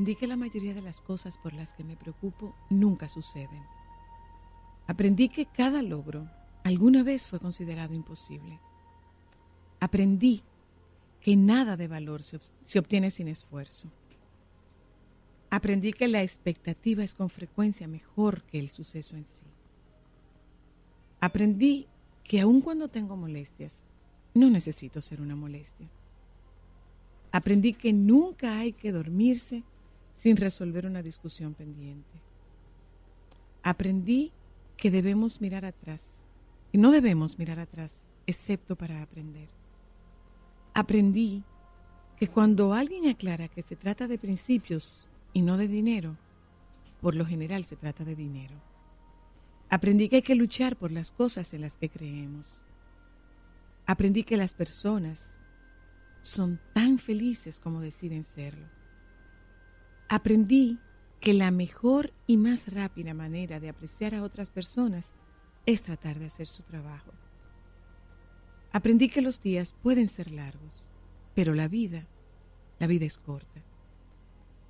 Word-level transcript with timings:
Aprendí 0.00 0.16
que 0.16 0.26
la 0.26 0.36
mayoría 0.36 0.72
de 0.72 0.80
las 0.80 1.02
cosas 1.02 1.36
por 1.36 1.52
las 1.52 1.74
que 1.74 1.84
me 1.84 1.94
preocupo 1.94 2.54
nunca 2.70 3.06
suceden. 3.06 3.62
Aprendí 4.86 5.28
que 5.28 5.44
cada 5.44 5.82
logro 5.82 6.26
alguna 6.64 7.02
vez 7.02 7.26
fue 7.26 7.38
considerado 7.38 7.92
imposible. 7.92 8.58
Aprendí 9.78 10.42
que 11.20 11.36
nada 11.36 11.76
de 11.76 11.86
valor 11.86 12.22
se, 12.22 12.78
obtiene 12.78 13.10
sin 13.10 13.28
esfuerzo. 13.28 13.90
Aprendí 15.50 15.92
que 15.92 16.08
la 16.08 16.22
expectativa 16.22 17.04
es 17.04 17.12
con 17.12 17.28
frecuencia 17.28 17.86
mejor 17.86 18.40
que 18.44 18.58
el 18.58 18.70
suceso 18.70 19.16
en 19.16 19.26
sí. 19.26 19.44
Aprendí 21.20 21.88
que 22.24 22.40
aun 22.40 22.62
cuando 22.62 22.88
tengo 22.88 23.18
molestias, 23.18 23.84
no 24.32 24.48
necesito 24.48 25.02
ser 25.02 25.20
una 25.20 25.36
molestia. 25.36 25.90
Aprendí 27.32 27.74
que 27.74 27.92
nunca 27.92 28.58
hay 28.60 28.72
que 28.72 28.92
dormirse 28.92 29.62
sin 30.20 30.36
resolver 30.36 30.84
una 30.84 31.02
discusión 31.02 31.54
pendiente. 31.54 32.20
Aprendí 33.62 34.32
que 34.76 34.90
debemos 34.90 35.40
mirar 35.40 35.64
atrás 35.64 36.26
y 36.72 36.76
no 36.76 36.90
debemos 36.90 37.38
mirar 37.38 37.58
atrás 37.58 37.96
excepto 38.26 38.76
para 38.76 39.00
aprender. 39.00 39.48
Aprendí 40.74 41.42
que 42.18 42.28
cuando 42.28 42.74
alguien 42.74 43.08
aclara 43.08 43.48
que 43.48 43.62
se 43.62 43.76
trata 43.76 44.08
de 44.08 44.18
principios 44.18 45.08
y 45.32 45.40
no 45.40 45.56
de 45.56 45.68
dinero, 45.68 46.18
por 47.00 47.14
lo 47.14 47.24
general 47.24 47.64
se 47.64 47.76
trata 47.76 48.04
de 48.04 48.14
dinero. 48.14 48.56
Aprendí 49.70 50.10
que 50.10 50.16
hay 50.16 50.22
que 50.22 50.34
luchar 50.34 50.76
por 50.76 50.92
las 50.92 51.10
cosas 51.10 51.54
en 51.54 51.62
las 51.62 51.78
que 51.78 51.88
creemos. 51.88 52.66
Aprendí 53.86 54.24
que 54.24 54.36
las 54.36 54.52
personas 54.52 55.32
son 56.20 56.60
tan 56.74 56.98
felices 56.98 57.58
como 57.58 57.80
deciden 57.80 58.22
serlo. 58.22 58.79
Aprendí 60.12 60.80
que 61.20 61.32
la 61.34 61.52
mejor 61.52 62.12
y 62.26 62.36
más 62.36 62.66
rápida 62.66 63.14
manera 63.14 63.60
de 63.60 63.68
apreciar 63.68 64.12
a 64.12 64.24
otras 64.24 64.50
personas 64.50 65.12
es 65.66 65.84
tratar 65.84 66.18
de 66.18 66.26
hacer 66.26 66.48
su 66.48 66.64
trabajo. 66.64 67.12
Aprendí 68.72 69.08
que 69.08 69.22
los 69.22 69.40
días 69.40 69.70
pueden 69.70 70.08
ser 70.08 70.32
largos, 70.32 70.90
pero 71.36 71.54
la 71.54 71.68
vida, 71.68 72.08
la 72.80 72.88
vida 72.88 73.06
es 73.06 73.18
corta. 73.18 73.62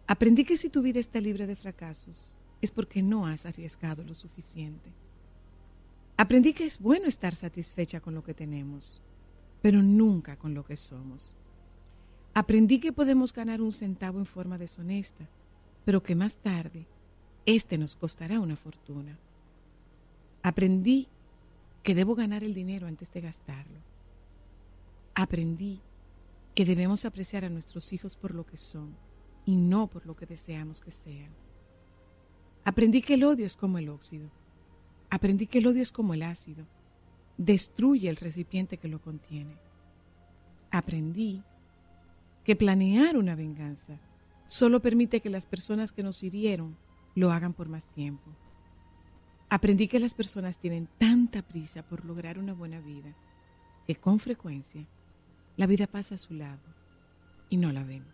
Aprendí 0.07 0.45
que 0.45 0.59
si 0.59 0.69
tu 0.69 0.83
vida 0.83 1.01
está 1.01 1.23
libre 1.23 1.47
de 1.47 1.57
fracasos 1.57 2.37
es 2.61 2.71
porque 2.71 3.03
no 3.03 3.27
has 3.27 3.47
arriesgado 3.47 4.05
lo 4.05 4.13
suficiente. 4.13 4.93
Aprendí 6.19 6.53
que 6.53 6.67
es 6.67 6.79
bueno 6.79 7.07
estar 7.07 7.35
satisfecha 7.35 8.01
con 8.01 8.15
lo 8.15 8.23
que 8.23 8.35
tenemos, 8.35 9.01
pero 9.63 9.81
nunca 9.81 10.37
con 10.37 10.53
lo 10.53 10.67
que 10.67 10.77
somos. 10.77 11.35
Aprendí 12.35 12.79
que 12.79 12.93
podemos 12.93 13.33
ganar 13.33 13.61
un 13.61 13.73
centavo 13.73 14.19
en 14.19 14.27
forma 14.27 14.59
deshonesta, 14.59 15.29
pero 15.85 16.03
que 16.03 16.15
más 16.15 16.37
tarde 16.39 16.87
este 17.47 17.79
nos 17.79 17.97
costará 17.97 18.39
una 18.39 18.57
fortuna. 18.57 19.19
Aprendí 20.43 21.09
que 21.83 21.95
debo 21.95 22.15
ganar 22.15 22.45
el 22.45 22.55
dinero 22.55 22.87
antes 22.87 23.13
de 23.13 23.21
gastarlo. 23.21 23.79
Aprendí 25.15 25.81
que 26.55 26.65
debemos 26.65 27.05
apreciar 27.05 27.45
a 27.45 27.51
nuestros 27.51 27.93
hijos 27.93 28.17
por 28.17 28.35
lo 28.35 28.47
que 28.47 28.57
son 28.57 28.95
y 29.45 29.57
no 29.57 29.89
por 29.89 30.07
lo 30.07 30.15
que 30.15 30.27
deseamos 30.27 30.81
que 30.81 30.91
sean. 30.91 31.33
Aprendí 32.65 33.03
que 33.03 33.15
el 33.15 33.25
odio 33.25 33.47
es 33.47 33.57
como 33.57 33.79
el 33.79 33.89
óxido. 33.89 34.31
Aprendí 35.09 35.47
que 35.47 35.59
el 35.59 35.67
odio 35.67 35.83
es 35.83 35.91
como 35.91 36.15
el 36.15 36.23
ácido. 36.23 36.67
Destruye 37.37 38.09
el 38.09 38.17
recipiente 38.17 38.77
que 38.77 38.89
lo 38.89 39.01
contiene. 39.01 39.57
Aprendí 40.71 41.43
que 42.45 42.57
planear 42.57 43.17
una 43.17 43.35
venganza 43.35 43.99
solo 44.47 44.81
permite 44.81 45.21
que 45.21 45.31
las 45.31 45.47
personas 45.47 45.93
que 45.93 46.03
nos 46.03 46.23
hirieron 46.23 46.77
lo 47.15 47.33
hagan 47.33 47.53
por 47.53 47.69
más 47.69 47.87
tiempo. 47.87 48.31
Aprendí 49.49 49.89
que 49.89 50.01
las 50.01 50.15
personas 50.15 50.59
tienen 50.59 50.89
tanta 50.99 51.43
prisa 51.43 51.83
por 51.83 52.05
lograr 52.05 52.39
una 52.39 52.55
buena 52.55 52.81
vida 52.81 53.15
que 53.87 53.97
con 53.97 54.19
frecuencia 54.19 54.87
la 55.57 55.67
vida 55.67 55.87
pasa 55.87 56.15
a 56.15 56.19
su 56.19 56.35
lado 56.35 56.63
y 57.49 57.57
no 57.57 57.73
la 57.73 57.85
ven. 57.85 58.05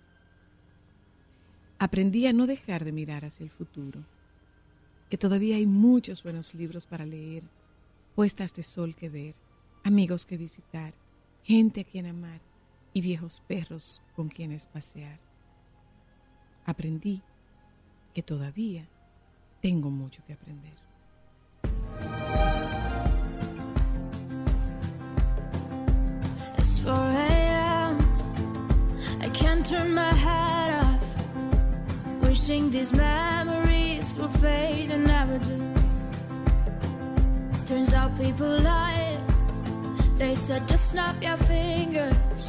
Aprendí 1.79 2.27
a 2.27 2.33
no 2.33 2.47
dejar 2.47 2.85
de 2.85 2.93
mirar 2.93 3.27
hacia 3.27 3.45
el 3.45 3.51
futuro, 3.51 4.03
que 5.11 5.19
todavía 5.19 5.57
hay 5.57 5.67
muchos 5.67 6.23
buenos 6.23 6.55
libros 6.55 6.87
para 6.87 7.05
leer, 7.05 7.45
puestas 8.15 8.55
de 8.55 8.63
sol 8.63 8.97
que 8.97 9.11
ver, 9.11 9.35
amigos 9.85 10.25
que 10.25 10.39
visitar, 10.39 10.95
gente 11.45 11.83
a 11.83 11.85
quien 11.85 12.07
amar 12.07 12.41
y 12.97 13.03
viejos 13.03 13.43
perros 13.47 14.01
con 14.15 14.31
quienes 14.31 14.65
pasear. 14.65 15.19
Aprendí 16.65 17.21
que 18.15 18.23
todavía 18.23 18.87
tengo 19.61 19.91
mucho 19.91 20.23
que 20.27 20.33
aprender. 20.33 20.73
It's 26.57 26.83
4 26.83 26.95
a.m. 26.95 27.99
I 29.21 29.29
can't 29.29 29.69
turn 29.69 29.95
my 29.95 30.15
head 30.15 30.83
off. 30.83 31.05
Wishing 32.23 32.71
these 32.71 32.95
memories 32.95 34.15
will 34.15 34.31
fade 34.41 34.91
and 34.91 35.07
never 35.07 35.39
do. 35.41 35.75
Turns 37.67 37.93
out 37.93 38.17
people 38.17 38.59
lie. 38.63 39.21
They 40.17 40.35
said 40.35 40.67
just 40.67 40.93
snap 40.93 41.23
your 41.23 41.37
fingers. 41.37 42.49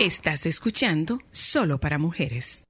Estás 0.00 0.46
escuchando 0.46 1.18
Solo 1.30 1.78
para 1.78 1.98
Mujeres. 1.98 2.64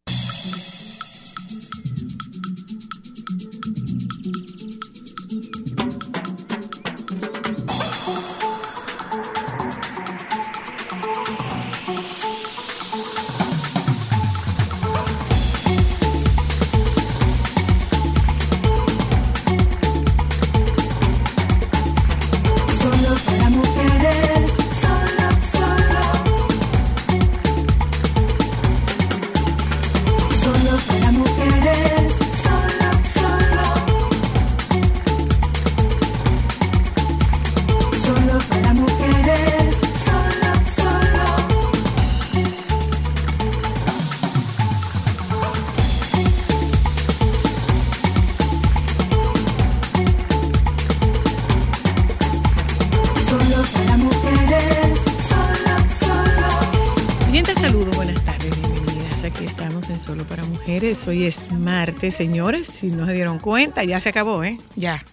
Hoy 60.80 61.24
es 61.24 61.52
martes, 61.52 62.14
señores. 62.14 62.66
Si 62.66 62.86
no 62.86 63.04
se 63.04 63.12
dieron 63.12 63.38
cuenta, 63.38 63.84
ya 63.84 64.00
se 64.00 64.08
acabó, 64.08 64.42
¿eh? 64.44 64.56
Ya, 64.76 65.04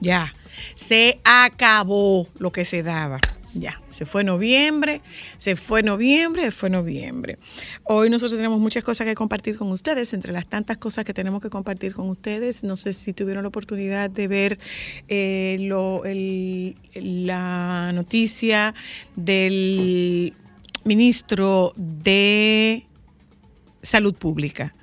ya. 0.00 0.32
Se 0.74 1.20
acabó 1.24 2.26
lo 2.38 2.50
que 2.50 2.64
se 2.64 2.82
daba. 2.82 3.18
Ya, 3.52 3.78
se 3.90 4.06
fue 4.06 4.24
noviembre, 4.24 5.02
se 5.36 5.54
fue 5.54 5.82
noviembre, 5.82 6.44
se 6.44 6.50
fue 6.50 6.70
noviembre. 6.70 7.36
Hoy 7.84 8.08
nosotros 8.08 8.38
tenemos 8.38 8.58
muchas 8.58 8.84
cosas 8.84 9.06
que 9.06 9.14
compartir 9.14 9.56
con 9.56 9.70
ustedes. 9.70 10.14
Entre 10.14 10.32
las 10.32 10.46
tantas 10.46 10.78
cosas 10.78 11.04
que 11.04 11.12
tenemos 11.12 11.42
que 11.42 11.50
compartir 11.50 11.92
con 11.92 12.08
ustedes, 12.08 12.64
no 12.64 12.76
sé 12.76 12.94
si 12.94 13.12
tuvieron 13.12 13.42
la 13.42 13.48
oportunidad 13.48 14.08
de 14.08 14.28
ver 14.28 14.58
eh, 15.08 15.58
lo- 15.60 16.02
la 16.94 17.92
noticia 17.92 18.74
del 19.14 20.32
ministro 20.84 21.74
de 21.76 22.86
Salud 23.82 24.14
Pública. 24.14 24.74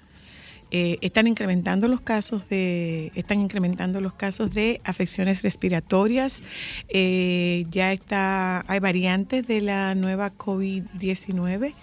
Eh, 0.72 0.98
están 1.02 1.26
incrementando 1.26 1.88
los 1.88 2.02
casos 2.02 2.48
de 2.48 3.12
están 3.16 3.40
incrementando 3.40 4.02
los 4.02 4.14
casos 4.14 4.54
de 4.54 4.82
afecciones 4.84 5.42
respiratorias. 5.42 6.42
Eh, 6.90 7.66
ya 7.72 7.92
está 7.92 8.64
hay 8.68 8.80
variantes 8.80 9.48
de 9.48 9.62
la 9.62 9.96
nueva 9.96 10.32
COVID-19 10.32 11.74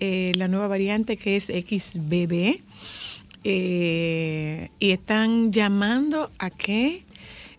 eh, 0.00 0.32
la 0.36 0.48
nueva 0.48 0.68
variante 0.68 1.16
que 1.16 1.36
es 1.36 1.46
XBB 1.46 2.60
y 3.44 4.90
están 4.90 5.52
llamando 5.52 6.30
a 6.38 6.50
que 6.50 7.04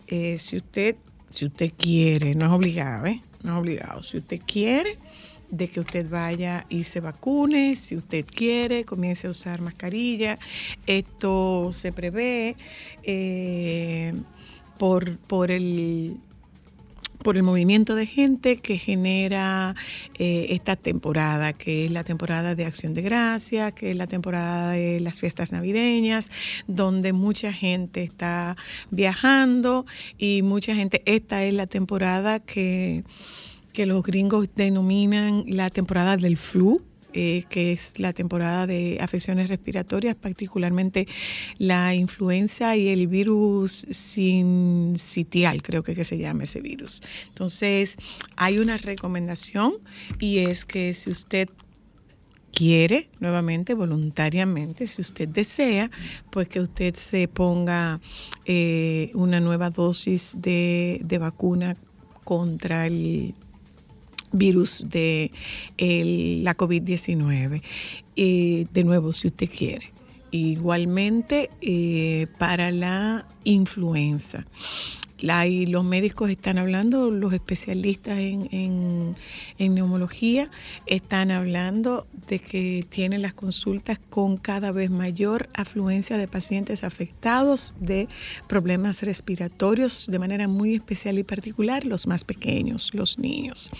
si 0.08 0.56
usted 0.56 0.96
si 1.30 1.46
usted 1.46 1.72
quiere 1.76 2.34
no 2.34 2.46
es 2.46 2.52
obligado 2.52 3.06
no 3.42 3.52
es 3.52 3.58
obligado. 3.58 4.02
Si 4.02 4.18
usted 4.18 4.40
quiere 4.46 4.98
de 5.50 5.68
que 5.68 5.80
usted 5.80 6.08
vaya 6.08 6.66
y 6.68 6.84
se 6.84 7.00
vacune, 7.00 7.76
si 7.76 7.96
usted 7.96 8.24
quiere, 8.26 8.84
comience 8.84 9.26
a 9.26 9.30
usar 9.30 9.60
mascarilla. 9.60 10.38
Esto 10.86 11.70
se 11.72 11.92
prevé 11.92 12.56
eh, 13.02 14.14
por, 14.78 15.18
por 15.18 15.50
el 15.50 16.16
por 17.22 17.36
el 17.36 17.42
movimiento 17.42 17.94
de 17.94 18.06
gente 18.06 18.56
que 18.58 18.78
genera 18.78 19.74
eh, 20.18 20.46
esta 20.50 20.76
temporada, 20.76 21.52
que 21.52 21.84
es 21.84 21.90
la 21.90 22.04
temporada 22.04 22.54
de 22.54 22.64
acción 22.64 22.94
de 22.94 23.02
gracia, 23.02 23.72
que 23.72 23.90
es 23.90 23.96
la 23.96 24.06
temporada 24.06 24.72
de 24.72 25.00
las 25.00 25.20
fiestas 25.20 25.52
navideñas, 25.52 26.30
donde 26.66 27.12
mucha 27.12 27.52
gente 27.52 28.02
está 28.02 28.56
viajando 28.90 29.84
y 30.16 30.42
mucha 30.42 30.74
gente, 30.74 31.02
esta 31.06 31.44
es 31.44 31.54
la 31.54 31.66
temporada 31.66 32.38
que, 32.38 33.04
que 33.78 33.86
los 33.86 34.02
gringos 34.02 34.48
denominan 34.56 35.44
la 35.46 35.70
temporada 35.70 36.16
del 36.16 36.36
flu. 36.36 36.82
eh, 37.14 37.44
que 37.48 37.72
es 37.72 37.98
la 37.98 38.12
temporada 38.12 38.66
de 38.66 38.98
afecciones 39.00 39.48
respiratorias, 39.48 40.14
particularmente 40.14 41.08
la 41.56 41.94
influenza 41.94 42.76
y 42.76 42.88
el 42.88 43.06
virus 43.06 43.86
sincitial, 43.90 45.62
creo 45.62 45.82
que, 45.82 45.94
que 45.94 46.04
se 46.04 46.18
llama 46.18 46.44
ese 46.44 46.60
virus. 46.60 47.00
Entonces, 47.28 47.96
hay 48.36 48.58
una 48.58 48.76
recomendación 48.76 49.74
y 50.18 50.38
es 50.38 50.64
que 50.66 50.92
si 50.92 51.08
usted 51.10 51.48
quiere, 52.52 53.08
nuevamente, 53.20 53.74
voluntariamente, 53.74 54.86
si 54.86 55.00
usted 55.00 55.28
desea, 55.28 55.90
pues 56.30 56.48
que 56.48 56.60
usted 56.60 56.94
se 56.94 57.26
ponga 57.26 58.00
eh, 58.44 59.12
una 59.14 59.40
nueva 59.40 59.70
dosis 59.70 60.34
de, 60.36 61.00
de 61.02 61.18
vacuna 61.18 61.76
contra 62.24 62.86
el 62.86 63.34
virus 64.32 64.86
de 64.88 65.30
la 65.78 66.56
COVID-19. 66.56 67.62
Eh, 68.16 68.66
de 68.72 68.84
nuevo, 68.84 69.12
si 69.12 69.28
usted 69.28 69.48
quiere. 69.48 69.90
Igualmente 70.30 71.50
eh, 71.62 72.26
para 72.38 72.70
la 72.70 73.26
influenza. 73.44 74.46
Los 75.20 75.84
médicos 75.84 76.30
están 76.30 76.58
hablando, 76.58 77.10
los 77.10 77.32
especialistas 77.32 78.18
en- 78.18 79.16
en 79.58 79.74
neumología 79.74 80.48
están 80.86 81.30
hablando 81.32 82.06
de 82.28 82.38
que 82.38 82.86
tienen 82.88 83.22
las 83.22 83.34
consultas 83.34 83.98
con 84.10 84.36
cada 84.36 84.70
vez 84.70 84.90
mayor 84.90 85.48
afluencia 85.54 86.18
de 86.18 86.28
pacientes 86.28 86.84
afectados 86.84 87.74
de 87.80 88.06
problemas 88.46 89.02
respiratorios, 89.02 90.06
de 90.08 90.18
manera 90.20 90.46
muy 90.46 90.74
especial 90.76 91.18
y 91.18 91.24
particular 91.24 91.84
los 91.84 92.06
más 92.06 92.22
pequeños, 92.22 92.94
los 92.94 93.18
niños. 93.18 93.70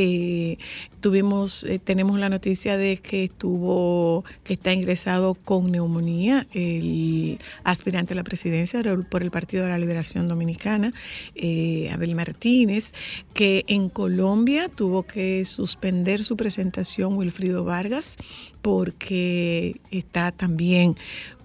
Eh, 0.00 0.58
tuvimos, 1.00 1.64
eh, 1.64 1.80
tenemos 1.80 2.20
la 2.20 2.28
noticia 2.28 2.76
de 2.76 2.98
que 2.98 3.24
estuvo, 3.24 4.24
que 4.44 4.54
está 4.54 4.72
ingresado 4.72 5.34
con 5.34 5.72
neumonía 5.72 6.46
el 6.54 7.40
aspirante 7.64 8.12
a 8.14 8.16
la 8.16 8.22
presidencia 8.22 8.80
por 9.10 9.24
el 9.24 9.32
Partido 9.32 9.64
de 9.64 9.70
la 9.70 9.78
Liberación 9.78 10.28
Dominicana, 10.28 10.92
eh, 11.34 11.90
Abel 11.92 12.14
Martínez, 12.14 12.92
que 13.34 13.64
en 13.66 13.88
Colombia 13.88 14.68
tuvo 14.68 15.02
que 15.02 15.44
suspender 15.44 16.22
su 16.22 16.36
presentación 16.36 17.16
Wilfrido 17.16 17.64
Vargas 17.64 18.16
porque 18.62 19.80
está 19.90 20.30
también 20.30 20.94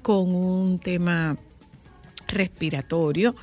con 0.04 0.36
un 0.36 0.78
tema 0.78 1.38
respiratorio. 2.28 3.34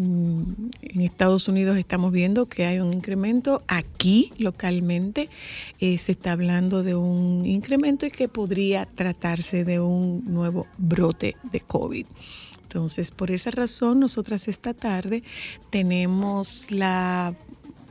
En 0.00 1.00
Estados 1.00 1.48
Unidos 1.48 1.76
estamos 1.76 2.10
viendo 2.12 2.46
que 2.46 2.64
hay 2.64 2.80
un 2.80 2.94
incremento. 2.94 3.62
Aquí, 3.68 4.32
localmente, 4.38 5.28
eh, 5.78 5.98
se 5.98 6.12
está 6.12 6.32
hablando 6.32 6.82
de 6.82 6.94
un 6.94 7.44
incremento 7.44 8.06
y 8.06 8.10
que 8.10 8.28
podría 8.28 8.86
tratarse 8.86 9.64
de 9.64 9.80
un 9.80 10.24
nuevo 10.24 10.66
brote 10.78 11.34
de 11.52 11.60
COVID. 11.60 12.06
Entonces, 12.62 13.10
por 13.10 13.30
esa 13.30 13.50
razón, 13.50 14.00
nosotras 14.00 14.48
esta 14.48 14.74
tarde 14.74 15.22
tenemos 15.70 16.70
la 16.70 17.34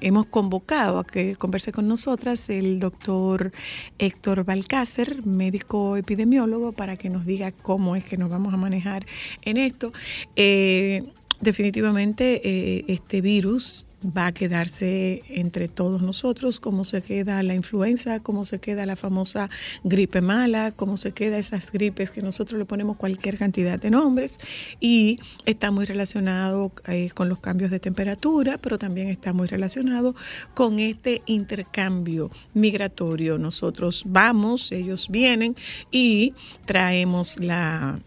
hemos 0.01 0.25
convocado 0.27 0.99
a 0.99 1.05
que 1.05 1.35
converse 1.35 1.73
con 1.73 1.85
nosotras 1.87 2.49
el 2.49 2.79
doctor 2.79 3.51
Héctor 3.97 4.45
Balcácer, 4.45 5.25
médico 5.25 5.97
epidemiólogo, 5.97 6.71
para 6.71 6.95
que 6.95 7.09
nos 7.09 7.25
diga 7.25 7.51
cómo 7.51 7.97
es 7.97 8.05
que 8.05 8.15
nos 8.15 8.29
vamos 8.29 8.53
a 8.53 8.57
manejar 8.57 9.05
en 9.41 9.57
esto. 9.57 9.91
Eh, 10.37 11.03
definitivamente 11.41 12.41
eh, 12.43 12.85
este 12.87 13.21
virus 13.21 13.87
va 14.05 14.27
a 14.27 14.31
quedarse 14.31 15.23
entre 15.29 15.67
todos 15.67 16.01
nosotros, 16.01 16.59
como 16.59 16.83
se 16.83 17.01
queda 17.01 17.43
la 17.43 17.53
influenza, 17.53 18.19
como 18.21 18.45
se 18.45 18.59
queda 18.59 18.85
la 18.85 18.95
famosa 18.95 19.49
gripe 19.83 20.21
mala, 20.21 20.71
como 20.71 20.97
se 20.97 21.11
queda 21.11 21.37
esas 21.37 21.71
gripes 21.71 22.11
que 22.11 22.21
nosotros 22.21 22.57
le 22.57 22.65
ponemos 22.65 22.97
cualquier 22.97 23.37
cantidad 23.37 23.79
de 23.79 23.89
nombres 23.89 24.37
y 24.79 25.19
está 25.45 25.71
muy 25.71 25.85
relacionado 25.85 26.71
eh, 26.87 27.09
con 27.13 27.29
los 27.29 27.39
cambios 27.39 27.71
de 27.71 27.79
temperatura, 27.79 28.57
pero 28.57 28.77
también 28.77 29.09
está 29.09 29.33
muy 29.33 29.47
relacionado 29.47 30.15
con 30.53 30.79
este 30.79 31.21
intercambio 31.25 32.31
migratorio. 32.53 33.37
Nosotros 33.37 34.03
vamos, 34.05 34.71
ellos 34.71 35.09
vienen 35.09 35.55
y 35.91 36.33
traemos 36.65 37.37
la 37.39 37.99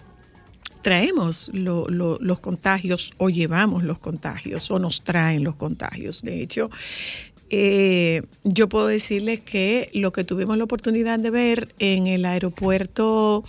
traemos 0.83 1.51
lo- 1.55 1.87
lo- 1.89 2.19
los 2.21 2.41
contagios 2.41 3.13
o 3.19 3.29
llevamos 3.31 3.83
los 3.85 3.99
contagios 3.99 4.71
o 4.71 4.79
nos 4.79 5.03
traen 5.03 5.45
los 5.45 5.57
contagios. 5.57 6.23
De 6.23 6.43
hecho, 6.43 6.71
eh, 7.55 8.23
yo 8.45 8.69
puedo 8.69 8.87
decirles 8.87 9.41
que 9.41 9.91
lo 9.93 10.11
que 10.13 10.25
tuvimos 10.25 10.57
la 10.57 10.65
oportunidad 10.65 11.19
de 11.19 11.31
ver 11.31 11.75
en 11.79 12.07
el 12.07 12.25
aeropuerto 12.25 13.45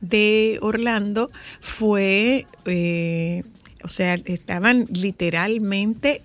de 0.00 0.58
Orlando 0.62 1.30
fue, 1.60 2.46
eh, 2.66 3.42
o 3.82 3.88
sea, 3.88 4.14
estaban 4.14 4.86
literalmente 4.92 6.22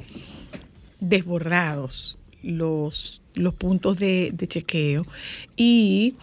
desbordados 0.99 2.17
los, 2.43 3.21
los 3.35 3.53
puntos 3.55 3.97
de, 3.99 4.31
de 4.33 4.47
chequeo. 4.47 5.03
Y 5.55 6.15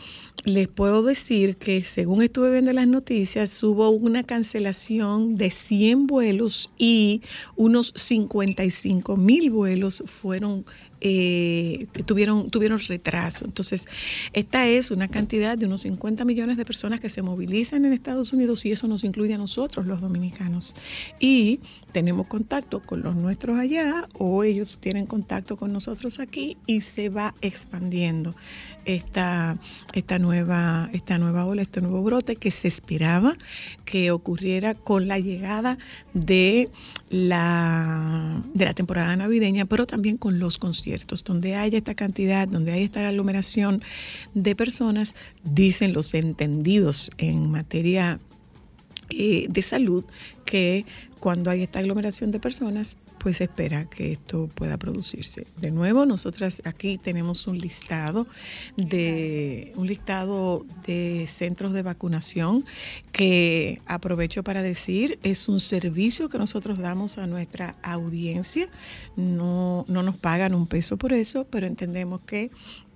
les 0.45 0.69
puedo 0.69 1.03
decir 1.03 1.57
que 1.57 1.83
según 1.83 2.23
estuve 2.23 2.51
viendo 2.51 2.73
las 2.73 2.89
noticias, 2.89 3.63
hubo 3.63 3.91
una 3.91 4.23
cancelación 4.23 5.37
de 5.37 5.51
100 5.51 6.07
vuelos 6.07 6.71
y 6.79 7.23
unos 7.57 7.93
55 7.97 9.17
mil 9.17 9.51
vuelos 9.51 10.03
fueron 10.07 10.65
eh, 11.01 11.87
tuvieron, 12.07 12.51
tuvieron 12.51 12.79
retraso. 12.79 13.45
Entonces, 13.45 13.87
esta 14.33 14.67
es 14.67 14.91
una 14.91 15.09
cantidad 15.09 15.57
de 15.57 15.67
unos 15.67 15.83
50 15.83 16.25
millones 16.25 16.57
de 16.57 16.65
personas 16.65 17.01
que 17.01 17.09
se 17.09 17.23
movilizan 17.23 17.85
en 17.85 17.93
Estados 17.93 18.33
Unidos 18.33 18.65
y 18.67 18.73
eso 18.73 18.89
nos 18.89 19.05
incluye 19.05 19.35
a 19.35 19.39
nosotros, 19.39 19.87
los 19.87 20.01
dominicanos. 20.01 20.75
Y 21.19 21.61
tenemos 21.93 22.27
contacto 22.27 22.81
con 22.81 23.03
los 23.03 23.17
nuestros 23.17 23.59
allá 23.59 24.09
o 24.13 24.45
ellos 24.45 24.79
tienen 24.81 25.07
contacto 25.07 25.57
con 25.57 25.73
nosotros 25.73 26.21
aquí 26.21 26.57
y 26.67 26.81
se 26.81 27.09
va 27.09 27.35
expandiendo 27.41 28.35
esta, 28.85 29.59
esta, 29.93 30.19
nueva, 30.19 30.91
esta 30.93 31.19
nueva 31.19 31.45
ola, 31.45 31.63
este 31.63 31.81
nuevo 31.81 32.03
brote 32.03 32.37
que 32.37 32.51
se 32.51 32.69
esperaba 32.69 33.37
que 33.85 34.11
ocurriera 34.11 34.75
con 34.75 35.09
la 35.09 35.19
llegada 35.19 35.79
de 36.15 36.71
la, 37.11 38.43
de 38.55 38.65
la 38.65 38.73
temporada 38.73 39.15
navideña, 39.17 39.67
pero 39.67 39.87
también 39.87 40.17
con 40.17 40.39
los 40.39 40.59
conciertos, 40.59 41.25
donde 41.25 41.57
haya 41.57 41.77
esta 41.77 41.95
cantidad, 41.95 42.47
donde 42.47 42.73
hay 42.73 42.85
esta 42.85 43.07
aglomeración 43.09 43.83
de 44.35 44.55
personas, 44.55 45.15
dicen 45.43 45.93
los 45.93 46.15
entendidos 46.15 47.11
en 47.19 47.51
materia 47.51 48.21
eh, 49.11 49.47
de 49.49 49.63
salud 49.63 50.05
que 50.45 50.87
cuando 51.19 51.51
hay 51.51 51.63
esta 51.63 51.81
aglomeración 51.81 52.31
de 52.31 52.39
personas, 52.39 52.97
pues 53.21 53.43
espera 53.43 53.85
que 53.85 54.13
esto 54.13 54.49
pueda 54.55 54.79
producirse. 54.79 55.47
De 55.59 55.71
nuevo, 55.71 56.07
nosotras 56.07 56.63
aquí 56.65 56.97
tenemos 56.97 57.47
un 57.47 57.59
listado 57.59 58.27
de 58.77 59.73
un 59.77 59.87
listado 59.87 60.65
de 60.87 61.27
centros 61.29 61.75
de 61.75 61.83
vacunación 61.83 62.65
que 63.13 63.79
aprovecho 63.85 64.43
para 64.43 64.63
decir 64.63 65.19
es 65.23 65.49
un 65.49 65.61
servicio 65.61 66.31
que 66.31 66.39
nosotros 66.39 66.79
damos 66.79 67.19
a 67.19 67.27
nuestra 67.27 67.77
audiencia. 67.83 68.69
No, 69.17 69.85
no 69.87 70.03
nos 70.03 70.17
pagan 70.17 70.55
un 70.55 70.67
peso 70.67 70.97
por 70.97 71.13
eso, 71.13 71.47
pero 71.51 71.67
entendemos 71.67 72.23
que 72.23 72.51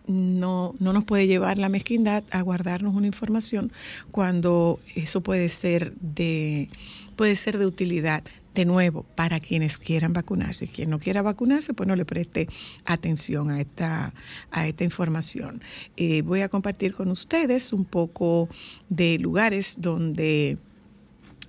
no, 0.06 0.74
no 0.78 0.94
nos 0.94 1.04
puede 1.04 1.26
llevar 1.26 1.58
la 1.58 1.68
mezquindad 1.68 2.24
a 2.30 2.40
guardarnos 2.40 2.94
una 2.94 3.06
información 3.06 3.72
cuando 4.10 4.80
eso 4.94 5.22
puede 5.22 5.50
ser 5.50 5.92
de, 5.96 6.68
puede 7.14 7.34
ser 7.34 7.58
de 7.58 7.66
utilidad. 7.66 8.24
De 8.54 8.64
nuevo, 8.64 9.04
para 9.16 9.40
quienes 9.40 9.78
quieran 9.78 10.12
vacunarse. 10.12 10.68
Quien 10.68 10.90
no 10.90 11.00
quiera 11.00 11.22
vacunarse, 11.22 11.74
pues 11.74 11.88
no 11.88 11.96
le 11.96 12.04
preste 12.04 12.46
atención 12.84 13.50
a 13.50 13.60
esta, 13.60 14.14
a 14.50 14.66
esta 14.68 14.84
información. 14.84 15.60
Eh, 15.96 16.22
voy 16.22 16.42
a 16.42 16.48
compartir 16.48 16.94
con 16.94 17.10
ustedes 17.10 17.72
un 17.72 17.84
poco 17.84 18.48
de 18.88 19.18
lugares 19.18 19.76
donde 19.80 20.58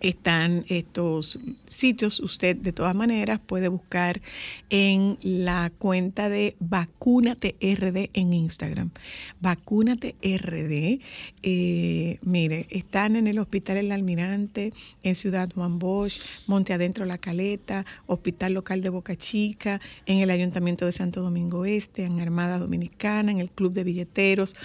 están 0.01 0.65
estos 0.69 1.39
sitios. 1.67 2.19
Usted 2.19 2.55
de 2.55 2.71
todas 2.71 2.95
maneras 2.95 3.39
puede 3.45 3.67
buscar 3.67 4.21
en 4.69 5.17
la 5.21 5.71
cuenta 5.77 6.29
de 6.29 6.55
Vacúnate 6.59 7.55
RD 7.61 8.09
en 8.13 8.33
Instagram. 8.33 8.91
Vacúnate 9.39 10.15
RD. 10.21 10.99
Eh, 11.43 12.19
mire, 12.21 12.67
están 12.69 13.15
en 13.15 13.27
el 13.27 13.39
Hospital 13.39 13.77
El 13.77 13.91
Almirante, 13.91 14.73
en 15.03 15.15
Ciudad 15.15 15.49
Juan 15.53 15.79
Bosch, 15.79 16.21
Monte 16.47 16.73
Adentro 16.73 17.05
La 17.05 17.17
Caleta, 17.17 17.85
Hospital 18.07 18.53
Local 18.53 18.81
de 18.81 18.89
Boca 18.89 19.15
Chica, 19.15 19.81
en 20.05 20.19
el 20.19 20.29
Ayuntamiento 20.29 20.85
de 20.85 20.91
Santo 20.91 21.21
Domingo 21.21 21.65
Este, 21.65 22.03
en 22.03 22.19
Armada 22.19 22.59
Dominicana, 22.59 23.31
en 23.31 23.39
el 23.39 23.49
Club 23.49 23.73
de 23.73 23.83
Billeteros, 23.83 24.55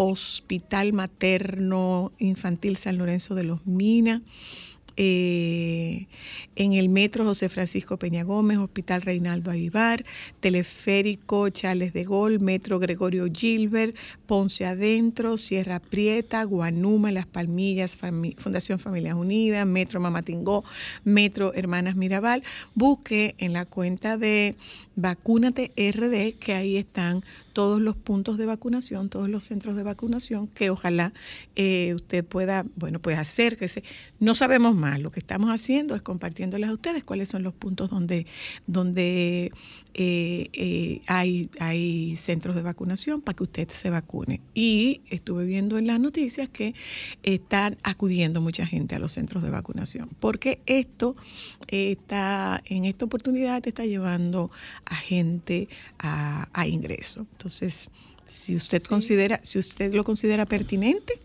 Hospital 0.00 0.92
Materno 0.92 2.12
Infantil 2.18 2.76
San 2.76 2.98
Lorenzo 2.98 3.34
de 3.34 3.42
los 3.42 3.66
Minas 3.66 4.22
eh, 5.00 6.08
en 6.56 6.72
el 6.72 6.88
Metro 6.88 7.24
José 7.24 7.48
Francisco 7.48 7.98
Peña 7.98 8.24
Gómez, 8.24 8.58
Hospital 8.58 9.02
Reinaldo 9.02 9.52
Aguibar, 9.52 10.04
Teleférico 10.40 11.48
Charles 11.50 11.92
de 11.92 12.02
Gol, 12.02 12.40
Metro 12.40 12.80
Gregorio 12.80 13.26
Gilbert, 13.32 13.94
Ponce 14.26 14.66
Adentro, 14.66 15.38
Sierra 15.38 15.78
Prieta, 15.78 16.42
Guanuma, 16.42 17.12
Las 17.12 17.26
Palmillas, 17.26 17.96
Fundación 17.96 18.80
Familias 18.80 19.14
Unidas, 19.14 19.64
Metro 19.68 20.00
Mamatingó, 20.00 20.64
Metro 21.04 21.54
Hermanas 21.54 21.94
Mirabal. 21.94 22.42
Busque 22.74 23.36
en 23.38 23.52
la 23.52 23.66
cuenta 23.66 24.18
de 24.18 24.56
Vacúnate 24.96 25.70
RD, 25.76 26.40
que 26.40 26.54
ahí 26.54 26.76
están 26.76 27.22
todos 27.58 27.80
los 27.80 27.96
puntos 27.96 28.38
de 28.38 28.46
vacunación, 28.46 29.08
todos 29.08 29.28
los 29.28 29.42
centros 29.42 29.74
de 29.74 29.82
vacunación, 29.82 30.46
que 30.46 30.70
ojalá 30.70 31.12
eh, 31.56 31.92
usted 31.92 32.24
pueda, 32.24 32.64
bueno, 32.76 33.00
pues 33.00 33.18
acérquese. 33.18 33.82
No 34.20 34.36
sabemos 34.36 34.76
más, 34.76 35.00
lo 35.00 35.10
que 35.10 35.18
estamos 35.18 35.50
haciendo 35.50 35.96
es 35.96 36.02
compartiéndoles 36.02 36.70
a 36.70 36.72
ustedes 36.72 37.02
cuáles 37.02 37.28
son 37.28 37.42
los 37.42 37.52
puntos 37.54 37.90
donde, 37.90 38.26
donde 38.68 39.50
eh, 39.94 40.50
eh, 40.52 41.00
hay, 41.08 41.50
hay 41.58 42.14
centros 42.14 42.54
de 42.54 42.62
vacunación 42.62 43.22
para 43.22 43.34
que 43.34 43.42
usted 43.42 43.68
se 43.70 43.90
vacune. 43.90 44.40
Y 44.54 45.00
estuve 45.10 45.44
viendo 45.44 45.78
en 45.78 45.88
las 45.88 45.98
noticias 45.98 46.48
que 46.48 46.76
están 47.24 47.76
acudiendo 47.82 48.40
mucha 48.40 48.66
gente 48.66 48.94
a 48.94 49.00
los 49.00 49.10
centros 49.10 49.42
de 49.42 49.50
vacunación, 49.50 50.10
porque 50.20 50.60
esto 50.66 51.16
eh, 51.66 51.96
está, 51.98 52.62
en 52.66 52.84
esta 52.84 53.06
oportunidad 53.06 53.66
está 53.66 53.84
llevando 53.84 54.52
a 54.84 54.94
gente 54.94 55.68
a, 55.98 56.48
a 56.52 56.68
ingreso. 56.68 57.26
Entonces, 57.32 57.47
si 57.50 58.56
usted 58.56 58.82
considera, 58.82 59.40
si 59.42 59.58
usted 59.58 59.94
lo 59.94 60.04
considera 60.04 60.46
pertinente, 60.46 61.20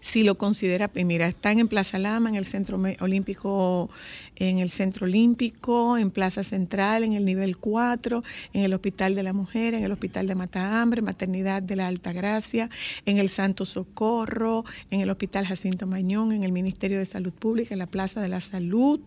si 0.00 0.22
lo 0.22 0.36
considera, 0.38 0.90
mira, 0.94 1.28
están 1.28 1.58
en 1.58 1.68
Plaza 1.68 1.98
Lama, 1.98 2.30
en 2.30 2.34
el 2.34 2.46
Centro 2.46 2.80
Olímpico, 3.00 3.90
en 4.36 4.58
el 4.58 4.70
Centro 4.70 5.04
Olímpico, 5.04 5.98
en 5.98 6.10
Plaza 6.10 6.42
Central, 6.42 7.04
en 7.04 7.12
el 7.12 7.26
nivel 7.26 7.58
4, 7.58 8.24
en 8.54 8.64
el 8.64 8.72
Hospital 8.72 9.14
de 9.14 9.22
la 9.22 9.34
Mujer, 9.34 9.74
en 9.74 9.84
el 9.84 9.92
Hospital 9.92 10.26
de 10.26 10.34
Matahambre, 10.34 11.02
Maternidad 11.02 11.62
de 11.62 11.76
la 11.76 11.86
Alta 11.86 12.12
Gracia, 12.12 12.70
en 13.04 13.18
el 13.18 13.28
Santo 13.28 13.66
Socorro, 13.66 14.64
en 14.90 15.00
el 15.00 15.10
Hospital 15.10 15.46
Jacinto 15.46 15.86
Mañón, 15.86 16.32
en 16.32 16.44
el 16.44 16.52
Ministerio 16.52 16.98
de 16.98 17.04
Salud 17.04 17.32
Pública, 17.32 17.74
en 17.74 17.78
la 17.78 17.86
Plaza 17.86 18.22
de 18.22 18.28
la 18.28 18.40
Salud. 18.40 19.00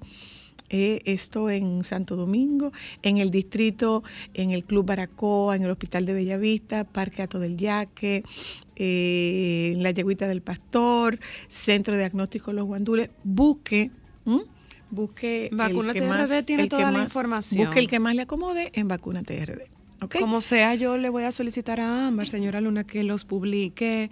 Eh, 0.69 1.01
esto 1.05 1.49
en 1.49 1.83
Santo 1.83 2.15
Domingo, 2.15 2.71
en 3.03 3.17
el 3.17 3.29
distrito, 3.31 4.03
en 4.33 4.51
el 4.51 4.63
Club 4.63 4.85
Baracoa, 4.87 5.55
en 5.55 5.63
el 5.63 5.69
Hospital 5.69 6.05
de 6.05 6.13
Bellavista, 6.13 6.83
Parque 6.83 7.21
Ato 7.21 7.39
del 7.39 7.57
Yaque, 7.57 8.23
eh, 8.75 9.73
en 9.75 9.83
la 9.83 9.91
Yegüita 9.91 10.27
del 10.27 10.41
Pastor, 10.41 11.19
Centro 11.47 11.93
de 11.93 11.99
Diagnóstico 11.99 12.53
Los 12.53 12.65
Guandules. 12.65 13.09
Busque, 13.23 13.91
¿m? 14.25 14.39
busque 14.89 15.49
Vacuna 15.51 15.89
el 15.89 15.93
que 15.93 15.99
TRD 16.01 16.09
más, 16.09 16.45
tiene 16.45 16.63
el 16.63 16.69
que 16.69 16.75
toda 16.75 16.91
la 16.91 16.97
más- 16.97 17.03
información. 17.03 17.65
Busque 17.65 17.79
el 17.79 17.87
que 17.87 17.99
más 17.99 18.15
le 18.15 18.21
acomode 18.23 18.71
en 18.73 18.87
Vacuna 18.87 19.21
TRD. 19.21 19.67
¿ok? 20.01 20.15
Como 20.19 20.41
sea, 20.41 20.75
yo 20.75 20.97
le 20.97 21.09
voy 21.09 21.23
a 21.23 21.31
solicitar 21.31 21.79
a 21.79 22.07
Ámbar, 22.07 22.27
señora 22.27 22.61
Luna, 22.61 22.83
que 22.83 23.03
los 23.03 23.25
publique 23.25 24.09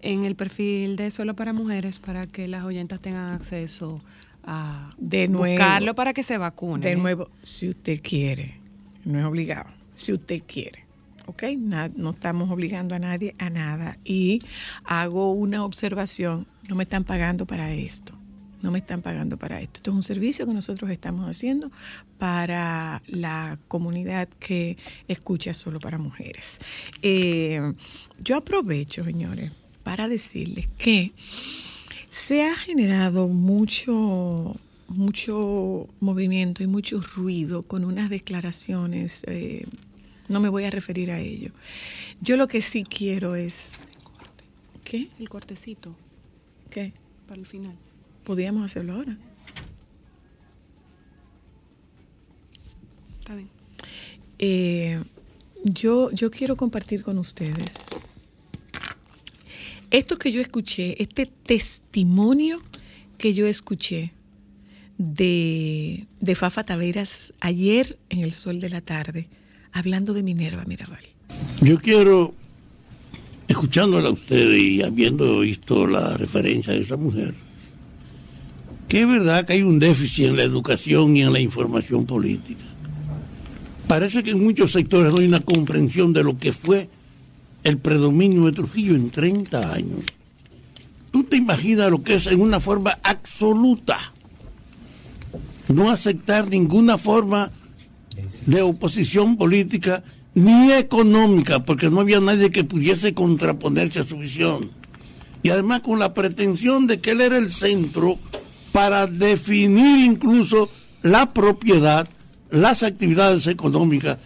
en 0.00 0.24
el 0.24 0.36
perfil 0.36 0.96
de 0.96 1.10
Solo 1.10 1.34
para 1.34 1.52
Mujeres 1.52 1.98
para 1.98 2.26
que 2.26 2.46
las 2.46 2.64
oyentas 2.64 3.00
tengan 3.00 3.32
acceso 3.32 4.00
a 4.46 4.90
De 4.98 5.28
nuevo. 5.28 5.52
buscarlo 5.52 5.94
para 5.94 6.12
que 6.12 6.22
se 6.22 6.38
vacunen. 6.38 6.80
De 6.82 6.92
¿eh? 6.92 6.96
nuevo, 6.96 7.30
si 7.42 7.68
usted 7.68 8.00
quiere, 8.02 8.60
no 9.04 9.18
es 9.18 9.24
obligado, 9.24 9.70
si 9.94 10.12
usted 10.12 10.42
quiere. 10.46 10.84
¿Ok? 11.26 11.42
Na- 11.58 11.90
no 11.96 12.10
estamos 12.10 12.50
obligando 12.50 12.94
a 12.94 12.98
nadie 12.98 13.32
a 13.38 13.48
nada. 13.48 13.98
Y 14.04 14.42
hago 14.84 15.32
una 15.32 15.64
observación, 15.64 16.46
no 16.68 16.74
me 16.76 16.82
están 16.82 17.04
pagando 17.04 17.46
para 17.46 17.72
esto. 17.72 18.18
No 18.60 18.70
me 18.70 18.78
están 18.78 19.02
pagando 19.02 19.36
para 19.38 19.60
esto. 19.60 19.76
Esto 19.76 19.90
es 19.90 19.96
un 19.96 20.02
servicio 20.02 20.46
que 20.46 20.54
nosotros 20.54 20.90
estamos 20.90 21.28
haciendo 21.28 21.70
para 22.18 23.02
la 23.06 23.58
comunidad 23.68 24.26
que 24.38 24.78
escucha 25.06 25.52
solo 25.52 25.78
para 25.80 25.98
mujeres. 25.98 26.58
Eh, 27.02 27.60
yo 28.20 28.36
aprovecho, 28.36 29.04
señores, 29.04 29.52
para 29.82 30.08
decirles 30.08 30.66
que 30.78 31.12
se 32.14 32.44
ha 32.44 32.54
generado 32.54 33.26
mucho, 33.26 34.54
mucho 34.86 35.88
movimiento 35.98 36.62
y 36.62 36.68
mucho 36.68 37.00
ruido 37.00 37.64
con 37.64 37.84
unas 37.84 38.08
declaraciones. 38.08 39.24
eh, 39.26 39.64
no 40.28 40.38
me 40.38 40.48
voy 40.48 40.62
a 40.62 40.70
referir 40.70 41.10
a 41.10 41.18
ello. 41.18 41.50
Yo 42.20 42.36
lo 42.36 42.46
que 42.46 42.62
sí 42.62 42.84
quiero 42.84 43.34
es. 43.34 43.80
¿Qué? 44.84 45.08
El 45.18 45.28
cortecito 45.28 45.96
¿Qué? 46.70 46.92
para 47.26 47.40
el 47.40 47.46
final. 47.46 47.74
Podríamos 48.22 48.64
hacerlo 48.64 48.92
ahora. 48.94 49.18
Está 53.18 53.34
bien. 53.34 53.50
Eh, 54.38 55.02
yo, 55.64 56.12
yo 56.12 56.30
quiero 56.30 56.56
compartir 56.56 57.02
con 57.02 57.18
ustedes 57.18 57.88
esto 59.98 60.16
que 60.16 60.32
yo 60.32 60.40
escuché, 60.40 61.00
este 61.00 61.26
testimonio 61.26 62.60
que 63.16 63.32
yo 63.32 63.46
escuché 63.46 64.12
de, 64.98 66.06
de 66.20 66.34
Fafa 66.34 66.64
Taveras 66.64 67.32
ayer 67.40 67.96
en 68.10 68.20
el 68.20 68.32
sol 68.32 68.58
de 68.58 68.70
la 68.70 68.80
tarde, 68.80 69.28
hablando 69.72 70.12
de 70.12 70.22
Minerva 70.22 70.64
Mirabal. 70.66 71.04
Yo 71.60 71.78
quiero, 71.78 72.34
escuchándola 73.46 74.08
a 74.08 74.12
usted 74.12 74.52
y 74.52 74.82
habiendo 74.82 75.40
visto 75.40 75.86
la 75.86 76.16
referencia 76.16 76.72
de 76.72 76.80
esa 76.80 76.96
mujer, 76.96 77.34
que 78.88 79.02
es 79.02 79.08
verdad 79.08 79.46
que 79.46 79.54
hay 79.54 79.62
un 79.62 79.78
déficit 79.78 80.26
en 80.26 80.36
la 80.36 80.42
educación 80.42 81.16
y 81.16 81.22
en 81.22 81.32
la 81.32 81.40
información 81.40 82.04
política. 82.04 82.64
Parece 83.86 84.24
que 84.24 84.32
en 84.32 84.42
muchos 84.42 84.72
sectores 84.72 85.12
no 85.12 85.18
hay 85.18 85.26
una 85.26 85.40
comprensión 85.40 86.12
de 86.12 86.24
lo 86.24 86.36
que 86.36 86.50
fue 86.50 86.88
el 87.64 87.78
predominio 87.78 88.44
de 88.44 88.52
Trujillo 88.52 88.94
en 88.94 89.10
30 89.10 89.72
años. 89.72 90.04
Tú 91.10 91.24
te 91.24 91.36
imaginas 91.36 91.90
lo 91.90 92.02
que 92.02 92.14
es 92.14 92.26
en 92.26 92.40
una 92.40 92.60
forma 92.60 92.98
absoluta. 93.02 94.12
No 95.68 95.90
aceptar 95.90 96.48
ninguna 96.48 96.98
forma 96.98 97.50
de 98.46 98.62
oposición 98.62 99.36
política 99.36 100.04
ni 100.34 100.72
económica, 100.72 101.64
porque 101.64 101.90
no 101.90 102.00
había 102.00 102.20
nadie 102.20 102.50
que 102.50 102.64
pudiese 102.64 103.14
contraponerse 103.14 104.00
a 104.00 104.04
su 104.04 104.18
visión. 104.18 104.70
Y 105.42 105.50
además 105.50 105.82
con 105.82 105.98
la 105.98 106.14
pretensión 106.14 106.86
de 106.86 107.00
que 107.00 107.12
él 107.12 107.20
era 107.20 107.36
el 107.36 107.50
centro 107.50 108.18
para 108.72 109.06
definir 109.06 110.04
incluso 110.04 110.68
la 111.02 111.32
propiedad, 111.32 112.08
las 112.50 112.82
actividades 112.82 113.46
económicas. 113.46 114.18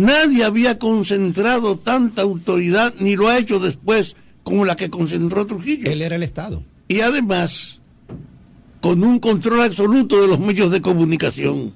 Nadie 0.00 0.44
había 0.44 0.78
concentrado 0.78 1.78
tanta 1.78 2.22
autoridad, 2.22 2.94
ni 2.98 3.16
lo 3.16 3.28
ha 3.28 3.38
hecho 3.38 3.58
después 3.58 4.16
como 4.42 4.64
la 4.64 4.76
que 4.76 4.90
concentró 4.90 5.46
Trujillo. 5.46 5.90
Él 5.90 6.02
era 6.02 6.16
el 6.16 6.22
Estado. 6.22 6.62
Y 6.88 7.00
además, 7.00 7.80
con 8.80 9.02
un 9.04 9.18
control 9.18 9.62
absoluto 9.62 10.20
de 10.22 10.28
los 10.28 10.38
medios 10.38 10.70
de 10.70 10.80
comunicación. 10.80 11.72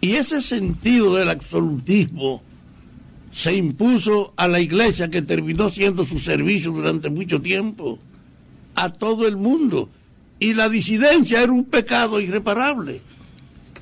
Y 0.00 0.12
ese 0.12 0.40
sentido 0.40 1.16
del 1.16 1.30
absolutismo 1.30 2.42
se 3.30 3.54
impuso 3.54 4.32
a 4.36 4.46
la 4.48 4.60
iglesia 4.60 5.10
que 5.10 5.22
terminó 5.22 5.68
siendo 5.70 6.04
su 6.04 6.18
servicio 6.18 6.70
durante 6.70 7.10
mucho 7.10 7.42
tiempo, 7.42 7.98
a 8.74 8.90
todo 8.90 9.26
el 9.26 9.36
mundo. 9.36 9.90
Y 10.38 10.54
la 10.54 10.68
disidencia 10.68 11.42
era 11.42 11.52
un 11.52 11.64
pecado 11.64 12.20
irreparable. 12.20 13.00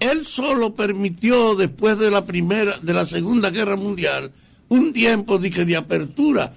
Él 0.01 0.27
solo 0.27 0.75
permitió 0.75 1.55
después 1.55 1.99
de 1.99 2.11
la 2.11 2.27
primera, 2.27 2.79
de 2.79 2.93
la 2.93 3.07
segunda 3.07 3.51
guerra 3.51 3.77
mundial, 3.77 4.33
un 4.69 4.93
tiempo 4.93 5.39
de, 5.39 5.51
de 5.51 5.77
apertura. 5.77 6.53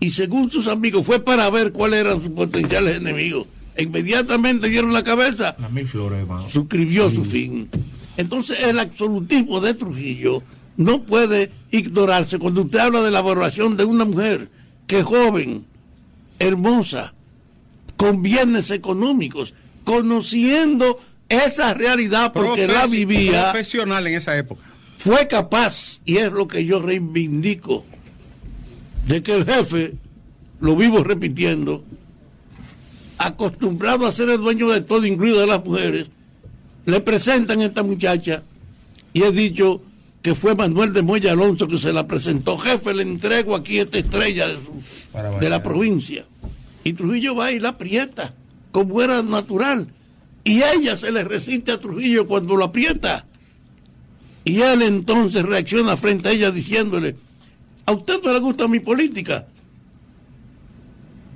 Y 0.00 0.10
según 0.10 0.50
sus 0.50 0.66
amigos, 0.66 1.06
fue 1.06 1.20
para 1.20 1.48
ver 1.50 1.72
cuáles 1.72 2.00
eran 2.00 2.22
sus 2.22 2.30
potenciales 2.30 2.98
enemigos. 2.98 3.46
E 3.74 3.82
inmediatamente 3.84 4.68
dieron 4.68 4.92
la 4.92 5.02
cabeza 5.02 5.54
mil 5.70 5.86
flores, 5.86 6.20
hermano. 6.20 6.48
suscribió 6.48 7.10
su 7.10 7.24
fin. 7.24 7.68
Entonces 8.16 8.60
el 8.60 8.78
absolutismo 8.78 9.60
de 9.60 9.74
Trujillo 9.74 10.42
no 10.76 11.02
puede 11.02 11.50
ignorarse 11.70 12.38
cuando 12.38 12.62
usted 12.62 12.78
habla 12.78 13.02
de 13.02 13.10
la 13.10 13.20
valoración 13.20 13.76
de 13.76 13.84
una 13.84 14.04
mujer 14.04 14.48
que 14.86 15.00
es 15.00 15.04
joven, 15.04 15.66
hermosa, 16.38 17.12
con 17.96 18.22
bienes 18.22 18.70
económicos, 18.70 19.54
conociendo 19.84 20.98
esa 21.28 21.74
realidad 21.74 22.32
porque 22.32 22.66
la 22.68 22.86
vivía, 22.86 23.50
Profesional 23.50 24.06
en 24.06 24.14
esa 24.14 24.36
época. 24.36 24.64
fue 24.98 25.26
capaz, 25.28 26.00
y 26.04 26.18
es 26.18 26.30
lo 26.32 26.46
que 26.48 26.64
yo 26.64 26.80
reivindico, 26.80 27.84
de 29.06 29.22
que 29.22 29.34
el 29.34 29.44
jefe, 29.44 29.94
lo 30.60 30.76
vivo 30.76 31.02
repitiendo, 31.04 31.84
acostumbrado 33.18 34.06
a 34.06 34.12
ser 34.12 34.28
el 34.30 34.40
dueño 34.40 34.68
de 34.70 34.80
todo, 34.82 35.04
incluido 35.06 35.40
de 35.40 35.46
las 35.46 35.64
mujeres, 35.64 36.10
le 36.84 37.00
presentan 37.00 37.60
a 37.60 37.64
esta 37.66 37.82
muchacha 37.82 38.42
y 39.12 39.22
he 39.22 39.32
dicho 39.32 39.82
que 40.22 40.34
fue 40.34 40.54
Manuel 40.54 40.92
de 40.92 41.02
Moya 41.02 41.32
Alonso 41.32 41.66
que 41.68 41.78
se 41.78 41.92
la 41.92 42.06
presentó. 42.06 42.58
Jefe, 42.58 42.92
le 42.94 43.02
entrego 43.02 43.54
aquí 43.56 43.78
esta 43.78 43.98
estrella 43.98 44.48
de, 44.48 44.54
su- 44.54 45.38
de 45.40 45.48
la 45.48 45.62
provincia. 45.62 46.24
Y 46.84 46.92
Trujillo 46.92 47.34
va 47.36 47.52
y 47.52 47.58
la 47.60 47.70
aprieta, 47.70 48.34
como 48.72 49.00
era 49.02 49.22
natural. 49.22 49.88
Y 50.46 50.62
ella 50.62 50.94
se 50.94 51.10
le 51.10 51.24
resiste 51.24 51.72
a 51.72 51.80
Trujillo 51.80 52.28
cuando 52.28 52.54
lo 52.54 52.66
aprieta. 52.66 53.26
Y 54.44 54.60
él 54.60 54.82
entonces 54.82 55.42
reacciona 55.42 55.96
frente 55.96 56.28
a 56.28 56.32
ella 56.32 56.52
diciéndole, 56.52 57.16
a 57.84 57.90
usted 57.90 58.22
no 58.22 58.32
le 58.32 58.38
gusta 58.38 58.68
mi 58.68 58.78
política. 58.78 59.48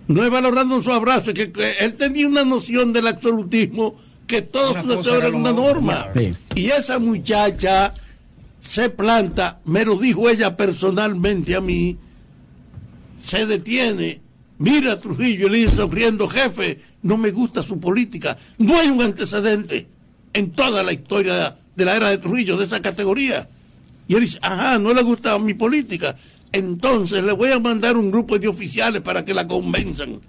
No 0.07 0.23
es 0.23 0.31
valorando 0.31 0.81
su 0.81 0.93
abrazo, 0.93 1.31
es 1.31 1.35
que, 1.35 1.51
que 1.51 1.73
él 1.81 1.95
tenía 1.95 2.29
una 2.29 2.45
noción 2.45 2.93
del 2.93 3.09
absolutismo 3.09 3.97
que 4.29 4.43
todo 4.43 4.71
Una 4.71 4.83
su 4.83 4.87
cosa 4.87 4.99
deseo 4.99 5.17
era 5.17 5.37
una 5.37 5.53
norma. 5.53 6.07
Y 6.55 6.67
esa 6.67 7.01
muchacha 7.01 7.93
se 8.61 8.91
planta, 8.91 9.59
me 9.65 9.85
lo 9.85 9.97
dijo 9.97 10.31
ella 10.31 10.57
personalmente 10.57 11.57
a 11.57 11.61
mí, 11.61 11.99
se 13.19 13.45
detiene, 13.45 14.21
mira 14.61 15.01
Trujillo 15.01 15.49
y 15.49 15.51
le 15.51 15.59
dice 15.59 15.77
sonriendo, 15.77 16.29
jefe, 16.29 16.79
no 17.03 17.17
me 17.17 17.31
gusta 17.33 17.63
su 17.63 17.81
política. 17.81 18.37
No 18.59 18.79
hay 18.79 18.89
un 18.89 19.03
antecedente 19.03 19.89
en 20.33 20.53
toda 20.53 20.83
la 20.83 20.93
historia 20.93 21.57
de 21.75 21.85
la 21.85 21.97
era 21.97 22.11
de 22.11 22.19
Trujillo 22.19 22.57
de 22.57 22.67
esa 22.67 22.81
categoría. 22.81 23.49
Y 24.07 24.15
él 24.15 24.21
dice, 24.21 24.39
ajá, 24.43 24.79
no 24.79 24.93
le 24.93 25.03
gusta 25.03 25.39
mi 25.39 25.55
política. 25.55 26.15
Entonces 26.53 27.25
le 27.25 27.33
voy 27.33 27.51
a 27.51 27.59
mandar 27.59 27.97
un 27.97 28.11
grupo 28.11 28.39
de 28.39 28.49
oficiales 28.49 29.03
para 29.03 29.25
que 29.25 29.35
la 29.35 29.49
convenzan. 29.49 30.21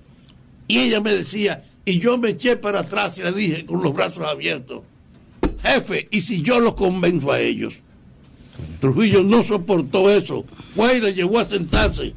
Y 0.68 0.80
ella 0.80 1.02
me 1.02 1.14
decía, 1.14 1.64
y 1.84 2.00
yo 2.00 2.18
me 2.18 2.30
eché 2.30 2.56
para 2.56 2.80
atrás 2.80 3.18
y 3.18 3.24
le 3.24 3.34
dije 3.34 3.66
con 3.66 3.82
los 3.82 3.94
brazos 3.94 4.26
abiertos, 4.26 4.84
jefe, 5.62 6.08
¿y 6.10 6.22
si 6.22 6.42
yo 6.42 6.60
los 6.60 6.76
convenzo 6.76 7.32
a 7.32 7.40
ellos? 7.40 7.82
Trujillo 8.80 9.24
no 9.24 9.44
soportó 9.44 10.10
eso, 10.10 10.46
fue 10.74 10.98
y 10.98 11.02
le 11.02 11.14
llevó 11.14 11.40
a 11.40 11.46
sentarse. 11.46 12.14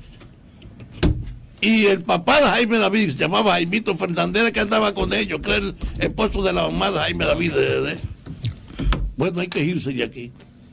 Y 1.64 1.86
el 1.86 2.02
papá 2.02 2.42
de 2.42 2.46
Jaime 2.46 2.76
David, 2.76 3.12
se 3.12 3.16
llamaba 3.16 3.52
Jaimito 3.52 3.96
Fernández, 3.96 4.52
que 4.52 4.60
andaba 4.60 4.92
con 4.92 5.14
ellos, 5.14 5.40
que 5.40 5.48
era 5.48 5.56
el 5.60 5.74
esposo 5.98 6.42
de 6.42 6.52
la 6.52 6.64
mamá 6.64 6.90
de 6.90 6.98
Jaime 6.98 7.24
David. 7.24 7.52
Bueno, 9.16 9.40
hay 9.40 9.48
que 9.48 9.64
irse 9.64 9.90
de 9.94 10.04
aquí. 10.04 10.30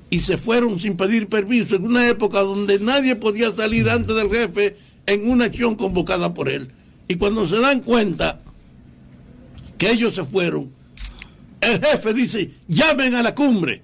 Y 0.09 0.19
se 0.19 0.37
fueron 0.37 0.81
sin 0.81 0.97
pedir 0.97 1.29
permiso 1.29 1.77
en 1.77 1.85
una 1.85 2.09
época 2.09 2.41
donde 2.41 2.77
nadie 2.79 3.15
podía 3.15 3.53
salir 3.53 3.89
antes 3.89 4.13
del 4.13 4.29
jefe 4.29 4.75
en 5.05 5.29
una 5.29 5.45
acción 5.45 5.75
convocada 5.75 6.33
por 6.33 6.49
él. 6.49 6.73
Y 7.07 7.15
cuando 7.15 7.47
se 7.47 7.61
dan 7.61 7.79
cuenta 7.79 8.41
que 9.77 9.91
ellos 9.91 10.13
se 10.13 10.25
fueron, 10.25 10.73
el 11.61 11.79
jefe 11.79 12.13
dice, 12.13 12.51
llamen 12.67 13.15
a 13.15 13.23
la 13.23 13.33
cumbre, 13.33 13.81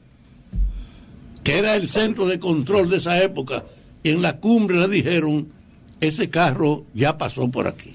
que 1.42 1.58
era 1.58 1.78
el 1.78 1.88
centro 1.88 2.28
de 2.28 2.38
control 2.38 2.90
de 2.90 2.98
esa 2.98 3.24
época. 3.24 3.64
Y 4.04 4.10
en 4.10 4.22
la 4.22 4.42
cumbre 4.42 4.78
le 4.78 4.90
dijeron, 4.90 5.56
ese 6.02 6.30
carro 6.30 6.86
ya 6.94 7.18
pasó 7.18 7.50
por 7.50 7.68
aquí. 7.68 7.94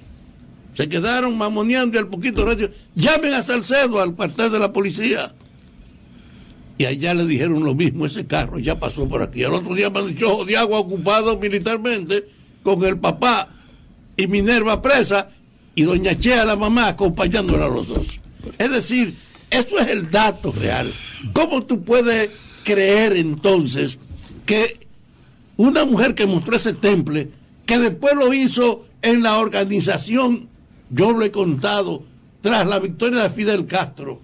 Se 0.75 0.89
quedaron 0.89 1.37
mamoneando 1.37 1.97
y 1.97 2.01
al 2.01 2.09
poquito 2.09 2.45
rato, 2.47 2.69
llamen 2.95 3.35
a 3.35 3.43
Salcedo 3.43 4.01
al 4.01 4.15
cuartel 4.15 4.51
de 4.51 4.59
la 4.59 4.73
policía. 4.73 5.33
Y 6.79 6.87
allá 6.87 7.15
le 7.15 7.27
dijeron 7.27 7.63
lo 7.63 7.75
mismo, 7.75 8.07
ese 8.07 8.27
carro 8.27 8.59
ya 8.59 8.79
pasó 8.79 9.07
por 9.07 9.23
aquí. 9.23 9.45
Al 9.45 9.55
otro 9.55 9.75
día 9.75 9.89
amaneció 9.89 10.45
de 10.45 10.57
agua 10.57 10.79
ocupado 10.79 11.39
militarmente 11.39 12.27
con 12.63 12.83
el 12.85 12.99
papá 12.99 13.49
y 14.17 14.27
Minerva 14.27 14.81
presa 14.81 15.29
y 15.75 15.83
doña 15.83 16.19
Chea, 16.19 16.45
la 16.45 16.57
mamá, 16.57 16.89
acompañándola 16.89 17.67
a 17.67 17.69
los 17.69 17.89
dos. 17.89 18.21
Es 18.59 18.71
decir, 18.71 19.15
eso 19.51 19.79
es 19.79 19.89
el 19.89 20.11
dato 20.11 20.53
real. 20.53 20.91
¿Cómo 21.33 21.63
tú 21.63 21.83
puedes 21.83 22.31
creer 22.65 23.17
entonces 23.17 23.99
que 24.47 24.81
una 25.57 25.85
mujer 25.85 26.15
que 26.15 26.27
mostró 26.27 26.57
ese 26.57 26.73
temple, 26.73 27.31
que 27.73 27.79
después 27.79 28.15
lo 28.15 28.35
hizo 28.35 28.85
en 29.01 29.23
la 29.23 29.39
organización, 29.39 30.47
yo 30.91 31.11
lo 31.13 31.25
he 31.25 31.31
contado, 31.31 32.03
tras 32.43 32.67
la 32.67 32.79
victoria 32.79 33.23
de 33.23 33.31
Fidel 33.31 33.65
Castro 33.65 34.21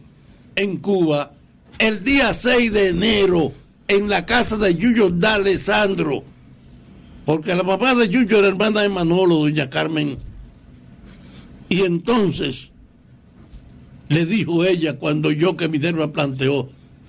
en 0.54 0.76
Cuba, 0.76 1.32
el 1.78 2.04
día 2.04 2.34
6 2.34 2.70
de 2.70 2.88
enero, 2.88 3.54
en 3.86 4.06
la 4.10 4.26
casa 4.26 4.58
de 4.58 4.74
Yuyo 4.74 5.08
D'Alessandro, 5.08 6.24
porque 7.24 7.54
la 7.54 7.62
mamá 7.62 7.94
de 7.94 8.10
Yuyo 8.10 8.38
era 8.38 8.48
hermana 8.48 8.82
de 8.82 8.90
Manolo, 8.90 9.36
doña 9.36 9.70
Carmen. 9.70 10.18
Y 11.70 11.84
entonces 11.84 12.70
le 14.10 14.26
dijo 14.26 14.62
ella 14.62 14.98
cuando 14.98 15.30
yo 15.32 15.56
que 15.56 15.68
Minerva 15.68 16.12
planteó, 16.12 16.68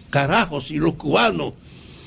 carajo, 0.10 0.62
si 0.62 0.78
los 0.78 0.94
cubanos 0.94 1.52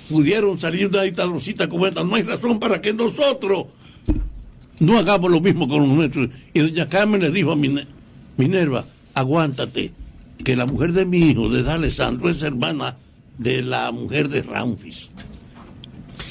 pudieron 0.09 0.59
salir 0.59 0.89
de 0.89 0.97
una 0.97 1.03
dictadurcita 1.03 1.69
como 1.69 1.87
esta, 1.87 2.03
no 2.03 2.15
hay 2.15 2.23
razón 2.23 2.59
para 2.59 2.81
que 2.81 2.95
nosotros 2.95 3.67
no 4.83 4.99
hagamos 4.99 5.31
lo 5.31 5.41
mismo 5.41 5.69
con 5.69 5.81
los 5.81 5.89
nuestros. 5.89 6.29
Y 6.53 6.61
doña 6.61 6.89
Carmen 6.89 7.21
le 7.21 7.31
dijo 7.31 7.53
a 7.53 7.57
Mine- 7.57 7.87
Minerva, 8.37 8.85
aguántate, 9.15 9.93
que 10.45 10.57
la 10.57 10.67
mujer 10.67 10.93
de 10.93 11.07
mi 11.07 11.19
hijo, 11.31 11.49
de 11.49 11.63
D'Alessandro, 11.63 12.29
es 12.29 12.43
hermana 12.43 12.97
de 13.39 13.63
la 13.63 13.93
mujer 13.93 14.29
de 14.29 14.43
Ramfis. 14.43 15.09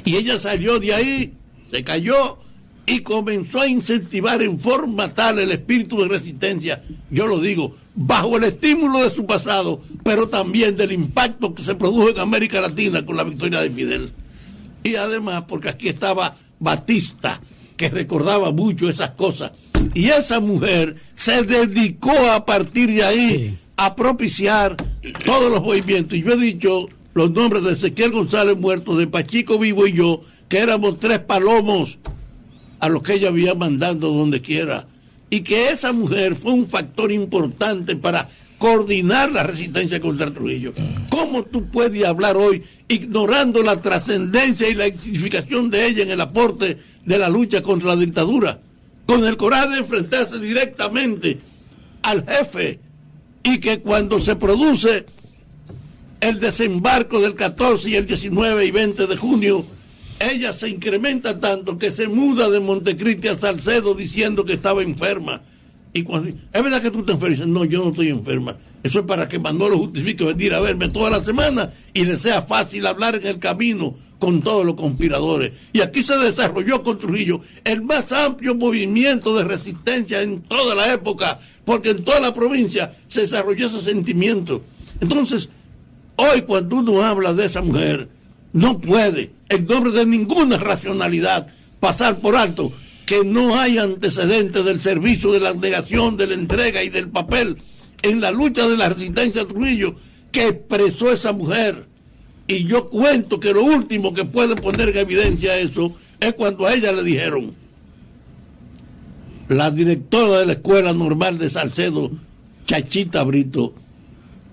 Y 0.04 0.16
ella 0.16 0.38
salió 0.38 0.80
de 0.80 0.94
ahí, 0.94 1.34
se 1.70 1.84
cayó 1.84 2.38
y 2.86 3.00
comenzó 3.00 3.62
a 3.62 3.68
incentivar 3.68 4.42
en 4.42 4.60
forma 4.60 5.14
tal 5.14 5.40
el 5.40 5.52
espíritu 5.52 6.02
de 6.02 6.10
resistencia, 6.10 6.82
yo 7.10 7.28
lo 7.28 7.40
digo, 7.40 7.76
bajo 7.96 8.38
el 8.38 8.44
estímulo 8.46 9.04
de 9.04 9.10
su 9.10 9.26
pasado, 9.26 9.82
pero 10.04 10.28
también 10.28 10.76
del 10.76 10.92
impacto 10.92 11.54
que 11.54 11.64
se 11.64 11.76
produjo 11.76 12.10
en 12.10 12.20
América 12.20 12.60
Latina 12.60 13.06
con 13.06 13.16
la 13.16 13.24
victoria 13.24 13.62
de 13.62 13.70
Fidel. 13.70 14.12
Y 14.84 14.96
además, 14.96 15.44
porque 15.48 15.70
aquí 15.70 15.88
estaba 15.88 16.36
Batista, 16.60 17.40
que 17.82 17.90
recordaba 17.90 18.52
mucho 18.52 18.88
esas 18.88 19.10
cosas. 19.12 19.54
Y 19.96 20.10
esa 20.10 20.40
mujer 20.40 20.98
se 21.16 21.42
dedicó 21.42 22.12
a 22.32 22.46
partir 22.46 22.92
de 22.92 23.04
ahí 23.04 23.58
a 23.76 23.96
propiciar 23.96 24.78
todos 25.26 25.52
los 25.52 25.64
movimientos. 25.64 26.16
Y 26.16 26.22
yo 26.22 26.34
he 26.34 26.38
dicho 26.38 26.90
los 27.16 27.32
nombres 27.32 27.64
de 27.64 27.72
Ezequiel 27.72 28.12
González 28.12 28.56
muerto, 28.56 28.96
de 28.96 29.08
Pachico 29.08 29.58
Vivo 29.58 29.88
y 29.88 29.94
yo, 29.94 30.22
que 30.48 30.60
éramos 30.60 31.00
tres 31.00 31.18
palomos 31.22 31.98
a 32.80 32.88
los 32.88 33.02
que 33.02 33.16
ella 33.16 33.30
había 33.30 33.56
mandando 33.56 34.12
donde 34.12 34.44
quiera. 34.44 34.86
Y 35.32 35.40
que 35.40 35.70
esa 35.70 35.92
mujer 35.92 36.36
fue 36.36 36.52
un 36.52 36.68
factor 36.68 37.12
importante 37.12 37.96
para 37.96 38.30
coordinar 38.62 39.32
la 39.32 39.42
resistencia 39.42 40.00
contra 40.00 40.32
Trujillo. 40.32 40.72
¿Cómo 41.10 41.42
tú 41.42 41.72
puedes 41.72 42.06
hablar 42.06 42.38
hoy 42.38 42.64
ignorando 42.88 43.64
la 43.64 43.82
trascendencia 43.82 44.70
y 44.70 44.76
la 44.76 44.86
significación 44.94 45.72
de 45.72 45.88
ella 45.88 46.04
en 46.04 46.12
el 46.12 46.22
aporte 46.22 46.78
de 47.04 47.18
la 47.18 47.28
lucha 47.28 47.64
contra 47.64 47.96
la 47.96 47.96
dictadura? 47.96 48.60
Con 49.08 49.26
el 49.26 49.36
coraje 49.36 49.70
de 49.70 49.78
enfrentarse 49.80 50.38
directamente 50.38 51.40
al 52.04 52.24
jefe 52.24 52.80
y 53.42 53.58
que 53.58 53.80
cuando 53.80 54.20
se 54.20 54.36
produce 54.36 55.08
el 56.20 56.40
desembarco 56.40 57.20
del 57.20 57.34
14 57.34 57.90
y 57.90 57.96
el 57.96 58.06
19 58.06 58.64
y 58.64 58.70
20 58.70 59.08
de 59.08 59.18
junio, 59.18 59.66
ella 60.20 60.54
se 60.54 60.70
incrementa 60.70 61.40
tanto 61.40 61.80
que 61.80 61.90
se 61.90 62.08
muda 62.08 62.48
de 62.52 62.60
Montecristi 62.60 63.28
a 63.28 63.36
Salcedo 63.36 63.96
diciendo 63.96 64.46
que 64.46 64.54
estaba 64.54 64.84
enferma. 64.84 65.42
Y 65.94 66.04
cuando 66.04 66.30
es 66.30 66.64
verdad 66.64 66.82
que 66.82 66.92
tú 66.92 67.00
enfermas, 67.00 67.30
Dice, 67.30 67.46
no, 67.46 67.66
yo 67.66 67.84
no 67.84 67.90
estoy 67.90 68.10
enferma. 68.10 68.56
Eso 68.84 69.00
es 69.00 69.06
para 69.06 69.28
que 69.28 69.40
Manolo 69.40 69.78
justifique 69.78 70.24
venir 70.24 70.54
a 70.54 70.60
verme 70.60 70.90
toda 70.90 71.10
la 71.10 71.24
semana 71.24 71.70
y 71.94 72.06
le 72.06 72.18
sea 72.18 72.42
fácil 72.42 72.86
hablar 72.88 73.16
en 73.16 73.28
el 73.28 73.40
camino 73.40 73.96
con 74.18 74.42
todos 74.42 74.66
los 74.66 74.76
conspiradores. 74.76 75.52
Y 75.74 75.82
aquí 75.82 76.04
se 76.04 76.18
desarrolló 76.18 76.82
con 76.84 76.98
Trujillo 76.98 77.42
el 77.64 77.82
más 77.82 78.12
amplio 78.12 78.56
movimiento 78.56 79.36
de 79.36 79.44
resistencia 79.44 80.22
en 80.22 80.42
toda 80.42 80.76
la 80.76 80.94
época, 80.94 81.40
porque 81.66 81.90
en 81.90 82.04
toda 82.04 82.20
la 82.20 82.34
provincia 82.34 82.96
se 83.08 83.22
desarrolló 83.22 83.68
ese 83.68 83.82
sentimiento. 83.82 84.64
Entonces, 85.00 85.50
Hoy 86.24 86.44
cuando 86.44 86.76
uno 86.76 87.04
habla 87.04 87.34
de 87.34 87.46
esa 87.46 87.64
mujer, 87.64 88.08
no 88.54 88.80
puede, 88.80 89.32
en 89.50 89.66
nombre 89.66 89.92
de 89.92 90.06
ninguna 90.06 90.58
racionalidad, 90.58 91.48
pasar 91.80 92.20
por 92.20 92.36
alto 92.36 92.72
que 93.12 93.26
no 93.26 93.60
hay 93.60 93.78
antecedentes 93.78 94.64
del 94.64 94.80
servicio 94.80 95.34
de 95.34 95.42
la 95.42 95.54
negación, 95.54 96.16
de 96.16 96.28
la 96.28 96.34
entrega 96.34 96.82
y 96.82 96.88
del 96.88 97.10
papel 97.10 97.58
en 98.04 98.22
la 98.22 98.32
lucha 98.32 98.70
de 98.70 98.78
la 98.78 98.88
resistencia 98.88 99.42
a 99.42 99.46
Trujillo 99.46 99.98
que 100.32 100.48
expresó 100.48 101.12
esa 101.12 101.34
mujer. 101.34 101.88
Y 102.48 102.64
yo 102.64 102.90
cuento 102.90 103.38
que 103.38 103.52
lo 103.52 103.66
último 103.66 104.14
que 104.14 104.24
puede 104.24 104.56
poner 104.56 104.88
en 104.88 104.98
evidencia 105.00 105.58
eso 105.58 105.94
es 106.22 106.32
cuando 106.36 106.66
a 106.66 106.74
ella 106.74 106.94
le 106.94 107.04
dijeron, 107.04 107.54
la 109.50 109.72
directora 109.72 110.40
de 110.40 110.46
la 110.46 110.54
Escuela 110.54 110.94
Normal 110.94 111.38
de 111.38 111.50
Salcedo, 111.50 112.12
Chachita 112.66 113.24
Brito, 113.24 113.74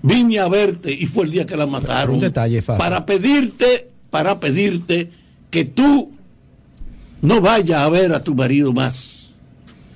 vine 0.03 0.41
a 0.41 0.49
verte 0.49 0.93
y 0.93 1.07
fue 1.07 1.27
el 1.27 1.31
día 1.31 1.47
que 1.47 1.57
la 1.57 1.69
mataron. 1.69 2.17
Un 2.17 2.23
detalle. 2.23 2.61
Para 2.63 3.07
pedirte, 3.07 3.89
para 4.11 4.41
pedirte 4.41 5.13
que 5.49 5.65
tú 5.65 6.18
no 7.23 7.41
vayas 7.41 7.81
a 7.81 7.89
ver 7.89 8.13
a 8.13 8.23
tu 8.23 8.35
marido 8.35 8.73
más. 8.73 9.33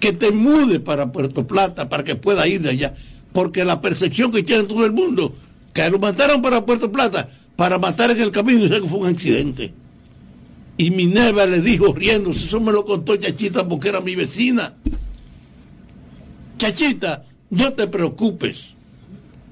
Que 0.00 0.12
te 0.12 0.32
mude 0.32 0.80
para 0.80 1.12
Puerto 1.12 1.46
Plata 1.46 1.88
para 1.88 2.02
que 2.02 2.16
pueda 2.16 2.46
ir 2.48 2.62
de 2.62 2.70
allá. 2.70 2.94
Porque 3.32 3.64
la 3.64 3.80
percepción 3.80 4.32
que 4.32 4.42
tiene 4.42 4.64
todo 4.64 4.84
el 4.84 4.92
mundo, 4.92 5.34
que 5.72 5.88
lo 5.88 5.98
mataron 5.98 6.42
para 6.42 6.66
Puerto 6.66 6.90
Plata, 6.90 7.28
para 7.56 7.78
matar 7.78 8.10
en 8.10 8.20
el 8.20 8.30
camino, 8.30 8.68
que 8.68 8.88
fue 8.88 8.98
un 8.98 9.06
accidente. 9.06 9.72
Y 10.76 10.90
Minerva 10.90 11.46
le 11.46 11.60
dijo 11.60 11.92
riéndose, 11.92 12.46
eso 12.46 12.60
me 12.60 12.72
lo 12.72 12.84
contó 12.84 13.16
Chachita 13.16 13.68
porque 13.68 13.88
era 13.88 14.00
mi 14.00 14.16
vecina. 14.16 14.74
Chachita, 16.58 17.24
no 17.50 17.72
te 17.74 17.86
preocupes. 17.86 18.74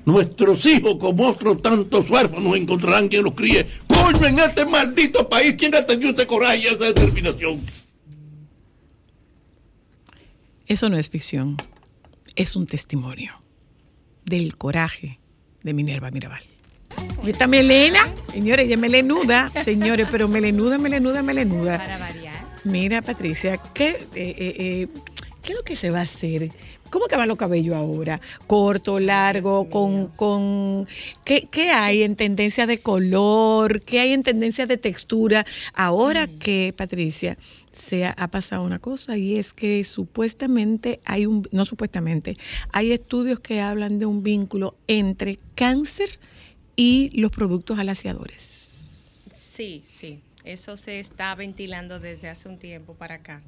Nuestros 0.04 0.64
hijos, 0.66 0.96
como 0.98 1.28
otros 1.28 1.60
tantos 1.60 2.08
huérfanos, 2.10 2.56
encontrarán 2.56 3.08
quien 3.08 3.24
los 3.24 3.34
críe. 3.34 3.66
Coño, 3.86 4.26
en 4.26 4.38
este 4.38 4.64
maldito 4.64 5.28
país, 5.28 5.54
¿quién 5.58 5.74
ha 5.74 5.84
tenido 5.84 6.10
ese 6.10 6.26
coraje 6.26 6.58
y 6.58 6.66
esa 6.66 6.86
determinación? 6.86 7.60
Eso 10.66 10.88
no 10.88 10.96
es 10.96 11.10
ficción, 11.10 11.56
es 12.36 12.56
un 12.56 12.66
testimonio 12.66 13.32
del 14.24 14.56
coraje 14.56 15.18
de 15.62 15.74
Minerva 15.74 16.10
Mirabal. 16.10 16.42
Esta 17.26 17.46
melena, 17.46 18.08
señores, 18.32 18.66
ella 18.66 18.74
es 18.74 18.80
melenuda, 18.80 19.50
señores, 19.64 20.08
pero 20.10 20.28
melenuda, 20.28 20.78
melenuda, 20.78 21.22
melenuda. 21.22 21.78
Para 21.78 21.98
variar. 21.98 22.44
Mira, 22.64 23.02
Patricia, 23.02 23.58
¿qué, 23.74 23.90
eh, 23.90 24.06
eh, 24.14 24.34
eh, 24.38 24.88
¿qué 25.42 25.52
es 25.52 25.58
lo 25.58 25.64
que 25.64 25.76
se 25.76 25.90
va 25.90 26.00
a 26.00 26.02
hacer? 26.02 26.50
¿Cómo 26.90 27.06
que 27.06 27.16
van 27.16 27.28
los 27.28 27.38
cabellos 27.38 27.74
ahora? 27.74 28.20
¿Corto, 28.46 29.00
largo, 29.00 29.70
con... 29.70 30.08
con 30.08 30.86
¿qué, 31.24 31.48
qué 31.50 31.70
hay 31.70 32.02
en 32.02 32.16
tendencia 32.16 32.66
de 32.66 32.78
color? 32.78 33.80
¿Qué 33.80 34.00
hay 34.00 34.12
en 34.12 34.22
tendencia 34.22 34.66
de 34.66 34.76
textura? 34.76 35.46
Ahora 35.74 36.26
que, 36.26 36.74
Patricia, 36.76 37.38
se 37.72 38.04
ha, 38.04 38.10
ha 38.10 38.28
pasado 38.28 38.62
una 38.62 38.78
cosa 38.78 39.16
y 39.16 39.36
es 39.36 39.52
que 39.52 39.84
supuestamente 39.84 41.00
hay 41.04 41.26
un... 41.26 41.48
No 41.52 41.64
supuestamente, 41.64 42.34
hay 42.72 42.92
estudios 42.92 43.40
que 43.40 43.60
hablan 43.60 43.98
de 43.98 44.06
un 44.06 44.22
vínculo 44.22 44.76
entre 44.86 45.38
cáncer 45.54 46.08
y 46.76 47.10
los 47.20 47.30
productos 47.30 47.78
alaciadores. 47.78 48.42
Sí, 48.42 49.82
sí. 49.84 50.20
Eso 50.44 50.78
se 50.78 50.98
está 50.98 51.34
ventilando 51.34 52.00
desde 52.00 52.28
hace 52.28 52.48
un 52.48 52.58
tiempo 52.58 52.94
para 52.94 53.16
acá. 53.16 53.42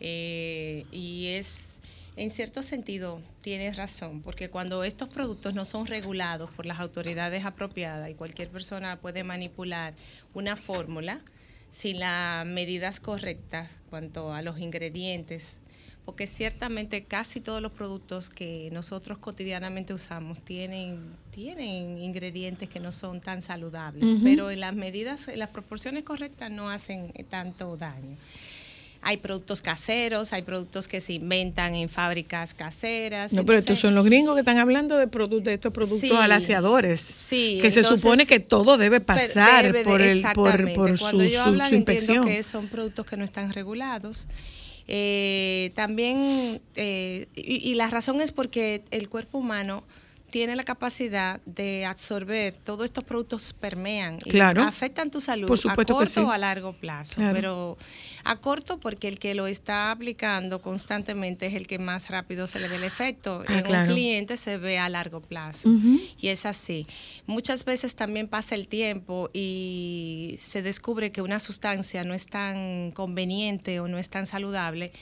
Eh, 0.00 0.84
y 0.90 1.26
es, 1.26 1.78
en 2.16 2.30
cierto 2.30 2.62
sentido, 2.62 3.20
tienes 3.40 3.76
razón, 3.76 4.20
porque 4.22 4.50
cuando 4.50 4.84
estos 4.84 5.08
productos 5.08 5.54
no 5.54 5.64
son 5.64 5.86
regulados 5.86 6.50
por 6.50 6.66
las 6.66 6.78
autoridades 6.78 7.44
apropiadas 7.44 8.10
y 8.10 8.14
cualquier 8.14 8.48
persona 8.48 9.00
puede 9.00 9.24
manipular 9.24 9.94
una 10.34 10.56
fórmula 10.56 11.20
sin 11.70 12.00
las 12.00 12.44
medidas 12.44 13.00
correctas 13.00 13.70
cuanto 13.88 14.34
a 14.34 14.42
los 14.42 14.58
ingredientes, 14.58 15.58
porque 16.04 16.26
ciertamente 16.26 17.02
casi 17.02 17.40
todos 17.40 17.62
los 17.62 17.72
productos 17.72 18.28
que 18.28 18.68
nosotros 18.72 19.16
cotidianamente 19.16 19.94
usamos 19.94 20.42
tienen, 20.42 21.16
tienen 21.30 21.98
ingredientes 21.98 22.68
que 22.68 22.78
no 22.78 22.92
son 22.92 23.22
tan 23.22 23.40
saludables, 23.40 24.18
pero 24.22 24.50
en 24.50 24.60
las 24.60 24.74
medidas, 24.74 25.28
en 25.28 25.38
las 25.38 25.48
proporciones 25.48 26.04
correctas 26.04 26.50
no 26.50 26.68
hacen 26.68 27.12
tanto 27.30 27.78
daño. 27.78 28.18
Hay 29.04 29.16
productos 29.16 29.62
caseros, 29.62 30.32
hay 30.32 30.42
productos 30.42 30.86
que 30.86 31.00
se 31.00 31.14
inventan 31.14 31.74
en 31.74 31.88
fábricas 31.88 32.54
caseras. 32.54 33.32
No, 33.32 33.44
pero 33.44 33.58
estos 33.58 33.78
son 33.80 33.94
los 33.96 34.04
gringos 34.04 34.34
que 34.34 34.40
están 34.40 34.58
hablando 34.58 34.96
de, 34.96 35.08
produ- 35.10 35.42
de 35.42 35.54
estos 35.54 35.72
productos 35.72 36.08
Sí, 36.08 36.14
alaciadores. 36.16 37.00
sí, 37.00 37.58
Que 37.60 37.70
se 37.72 37.82
supone 37.82 38.26
que 38.26 38.38
todo 38.40 38.78
debe 38.78 39.00
pasar 39.00 39.64
debe 39.64 39.78
de- 39.80 39.84
por, 39.84 40.00
el, 40.02 40.22
por, 40.34 40.72
por 40.74 40.98
su, 40.98 41.22
yo 41.24 41.42
hablan, 41.42 41.68
su 41.68 41.74
entiendo 41.74 41.92
inspección. 42.02 42.24
que 42.26 42.42
son 42.44 42.68
productos 42.68 43.04
que 43.06 43.16
no 43.16 43.24
están 43.24 43.52
regulados. 43.52 44.28
Eh, 44.88 45.72
también, 45.74 46.60
eh, 46.76 47.26
y, 47.34 47.70
y 47.70 47.74
la 47.74 47.88
razón 47.88 48.20
es 48.20 48.32
porque 48.32 48.82
el 48.90 49.08
cuerpo 49.08 49.38
humano 49.38 49.84
tiene 50.32 50.56
la 50.56 50.64
capacidad 50.64 51.42
de 51.44 51.84
absorber, 51.84 52.56
todos 52.56 52.86
estos 52.86 53.04
productos 53.04 53.52
permean 53.52 54.18
y 54.24 54.30
Claro. 54.30 54.62
afectan 54.62 55.10
tu 55.10 55.20
salud 55.20 55.46
Por 55.46 55.58
a 55.70 55.74
corto 55.76 56.06
sí. 56.06 56.20
o 56.20 56.30
a 56.30 56.38
largo 56.38 56.72
plazo. 56.72 57.16
Claro. 57.16 57.34
Pero 57.34 57.78
a 58.24 58.36
corto 58.36 58.80
porque 58.80 59.08
el 59.08 59.18
que 59.18 59.34
lo 59.34 59.46
está 59.46 59.90
aplicando 59.90 60.62
constantemente 60.62 61.44
es 61.46 61.54
el 61.54 61.66
que 61.66 61.78
más 61.78 62.08
rápido 62.08 62.46
se 62.46 62.60
le 62.60 62.68
ve 62.68 62.76
el 62.76 62.84
efecto. 62.84 63.44
Ah, 63.46 63.58
en 63.58 63.62
claro. 63.62 63.88
un 63.90 63.94
cliente 63.94 64.38
se 64.38 64.56
ve 64.56 64.78
a 64.78 64.88
largo 64.88 65.20
plazo. 65.20 65.68
Y 66.18 66.28
es 66.28 66.46
así. 66.46 66.86
Muchas 67.26 67.66
veces 67.66 67.94
también 67.94 68.26
pasa 68.26 68.54
el 68.54 68.68
tiempo 68.68 69.28
y 69.34 70.36
se 70.40 70.62
descubre 70.62 71.12
que 71.12 71.20
una 71.20 71.40
sustancia 71.40 72.04
no 72.04 72.14
es 72.14 72.26
tan 72.26 72.90
conveniente 72.92 73.80
o 73.80 73.86
no 73.86 73.98
es 73.98 74.08
tan 74.08 74.24
saludable 74.24 74.92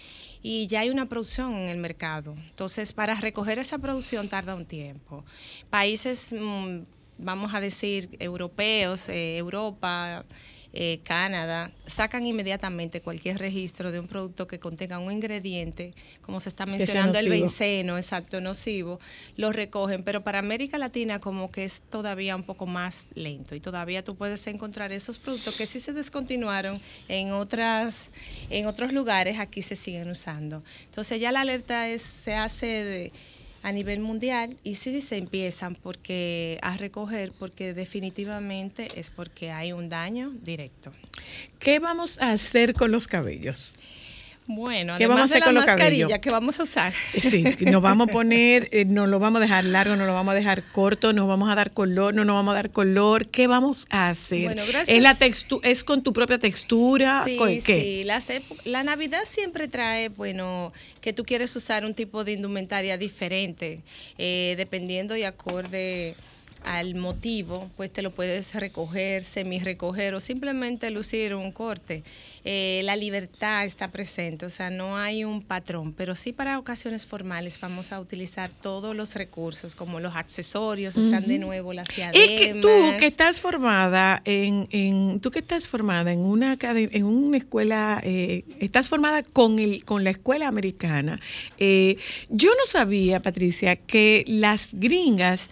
y 0.42 0.66
ya 0.66 0.80
hay 0.80 0.90
una 0.90 1.06
producción 1.06 1.54
en 1.54 1.68
el 1.68 1.78
mercado. 1.78 2.34
Entonces, 2.48 2.92
para 2.92 3.14
recoger 3.14 3.58
esa 3.58 3.78
producción 3.78 4.28
tarda 4.28 4.54
un 4.54 4.66
tiempo. 4.66 5.24
Países, 5.68 6.32
mm, 6.32 6.80
vamos 7.18 7.54
a 7.54 7.60
decir, 7.60 8.16
europeos, 8.18 9.08
eh, 9.08 9.36
Europa, 9.36 10.24
eh, 10.72 11.00
Canadá, 11.02 11.72
sacan 11.86 12.26
inmediatamente 12.26 13.00
cualquier 13.00 13.38
registro 13.38 13.90
de 13.90 13.98
un 14.00 14.06
producto 14.06 14.46
que 14.46 14.58
contenga 14.60 14.98
un 14.98 15.10
ingrediente, 15.12 15.94
como 16.22 16.40
se 16.40 16.48
está 16.48 16.64
mencionando 16.66 17.18
el 17.18 17.24
benceno, 17.40 17.96
exacto, 17.96 18.40
nocivo, 18.40 19.00
lo 19.36 19.52
recogen, 19.52 20.04
pero 20.04 20.22
para 20.22 20.38
América 20.38 20.78
Latina 20.78 21.18
como 21.18 21.50
que 21.50 21.64
es 21.64 21.82
todavía 21.82 22.36
un 22.36 22.44
poco 22.44 22.66
más 22.66 23.08
lento 23.14 23.54
y 23.54 23.60
todavía 23.60 24.04
tú 24.04 24.14
puedes 24.16 24.46
encontrar 24.46 24.92
esos 24.92 25.18
productos 25.18 25.54
que 25.56 25.66
sí 25.66 25.80
se 25.80 25.92
descontinuaron 25.92 26.80
en 27.08 27.32
otras 27.32 28.08
en 28.50 28.66
otros 28.66 28.92
lugares, 28.92 29.38
aquí 29.38 29.62
se 29.62 29.76
siguen 29.76 30.10
usando. 30.10 30.62
Entonces 30.84 31.20
ya 31.20 31.32
la 31.32 31.40
alerta 31.40 31.88
es 31.88 32.02
se 32.02 32.34
hace 32.34 32.66
de- 32.66 33.12
a 33.62 33.72
nivel 33.72 34.00
mundial 34.00 34.56
y 34.64 34.76
sí 34.76 35.00
se 35.02 35.16
empiezan 35.16 35.74
porque 35.74 36.58
a 36.62 36.76
recoger 36.76 37.32
porque 37.38 37.74
definitivamente 37.74 38.88
es 38.96 39.10
porque 39.10 39.50
hay 39.50 39.72
un 39.72 39.88
daño 39.88 40.32
directo. 40.42 40.92
¿Qué 41.58 41.78
vamos 41.78 42.20
a 42.20 42.32
hacer 42.32 42.74
con 42.74 42.90
los 42.90 43.06
cabellos? 43.06 43.78
Bueno, 44.50 44.94
¿Qué 44.98 45.06
vamos 45.06 45.22
a 45.22 45.24
hacer 45.24 45.42
con 45.44 45.54
la 45.54 45.60
los 45.60 45.66
cabellos? 45.66 45.80
mascarilla 46.08 46.20
que 46.20 46.30
vamos 46.30 46.58
a 46.60 46.64
usar. 46.64 46.92
Sí, 47.20 47.44
nos 47.60 47.80
vamos 47.82 48.08
a 48.08 48.10
poner, 48.12 48.68
eh, 48.72 48.84
nos 48.84 49.08
lo 49.08 49.18
vamos 49.18 49.38
a 49.38 49.42
dejar 49.42 49.64
largo, 49.64 49.94
nos 49.96 50.06
lo 50.06 50.12
vamos 50.14 50.32
a 50.32 50.34
dejar 50.34 50.62
corto, 50.72 51.12
nos 51.12 51.28
vamos 51.28 51.48
a 51.50 51.54
dar 51.54 51.70
color, 51.72 52.14
no 52.14 52.24
nos 52.24 52.34
vamos 52.34 52.52
a 52.52 52.54
dar 52.56 52.70
color. 52.70 53.28
¿Qué 53.28 53.46
vamos 53.46 53.86
a 53.90 54.08
hacer? 54.08 54.44
Bueno, 54.46 54.62
gracias. 54.66 54.96
¿Es, 54.96 55.02
la 55.02 55.14
textu 55.14 55.60
es 55.62 55.84
con 55.84 56.02
tu 56.02 56.12
propia 56.12 56.38
textura? 56.38 57.22
Sí, 57.24 57.36
¿Con 57.36 57.48
¿Qué? 57.60 58.04
sí. 58.04 58.04
Épo- 58.34 58.56
la 58.64 58.82
Navidad 58.82 59.22
siempre 59.28 59.68
trae, 59.68 60.08
bueno, 60.08 60.72
que 61.00 61.12
tú 61.12 61.24
quieres 61.24 61.54
usar 61.56 61.84
un 61.84 61.94
tipo 61.94 62.24
de 62.24 62.32
indumentaria 62.32 62.98
diferente, 62.98 63.80
eh, 64.18 64.54
dependiendo 64.56 65.16
y 65.16 65.22
acorde 65.24 66.14
al 66.64 66.94
motivo, 66.94 67.70
pues 67.76 67.92
te 67.92 68.02
lo 68.02 68.10
puedes 68.10 68.54
recoger, 68.54 69.24
semi-recoger 69.24 70.14
o 70.14 70.20
simplemente 70.20 70.90
lucir 70.90 71.34
un 71.34 71.52
corte. 71.52 72.02
Eh, 72.44 72.80
la 72.84 72.96
libertad 72.96 73.66
está 73.66 73.88
presente, 73.88 74.46
o 74.46 74.50
sea, 74.50 74.70
no 74.70 74.96
hay 74.96 75.24
un 75.24 75.42
patrón, 75.42 75.92
pero 75.92 76.16
sí 76.16 76.32
para 76.32 76.58
ocasiones 76.58 77.04
formales 77.04 77.60
vamos 77.60 77.92
a 77.92 78.00
utilizar 78.00 78.50
todos 78.62 78.96
los 78.96 79.14
recursos, 79.14 79.74
como 79.74 80.00
los 80.00 80.16
accesorios, 80.16 80.96
están 80.96 81.26
de 81.26 81.38
nuevo 81.38 81.74
las 81.74 81.88
diademas. 81.88 82.30
Es 82.30 82.40
que 82.40 82.54
tú 82.60 82.68
que 82.98 83.06
estás 83.06 83.40
formada 83.40 84.22
en, 84.24 84.68
en 84.70 85.20
tú 85.20 85.30
que 85.30 85.40
estás 85.40 85.68
formada 85.68 86.12
en 86.12 86.20
una 86.20 86.56
en 86.60 87.04
una 87.04 87.36
escuela, 87.36 88.00
eh, 88.04 88.44
estás 88.58 88.88
formada 88.88 89.22
con 89.22 89.58
el 89.58 89.84
con 89.84 90.04
la 90.04 90.10
escuela 90.10 90.48
americana. 90.48 91.20
eh, 91.58 91.96
yo 92.30 92.50
no 92.50 92.64
sabía, 92.64 93.20
Patricia, 93.20 93.76
que 93.76 94.24
las 94.26 94.74
gringas 94.74 95.50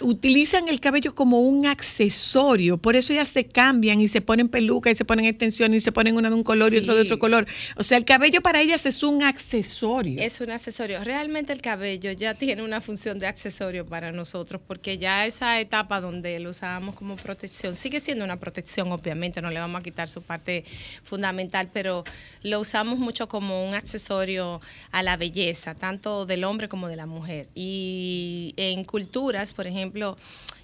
utilizan 0.00 0.68
el 0.68 0.80
cabello 0.80 1.14
como 1.14 1.40
un 1.40 1.66
accesorio, 1.66 2.78
por 2.78 2.96
eso 2.96 3.12
ellas 3.12 3.28
se 3.28 3.44
cambian 3.44 4.00
y 4.00 4.08
se 4.08 4.20
ponen 4.20 4.48
peluca 4.48 4.90
y 4.90 4.94
se 4.94 5.04
ponen 5.04 5.26
extensión 5.26 5.74
y 5.74 5.80
se 5.80 5.92
ponen 5.92 6.16
una 6.16 6.28
de 6.28 6.34
un 6.34 6.42
color 6.42 6.72
y 6.72 6.78
otro 6.78 6.94
de 6.94 7.02
otro 7.02 7.18
color. 7.18 7.46
O 7.76 7.82
sea, 7.82 7.98
el 7.98 8.04
cabello 8.04 8.40
para 8.40 8.60
ellas 8.60 8.86
es 8.86 9.02
un 9.02 9.22
accesorio. 9.22 10.20
Es 10.20 10.40
un 10.40 10.50
accesorio. 10.50 11.02
Realmente 11.04 11.52
el 11.52 11.60
cabello 11.60 12.12
ya 12.12 12.34
tiene 12.34 12.62
una 12.62 12.80
función 12.80 13.18
de 13.18 13.26
accesorio 13.26 13.86
para 13.86 14.12
nosotros, 14.12 14.60
porque 14.66 14.98
ya 14.98 15.26
esa 15.26 15.60
etapa 15.60 16.00
donde 16.00 16.38
lo 16.40 16.50
usábamos 16.50 16.96
como 16.96 17.16
protección, 17.16 17.76
sigue 17.76 18.00
siendo 18.00 18.24
una 18.24 18.38
protección, 18.38 18.92
obviamente, 18.92 19.42
no 19.42 19.50
le 19.50 19.60
vamos 19.60 19.80
a 19.80 19.82
quitar 19.82 20.08
su 20.08 20.22
parte 20.22 20.64
fundamental, 21.02 21.70
pero 21.72 22.04
lo 22.42 22.60
usamos 22.60 22.98
mucho 22.98 23.28
como 23.28 23.66
un 23.68 23.74
accesorio 23.74 24.60
a 24.90 25.02
la 25.02 25.16
belleza, 25.16 25.74
tanto 25.74 26.26
del 26.26 26.44
hombre 26.44 26.68
como 26.68 26.88
de 26.88 26.96
la 26.96 27.06
mujer. 27.06 27.48
Y 27.54 28.54
en 28.56 28.84
culturas, 28.84 29.52
por 29.52 29.66
ejemplo, 29.66 29.89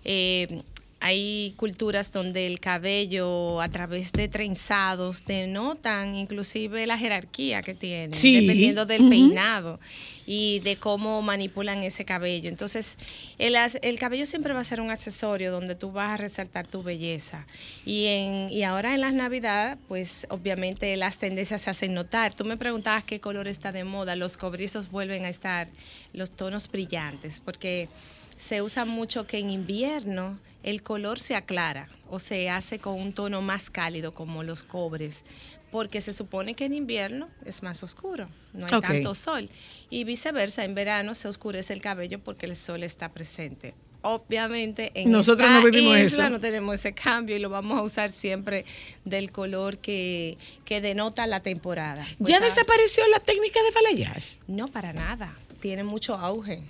eh, 0.05 0.63
hay 0.99 1.53
culturas 1.59 2.11
donde 2.11 2.47
el 2.47 2.59
cabello 2.59 3.61
a 3.61 3.69
través 3.69 4.13
de 4.13 4.29
trenzados 4.29 5.27
denotan 5.27 6.15
inclusive 6.15 6.87
la 6.87 6.97
jerarquía 6.97 7.61
que 7.61 7.75
tiene, 7.75 8.15
Sí. 8.15 8.41
dependiendo 8.41 8.87
del 8.87 9.07
peinado 9.09 9.79
y 10.27 10.61
de 10.61 10.77
cómo 10.77 11.21
manipulan 11.21 11.83
ese 11.83 12.07
cabello. 12.07 12.49
Entonces, 12.49 12.97
el, 13.39 13.55
el 13.83 13.99
cabello 13.99 14.25
siempre 14.25 14.55
va 14.55 14.61
a 14.61 14.65
ser 14.65 14.81
un 14.81 14.91
accesorio 14.91 15.53
donde 15.53 15.75
tú 15.75 15.93
vas 15.93 16.13
a 16.13 16.17
resaltar 16.17 16.67
tu 16.67 16.83
belleza. 16.83 17.47
Y, 17.85 18.07
en, 18.07 18.51
y 18.51 18.63
ahora 18.63 18.95
en 18.95 19.03
las 19.03 19.13
Navidades, 19.13 19.77
pues 19.89 20.27
obviamente 20.31 20.97
las 20.97 21.19
tendencias 21.19 21.61
se 21.61 21.71
hacen 21.71 21.93
notar. 21.93 22.33
Tú 22.35 22.47
me 22.47 22.57
preguntabas 22.57 23.05
qué 23.05 23.21
color 23.21 23.49
está 23.49 23.71
de 23.71 23.85
moda. 23.85 24.17
Los 24.17 24.39
cobrizos 24.39 24.91
vuelven 24.91 25.27
a 25.27 25.29
estar 25.29 25.69
los 26.15 26.31
tonos 26.31 26.69
brillantes, 26.71 27.41
porque 27.45 27.89
se 28.37 28.63
usa 28.63 28.85
mucho 28.85 29.27
que 29.27 29.39
en 29.39 29.51
invierno 29.51 30.39
el 30.63 30.83
color 30.83 31.21
se 31.21 31.35
aclara 31.35 31.87
o 32.11 32.19
se 32.19 32.51
hace 32.51 32.79
con 32.79 33.01
un 33.01 33.13
tono 33.13 33.41
más 33.41 33.71
cálido 33.71 34.15
como 34.15 34.43
los 34.43 34.63
cobres, 34.63 35.25
porque 35.71 36.01
se 36.01 36.13
supone 36.13 36.55
que 36.55 36.65
en 36.65 36.75
invierno 36.75 37.29
es 37.45 37.63
más 37.63 37.83
oscuro, 37.83 38.29
no 38.53 38.67
hay 38.71 38.81
tanto 38.81 39.15
sol. 39.15 39.49
Y 39.91 40.05
viceversa, 40.05 40.65
en 40.65 40.75
verano 40.75 41.15
se 41.15 41.29
oscurece 41.29 41.73
el 41.73 41.81
cabello 41.81 42.19
porque 42.19 42.47
el 42.47 42.57
sol 42.57 42.83
está 42.83 43.11
presente. 43.13 43.75
Obviamente 44.03 44.93
en 44.95 45.11
Nosotros 45.11 45.49
esta 45.49 45.61
no 45.61 45.67
vivimos 45.67 45.99
isla 45.99 46.25
eso. 46.25 46.31
no 46.31 46.41
tenemos 46.41 46.77
ese 46.77 46.93
cambio 46.93 47.35
y 47.35 47.41
lo 47.41 47.49
vamos 47.49 47.79
a 47.79 47.83
usar 47.83 48.11
siempre 48.11 48.65
del 49.05 49.33
color 49.33 49.79
que, 49.79 50.39
que 50.65 50.81
denota 50.81 51.27
la 51.27 51.41
temporada. 51.41 52.07
Pues, 52.19 52.31
¿Ya 52.31 52.37
ah, 52.37 52.41
desapareció 52.41 53.03
la 53.09 53.19
técnica 53.19 53.61
de 53.63 53.71
balayage? 53.73 54.39
no, 54.47 54.69
para 54.69 54.93
nada. 54.93 55.37
Tiene 55.61 55.83
mucho 55.83 56.15
auge. 56.15 56.63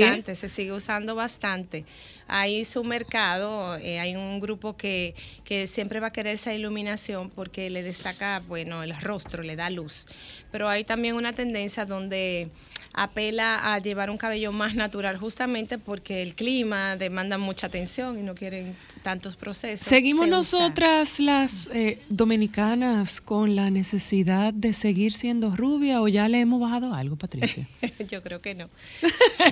Bastante, 0.00 0.34
se 0.34 0.48
sigue 0.48 0.72
usando 0.72 1.14
bastante. 1.14 1.84
Hay 2.26 2.64
su 2.64 2.84
mercado, 2.84 3.76
eh, 3.76 3.98
hay 3.98 4.16
un 4.16 4.40
grupo 4.40 4.76
que, 4.76 5.14
que 5.44 5.66
siempre 5.66 6.00
va 6.00 6.08
a 6.08 6.12
querer 6.12 6.34
esa 6.34 6.54
iluminación 6.54 7.30
porque 7.30 7.70
le 7.70 7.82
destaca, 7.82 8.42
bueno, 8.46 8.82
el 8.82 8.98
rostro, 9.00 9.42
le 9.42 9.56
da 9.56 9.70
luz. 9.70 10.06
Pero 10.52 10.68
hay 10.68 10.84
también 10.84 11.14
una 11.16 11.32
tendencia 11.32 11.84
donde 11.84 12.50
apela 12.92 13.72
a 13.74 13.78
llevar 13.78 14.10
un 14.10 14.18
cabello 14.18 14.52
más 14.52 14.74
natural 14.74 15.16
justamente 15.16 15.78
porque 15.78 16.22
el 16.22 16.34
clima 16.34 16.96
demanda 16.96 17.38
mucha 17.38 17.68
atención 17.68 18.18
y 18.18 18.22
no 18.22 18.34
quieren 18.34 18.76
tantos 19.02 19.36
procesos. 19.36 19.86
Seguimos 19.86 20.26
Se 20.26 20.34
usa. 20.34 20.36
nosotras 20.36 21.20
las 21.20 21.68
eh, 21.72 22.00
dominicanas 22.08 23.20
con 23.20 23.56
la 23.56 23.70
necesidad 23.70 24.52
de 24.52 24.72
seguir 24.72 25.12
siendo 25.12 25.54
rubia 25.56 26.02
o 26.02 26.08
ya 26.08 26.28
le 26.28 26.40
hemos 26.40 26.60
bajado 26.60 26.92
algo, 26.94 27.16
Patricia. 27.16 27.66
Yo 28.08 28.22
creo 28.22 28.40
que 28.40 28.54
no. 28.54 28.68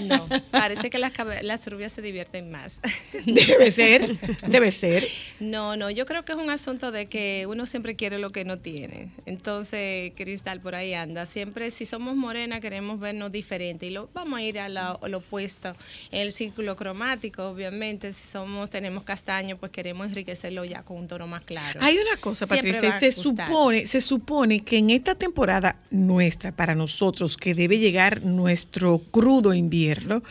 No, 0.02 0.26
parece 0.50 0.90
que 0.90 0.98
las, 0.98 1.12
las 1.42 1.66
rubias 1.66 1.92
se 1.92 2.02
divierten 2.02 2.50
más. 2.50 2.80
Debe 3.26 3.70
ser, 3.70 4.18
debe 4.46 4.70
ser. 4.70 5.06
No, 5.40 5.76
no, 5.76 5.90
yo 5.90 6.06
creo 6.06 6.24
que 6.24 6.32
es 6.32 6.38
un 6.38 6.50
asunto 6.50 6.90
de 6.92 7.06
que 7.06 7.46
uno 7.48 7.66
siempre 7.66 7.94
quiere 7.96 8.18
lo 8.18 8.30
que 8.30 8.44
no 8.44 8.58
tiene. 8.58 9.10
Entonces, 9.26 10.12
Cristal 10.16 10.60
por 10.60 10.74
ahí 10.74 10.94
anda. 10.94 11.26
Siempre, 11.26 11.70
si 11.70 11.86
somos 11.86 12.16
morenas, 12.16 12.60
queremos 12.60 12.98
vernos 13.00 13.32
diferente 13.32 13.86
y 13.86 13.90
lo 13.90 14.08
vamos 14.14 14.38
a 14.38 14.42
ir 14.42 14.58
a 14.58 14.68
la- 14.68 14.98
al 15.00 15.14
opuesto. 15.14 15.74
El 16.10 16.32
círculo 16.32 16.76
cromático, 16.76 17.44
obviamente, 17.48 18.12
si 18.12 18.26
somos, 18.28 18.70
tenemos 18.70 19.04
castaño, 19.04 19.37
pues 19.58 19.72
queremos 19.72 20.06
enriquecerlo 20.08 20.64
ya 20.64 20.82
con 20.82 20.96
un 20.98 21.08
tono 21.08 21.26
más 21.26 21.42
claro. 21.42 21.80
Hay 21.82 21.96
una 21.96 22.20
cosa, 22.20 22.46
Patricia, 22.46 22.98
se 22.98 23.10
supone, 23.12 23.86
se 23.86 24.00
supone 24.00 24.60
que 24.60 24.78
en 24.78 24.90
esta 24.90 25.14
temporada 25.14 25.76
nuestra, 25.90 26.52
para 26.52 26.74
nosotros, 26.74 27.36
que 27.36 27.54
debe 27.54 27.78
llegar 27.78 28.24
nuestro 28.24 28.98
crudo 29.10 29.54
invierno. 29.54 30.22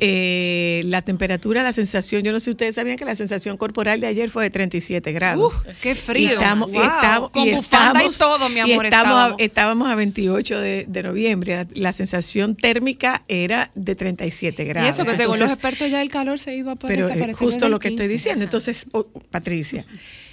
Eh, 0.00 0.82
la 0.84 1.02
temperatura, 1.02 1.62
la 1.62 1.72
sensación, 1.72 2.22
yo 2.22 2.32
no 2.32 2.40
sé 2.40 2.44
si 2.46 2.50
ustedes 2.52 2.74
sabían 2.74 2.96
que 2.96 3.04
la 3.04 3.14
sensación 3.14 3.56
corporal 3.56 4.00
de 4.00 4.06
ayer 4.06 4.30
fue 4.30 4.44
de 4.44 4.50
37 4.50 5.12
grados. 5.12 5.52
Uf, 5.52 5.80
qué 5.80 5.94
frío. 5.94 6.30
Y 6.30 6.32
estamos, 6.32 6.68
y 6.70 6.72
Wow. 6.72 6.82
estamos- 6.84 7.30
Con 7.30 7.48
y 7.48 7.52
bufanda 7.54 8.04
y 8.04 8.08
todo, 8.10 8.48
mi 8.48 8.56
y 8.56 8.60
amor, 8.72 8.86
estamos, 8.86 9.06
a, 9.06 9.18
estábamos. 9.18 9.36
estábamos 9.40 9.88
a 9.88 9.94
28 9.94 10.60
de, 10.60 10.84
de 10.88 11.02
noviembre. 11.02 11.54
La, 11.54 11.66
la 11.74 11.92
sensación 11.92 12.54
térmica 12.56 13.22
era 13.28 13.70
de 13.74 13.94
37 13.94 14.62
Y 14.62 14.66
grados. 14.66 14.94
eso 14.98 15.04
que 15.10 15.16
según 15.16 15.38
los 15.38 15.50
expertos 15.50 15.90
ya 15.90 16.02
el 16.02 16.10
calor 16.10 16.38
se 16.38 16.54
iba 16.56 16.72
a 16.72 16.76
pero 16.76 17.04
eh, 17.04 17.08
desaparecer 17.08 17.44
justo 17.46 17.68
lo 17.68 17.78
que 17.78 17.88
estoy 17.88 18.06
15. 18.08 18.12
diciendo. 18.12 18.44
Entonces, 18.52 18.84
oh, 18.92 19.06
Patricia, 19.30 19.86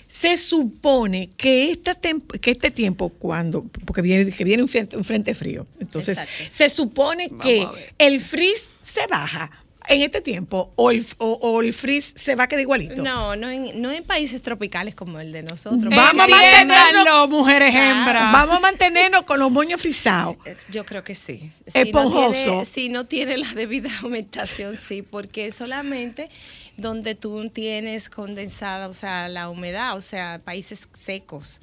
se 0.05 0.35
supone 0.35 1.29
que, 1.37 1.71
esta 1.71 1.95
que 1.95 2.51
este 2.51 2.69
tiempo, 2.69 3.07
cuando, 3.07 3.63
porque 3.85 4.01
viene, 4.01 4.29
que 4.29 4.43
viene 4.43 4.61
un 4.61 4.67
frente, 4.67 4.97
un 4.97 5.05
frente 5.05 5.33
frío, 5.33 5.65
entonces 5.79 6.17
Exacto. 6.17 6.43
se 6.49 6.67
supone 6.67 7.29
que 7.41 7.61
a 7.61 7.71
ver. 7.71 7.93
el 7.97 8.19
frizz 8.19 8.71
se 8.81 9.07
baja 9.07 9.49
en 9.89 10.01
este 10.01 10.21
tiempo 10.21 10.71
o 10.75 10.91
el, 10.91 11.05
o, 11.17 11.33
o 11.33 11.61
el 11.61 11.73
frizz 11.73 12.13
se 12.15 12.35
va 12.35 12.43
a 12.43 12.47
quedar 12.47 12.61
igualito. 12.61 13.01
No, 13.01 13.35
no 13.35 13.49
en, 13.49 13.81
no 13.81 13.91
en 13.91 14.03
países 14.03 14.41
tropicales 14.41 14.95
como 14.95 15.19
el 15.19 15.31
de 15.31 15.43
nosotros. 15.43 15.93
Vamos 15.93 16.27
a 16.31 16.61
Entiéndanlo, 16.61 17.27
mujeres 17.27 17.73
hembras. 17.73 18.31
Vamos 18.31 18.57
a 18.57 18.59
mantenernos 18.59 19.23
con 19.23 19.39
los 19.39 19.51
moños 19.51 19.81
frisados. 19.81 20.37
Eh, 20.45 20.55
Yo 20.69 20.85
creo 20.85 21.03
que 21.03 21.15
sí. 21.15 21.51
Esponjoso. 21.73 22.27
No 22.27 22.31
tiene, 22.33 22.65
si 22.65 22.89
no 22.89 23.05
tiene 23.05 23.37
la 23.37 23.51
debida 23.53 23.89
aumentación, 24.03 24.77
sí, 24.77 25.01
porque 25.01 25.51
solamente 25.51 26.29
donde 26.77 27.15
tú 27.15 27.49
tienes 27.49 28.09
condensada, 28.09 28.87
o 28.87 28.93
sea, 28.93 29.27
la 29.27 29.49
humedad, 29.49 29.97
o 29.97 30.01
sea, 30.01 30.39
países 30.43 30.87
secos, 30.93 31.59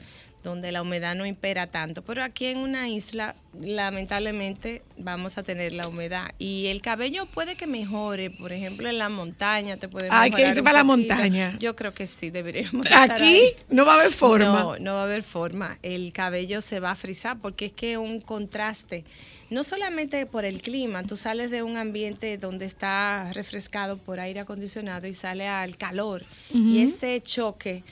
donde 0.51 0.73
la 0.73 0.83
humedad 0.83 1.15
no 1.15 1.27
impera 1.27 1.67
tanto. 1.67 2.03
Pero 2.03 2.23
aquí 2.23 2.47
en 2.47 2.59
una 2.59 2.89
isla, 2.89 3.35
lamentablemente, 3.61 4.83
vamos 4.97 5.39
a 5.39 5.43
tener 5.43 5.73
la 5.73 5.89
humedad. 5.89 6.31
Y 6.39 6.67
el 6.67 6.81
cabello 6.81 7.27
puede 7.27 7.57
que 7.57 7.67
mejore, 7.67 8.31
por 8.31 8.53
ejemplo, 8.53 8.89
en 8.89 8.99
la 8.99 9.09
montaña 9.09 9.77
te 9.77 9.89
puede 9.89 10.09
Ay, 10.11 10.31
que 10.31 10.37
mejorar 10.37 10.51
irse 10.51 10.63
para 10.63 10.79
la 10.79 10.85
montaña. 10.85 11.57
Yo 11.59 11.77
creo 11.77 11.93
que 11.93 12.07
sí, 12.07 12.31
deberíamos. 12.31 12.87
Aquí 12.97 13.55
no 13.69 13.85
va 13.85 13.95
a 13.95 14.01
haber 14.01 14.13
forma. 14.13 14.47
No, 14.47 14.79
no 14.79 14.95
va 14.95 15.01
a 15.01 15.05
haber 15.05 15.23
forma. 15.23 15.79
El 15.83 16.13
cabello 16.13 16.61
se 16.61 16.81
va 16.81 16.93
a 16.93 16.95
frizar 16.95 17.39
porque 17.39 17.67
es 17.67 17.73
que 17.73 17.99
un 17.99 18.21
contraste, 18.21 19.05
no 19.51 19.65
solamente 19.65 20.27
por 20.27 20.45
el 20.45 20.61
clima, 20.61 21.05
tú 21.05 21.17
sales 21.17 21.51
de 21.51 21.63
un 21.63 21.77
ambiente 21.77 22.37
donde 22.37 22.67
está 22.67 23.33
refrescado 23.33 23.97
por 23.97 24.19
aire 24.21 24.41
acondicionado 24.41 25.07
y 25.07 25.13
sale 25.13 25.47
al 25.47 25.77
calor 25.77 26.25
y 26.53 26.81
ese 26.81 27.21
choque 27.21 27.85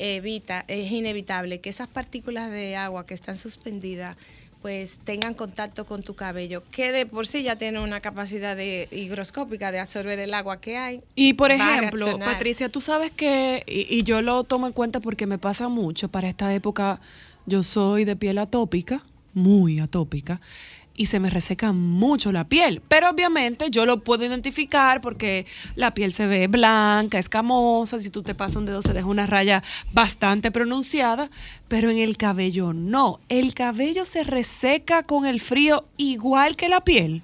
evita, 0.00 0.64
es 0.66 0.90
inevitable 0.90 1.60
que 1.60 1.68
esas 1.68 1.88
partículas 1.88 2.50
de 2.50 2.74
agua 2.76 3.06
que 3.06 3.14
están 3.14 3.38
suspendidas 3.38 4.16
pues 4.62 5.00
tengan 5.04 5.32
contacto 5.32 5.86
con 5.86 6.02
tu 6.02 6.14
cabello, 6.14 6.62
que 6.70 6.92
de 6.92 7.06
por 7.06 7.26
sí 7.26 7.42
ya 7.42 7.56
tiene 7.56 7.80
una 7.80 8.00
capacidad 8.00 8.54
de, 8.54 8.88
higroscópica 8.90 9.72
de 9.72 9.80
absorber 9.80 10.18
el 10.18 10.34
agua 10.34 10.60
que 10.60 10.76
hay. 10.76 11.00
Y 11.14 11.32
por 11.32 11.50
ejemplo. 11.50 12.18
Patricia, 12.18 12.68
tú 12.68 12.82
sabes 12.82 13.10
que, 13.10 13.62
y, 13.66 13.86
y 13.88 14.02
yo 14.02 14.20
lo 14.20 14.44
tomo 14.44 14.66
en 14.66 14.74
cuenta 14.74 15.00
porque 15.00 15.26
me 15.26 15.38
pasa 15.38 15.68
mucho, 15.68 16.08
para 16.08 16.28
esta 16.28 16.54
época 16.54 17.00
yo 17.46 17.62
soy 17.62 18.04
de 18.04 18.16
piel 18.16 18.36
atópica, 18.36 19.02
muy 19.32 19.80
atópica, 19.80 20.40
y 20.96 21.06
se 21.06 21.20
me 21.20 21.30
reseca 21.30 21.72
mucho 21.72 22.32
la 22.32 22.44
piel. 22.44 22.82
Pero 22.88 23.10
obviamente 23.10 23.70
yo 23.70 23.86
lo 23.86 24.00
puedo 24.00 24.24
identificar 24.24 25.00
porque 25.00 25.46
la 25.74 25.94
piel 25.94 26.12
se 26.12 26.26
ve 26.26 26.46
blanca, 26.46 27.18
escamosa, 27.18 27.98
si 27.98 28.10
tú 28.10 28.22
te 28.22 28.34
pasas 28.34 28.56
un 28.56 28.66
dedo 28.66 28.82
se 28.82 28.92
deja 28.92 29.06
una 29.06 29.26
raya 29.26 29.62
bastante 29.92 30.50
pronunciada, 30.50 31.30
pero 31.68 31.90
en 31.90 31.98
el 31.98 32.16
cabello 32.16 32.72
no. 32.72 33.18
El 33.28 33.54
cabello 33.54 34.04
se 34.04 34.24
reseca 34.24 35.02
con 35.02 35.26
el 35.26 35.40
frío 35.40 35.84
igual 35.96 36.56
que 36.56 36.68
la 36.68 36.82
piel. 36.82 37.22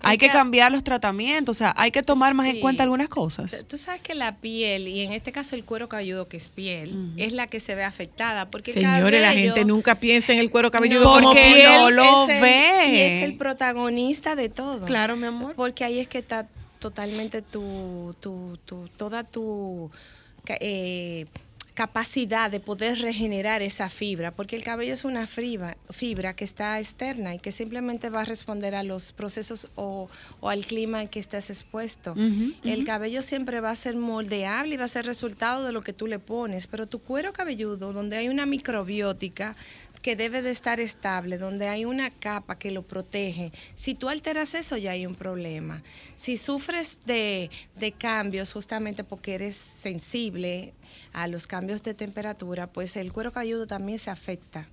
Hay 0.00 0.16
que 0.18 0.26
ca- 0.28 0.34
cambiar 0.34 0.70
los 0.70 0.84
tratamientos, 0.84 1.56
o 1.56 1.58
sea, 1.58 1.74
hay 1.76 1.90
que 1.90 2.02
tomar 2.02 2.32
más 2.34 2.46
en 2.46 2.60
cuenta 2.60 2.82
algunas 2.84 3.08
cosas. 3.08 3.64
Tú 3.68 3.76
sabes 3.78 4.00
que 4.00 4.14
la 4.14 4.36
piel, 4.36 4.86
y 4.88 5.00
en 5.00 5.12
este 5.12 5.32
caso 5.32 5.56
el 5.56 5.64
cuero 5.64 5.88
cabelludo, 5.88 6.28
que 6.28 6.36
es 6.36 6.48
piel, 6.48 7.12
es 7.16 7.32
la 7.32 7.46
que 7.48 7.58
se 7.60 7.74
ve 7.74 7.84
afectada. 7.84 8.48
Porque 8.50 8.72
Señores, 8.72 9.20
la 9.20 9.32
gente 9.32 9.64
nunca 9.64 9.96
piensa 9.96 10.32
en 10.32 10.38
el 10.38 10.50
cuero 10.50 10.70
cabelludo 10.70 11.04
No, 11.04 11.10
como 11.12 11.32
piel. 11.32 11.64
no 11.64 11.90
lo 11.90 12.26
ve. 12.26 12.84
Y 12.88 12.96
es 13.00 13.22
el 13.24 13.36
protagonista 13.36 14.36
de 14.36 14.48
todo. 14.48 14.86
Claro, 14.86 15.16
mi 15.16 15.26
amor. 15.26 15.54
Porque 15.56 15.84
ahí 15.84 15.98
es 15.98 16.06
que 16.08 16.18
está 16.18 16.46
totalmente 16.78 17.42
tu, 17.42 18.14
tu, 18.20 18.56
tu- 18.64 18.88
toda 18.96 19.24
tu 19.24 19.90
eh, 20.60 21.26
capacidad 21.78 22.50
de 22.50 22.58
poder 22.58 22.98
regenerar 22.98 23.62
esa 23.62 23.88
fibra, 23.88 24.32
porque 24.32 24.56
el 24.56 24.64
cabello 24.64 24.92
es 24.92 25.04
una 25.04 25.28
fibra, 25.28 25.76
fibra 25.90 26.34
que 26.34 26.42
está 26.42 26.80
externa 26.80 27.36
y 27.36 27.38
que 27.38 27.52
simplemente 27.52 28.10
va 28.10 28.22
a 28.22 28.24
responder 28.24 28.74
a 28.74 28.82
los 28.82 29.12
procesos 29.12 29.68
o, 29.76 30.08
o 30.40 30.50
al 30.50 30.66
clima 30.66 31.02
en 31.02 31.06
que 31.06 31.20
estés 31.20 31.50
expuesto. 31.50 32.16
El 32.64 32.84
cabello 32.84 33.22
siempre 33.22 33.60
va 33.60 33.70
a 33.70 33.76
ser 33.76 33.94
moldeable 33.94 34.74
y 34.74 34.76
va 34.76 34.86
a 34.86 34.88
ser 34.88 35.06
resultado 35.06 35.64
de 35.64 35.70
lo 35.70 35.82
que 35.82 35.92
tú 35.92 36.08
le 36.08 36.18
pones, 36.18 36.66
pero 36.66 36.88
tu 36.88 36.98
cuero 36.98 37.32
cabelludo, 37.32 37.92
donde 37.92 38.16
hay 38.16 38.28
una 38.28 38.44
microbiótica, 38.44 39.54
que 40.08 40.16
debe 40.16 40.40
de 40.40 40.50
estar 40.52 40.80
estable, 40.80 41.36
donde 41.36 41.68
hay 41.68 41.84
una 41.84 42.08
capa 42.08 42.58
que 42.58 42.70
lo 42.70 42.80
protege. 42.80 43.52
Si 43.74 43.94
tú 43.94 44.08
alteras 44.08 44.54
eso, 44.54 44.78
ya 44.78 44.92
hay 44.92 45.04
un 45.04 45.14
problema. 45.14 45.82
Si 46.16 46.38
sufres 46.38 47.02
de, 47.04 47.50
de 47.76 47.92
cambios 47.92 48.54
justamente 48.54 49.04
porque 49.04 49.34
eres 49.34 49.54
sensible 49.54 50.72
a 51.12 51.28
los 51.28 51.46
cambios 51.46 51.82
de 51.82 51.92
temperatura, 51.92 52.68
pues 52.68 52.96
el 52.96 53.12
cuero 53.12 53.32
cabelludo 53.32 53.66
también 53.66 53.98
se 53.98 54.08
afecta. 54.08 54.66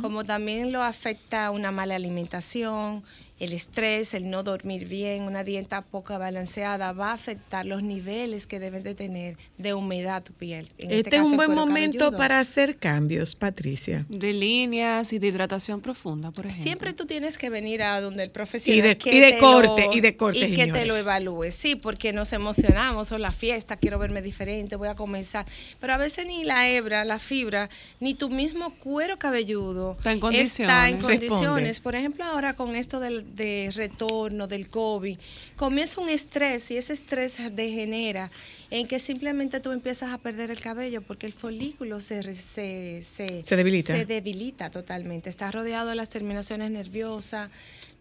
Como 0.00 0.24
también 0.24 0.72
lo 0.72 0.82
afecta 0.82 1.50
una 1.50 1.70
mala 1.70 1.94
alimentación, 1.94 3.04
el 3.40 3.52
estrés, 3.52 4.14
el 4.14 4.30
no 4.30 4.42
dormir 4.42 4.86
bien, 4.86 5.24
una 5.24 5.42
dieta 5.42 5.82
poco 5.82 6.16
balanceada, 6.18 6.92
va 6.92 7.10
a 7.10 7.14
afectar 7.14 7.66
los 7.66 7.82
niveles 7.82 8.46
que 8.46 8.60
deben 8.60 8.82
de 8.82 8.94
tener 8.94 9.36
de 9.58 9.74
humedad 9.74 10.22
tu 10.22 10.32
piel. 10.34 10.68
En 10.78 10.90
Este, 10.92 11.08
es 11.10 11.16
caso, 11.22 11.30
un 11.30 11.36
buen 11.36 11.54
momento 11.54 11.98
cabelludo. 11.98 12.18
para 12.18 12.38
hacer 12.38 12.76
cambios, 12.76 13.34
Patricia. 13.34 14.04
De 14.08 14.32
líneas 14.34 15.12
y 15.12 15.18
de 15.18 15.28
hidratación 15.28 15.80
profunda, 15.80 16.30
por 16.30 16.44
ejemplo. 16.46 16.62
Siempre 16.62 16.92
tú 16.92 17.06
tienes 17.06 17.38
que 17.38 17.50
venir 17.50 17.82
a 17.82 18.00
donde 18.00 18.22
el 18.24 18.30
profesional 18.30 18.78
Y 18.78 18.82
de- 18.88 18.98
que 18.98 19.14
y 19.16 19.20
de 19.20 19.32
te 19.32 19.38
corte, 19.38 19.88
y 19.92 20.00
de 20.00 20.16
corte, 20.16 20.38
y 20.38 20.42
que 20.50 20.56
señores. 20.62 20.74
te 20.74 20.84
lo 20.86 20.96
evalúe. 20.96 21.50
Sí, 21.50 21.76
porque 21.76 22.12
nos 22.12 22.32
emocionamos 22.34 23.10
o 23.10 23.18
la 23.18 23.32
fiesta, 23.32 23.76
quiero 23.78 23.98
verme 23.98 24.20
diferente, 24.22 24.76
voy 24.76 24.88
a 24.88 24.94
comenzar. 24.94 25.46
Pero 25.80 25.94
a 25.94 25.96
veces 25.96 26.26
ni 26.26 26.44
la 26.44 26.68
hebra, 26.68 27.04
la 27.06 27.18
fibra, 27.18 27.70
ni 28.00 28.14
tu 28.14 28.28
mismo 28.28 28.74
cuero 28.74 29.18
cabelludo 29.18 29.96
Está 29.96 30.12
en 30.12 30.18
está 30.34 30.88
en 30.88 30.98
condiciones. 30.98 31.02
condiciones. 31.02 31.68
Responde. 31.68 31.80
Por 31.82 31.94
ejemplo, 31.94 32.24
ahora 32.24 32.54
con 32.54 32.76
esto 32.76 33.00
del 33.00 33.24
de 33.34 33.70
retorno 33.74 34.46
del 34.46 34.68
COVID, 34.68 35.18
comienza 35.56 36.00
un 36.00 36.08
estrés 36.08 36.70
y 36.70 36.76
ese 36.76 36.92
estrés 36.92 37.38
degenera 37.54 38.30
en 38.70 38.86
que 38.86 38.98
simplemente 38.98 39.60
tú 39.60 39.72
empiezas 39.72 40.12
a 40.12 40.18
perder 40.18 40.50
el 40.50 40.60
cabello 40.60 41.02
porque 41.02 41.26
el 41.26 41.32
folículo 41.32 42.00
se, 42.00 42.22
re- 42.22 42.34
se, 42.34 43.02
se, 43.02 43.42
Se 43.44 43.56
debilita. 43.56 43.94
se 43.94 44.04
debilita 44.04 44.70
totalmente. 44.70 45.30
Está 45.30 45.50
rodeado 45.50 45.88
de 45.90 45.94
las 45.96 46.08
terminaciones 46.08 46.70
nerviosas. 46.70 47.50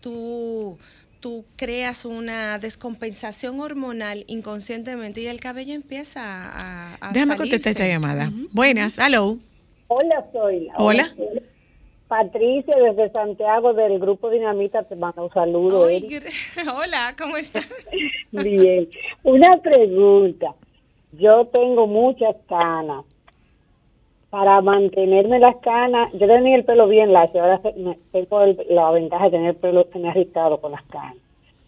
Tú, 0.01 0.77
tú 1.19 1.45
creas 1.55 2.05
una 2.05 2.59
descompensación 2.59 3.59
hormonal 3.59 4.23
inconscientemente 4.27 5.21
y 5.21 5.27
el 5.27 5.39
cabello 5.39 5.73
empieza 5.73 6.21
a, 6.23 6.95
a 7.01 7.11
Déjame 7.11 7.35
salirse. 7.35 7.37
contestar 7.37 7.71
esta 7.71 7.87
llamada. 7.87 8.31
Buenas, 8.51 8.97
hello. 8.97 9.37
Hola, 9.87 10.25
soy. 10.31 10.67
Hola. 10.77 11.13
Patricia 12.09 12.75
desde 12.75 13.07
Santiago 13.09 13.73
del 13.73 13.99
Grupo 13.99 14.31
Dinamita 14.31 14.81
te 14.83 14.95
manda 14.95 15.21
un 15.21 15.29
saludo. 15.29 15.85
Ay, 15.85 16.09
Hola, 16.75 17.15
¿cómo 17.17 17.37
estás? 17.37 17.69
Bien. 18.31 18.89
Una 19.23 19.57
pregunta. 19.61 20.55
Yo 21.11 21.45
tengo 21.45 21.85
muchas 21.85 22.35
canas. 22.49 23.05
Para 24.31 24.59
mantenerme 24.61 25.37
las 25.39 25.55
canas, 25.57 26.11
yo 26.13 26.27
tenía 26.27 26.55
el 26.55 26.65
pelo 26.65 26.87
bien 26.87 27.13
lacio, 27.13 27.41
ahora 27.41 27.61
se- 27.61 27.73
me- 27.73 27.97
tengo 28.11 28.41
el- 28.41 28.57
la 28.69 28.91
ventaja 28.91 29.25
de 29.25 29.31
tener 29.31 29.49
el 29.51 29.55
pelo 29.55 29.87
irritado 29.93 30.59
con 30.61 30.71
las 30.71 30.83
canas. 30.85 31.17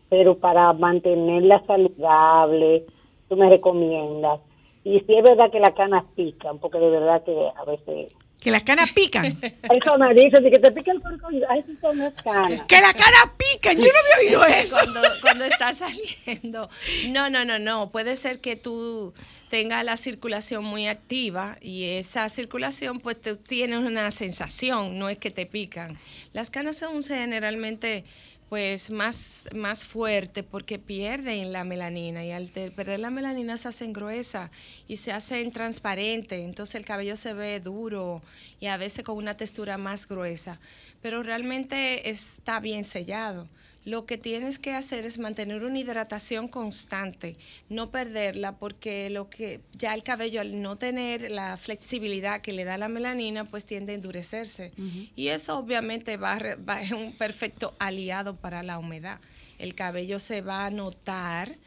Pero 0.10 0.38
para 0.38 0.74
mantenerla 0.74 1.64
saludable, 1.66 2.84
tú 3.30 3.36
me 3.36 3.48
recomiendas. 3.50 4.40
Y 4.84 5.00
si 5.02 5.16
es 5.16 5.24
verdad 5.24 5.52
que 5.52 5.60
las 5.60 5.74
canas 5.76 6.04
pican, 6.16 6.58
porque 6.60 6.80
de 6.80 6.90
verdad 6.90 7.24
que 7.24 7.36
a 7.56 7.64
veces 7.66 8.16
Que 8.42 8.50
las 8.50 8.64
canas 8.64 8.92
pican. 8.92 9.26
eso 9.44 9.98
me 10.00 10.14
dicen, 10.16 10.44
de 10.44 10.50
que 10.50 10.58
te 10.58 10.72
pica 10.72 10.92
el 10.92 10.98
eso 10.98 11.80
son 11.80 12.00
las 12.00 12.14
canas. 12.24 12.64
que 12.68 12.82
las 12.82 12.94
canas 12.96 13.32
pican. 13.38 13.78
Yo 13.78 13.84
no 13.84 14.00
había 14.00 14.28
oído 14.28 14.46
eso. 14.46 14.76
cuando, 14.76 15.02
cuando 15.22 15.46
está 15.46 15.74
saliendo. 15.76 16.68
No, 17.10 17.30
no, 17.30 17.46
no, 17.46 17.60
no. 17.60 17.92
Puede 17.92 18.16
ser 18.16 18.42
que 18.42 18.56
tú 18.56 19.14
tengas 19.52 19.86
la 19.86 19.96
circulación 19.96 20.64
muy 20.64 20.88
activa 20.88 21.58
y 21.62 21.84
esa 21.84 22.30
circulación 22.30 23.00
pues 23.00 23.22
tú 23.22 23.36
tienes 23.36 23.80
una 23.80 24.10
sensación, 24.10 24.98
no 24.98 25.08
es 25.10 25.20
que 25.20 25.30
te 25.30 25.46
pican. 25.46 26.00
Las 26.34 26.50
canas 26.50 26.78
son 26.78 27.04
generalmente 27.04 28.06
pues 28.52 28.92
más, 28.92 29.48
más 29.56 29.86
fuertes 29.86 30.44
porque 30.44 30.78
pierden 30.78 31.54
la 31.54 31.64
melanina 31.64 32.26
y 32.26 32.32
al 32.32 32.50
perder 32.50 33.00
la 33.00 33.10
melanina 33.10 33.56
se 33.56 33.70
hacen 33.70 33.94
gruesas 33.94 34.52
y 34.90 34.98
se 34.98 35.14
hacen 35.14 35.54
transparentes, 35.54 36.38
entonces 36.38 36.76
el 36.76 36.84
cabello 36.84 37.16
se 37.16 37.34
ve 37.34 37.62
duro 37.62 38.22
y 38.60 38.66
a 38.66 38.76
veces 38.76 39.06
con 39.06 39.16
una 39.16 39.38
textura 39.38 39.78
más 39.78 40.06
gruesa, 40.06 40.60
pero 41.02 41.24
realmente 41.24 42.10
está 42.10 42.60
bien 42.60 42.84
sellado. 42.84 43.48
Lo 43.84 44.06
que 44.06 44.18
tienes 44.18 44.60
que 44.60 44.74
hacer 44.74 45.06
es 45.06 45.18
mantener 45.18 45.64
una 45.64 45.80
hidratación 45.80 46.48
constante, 46.48 47.36
no 47.68 47.90
perderla, 47.90 48.58
porque 48.58 49.10
lo 49.10 49.30
que 49.30 49.62
ya 49.74 49.94
el 49.96 50.04
cabello 50.04 50.40
al 50.42 50.62
no 50.62 50.78
tener 50.78 51.32
la 51.32 51.58
flexibilidad 51.58 52.42
que 52.42 52.54
le 52.54 52.64
da 52.64 52.78
la 52.78 52.90
melanina, 52.90 53.46
pues 53.46 53.66
tiende 53.66 53.94
a 53.94 53.96
endurecerse. 53.96 54.72
Y 55.16 55.30
eso 55.30 55.58
obviamente 55.58 56.18
va, 56.18 56.38
va- 56.68 56.82
es 56.82 56.92
un 56.92 57.14
perfecto 57.14 57.74
aliado 57.80 58.36
para 58.36 58.62
la 58.62 58.78
humedad. 58.78 59.20
El 59.58 59.74
cabello 59.74 60.20
se 60.20 60.42
va 60.42 60.66
a 60.66 60.70
notar 60.72 61.58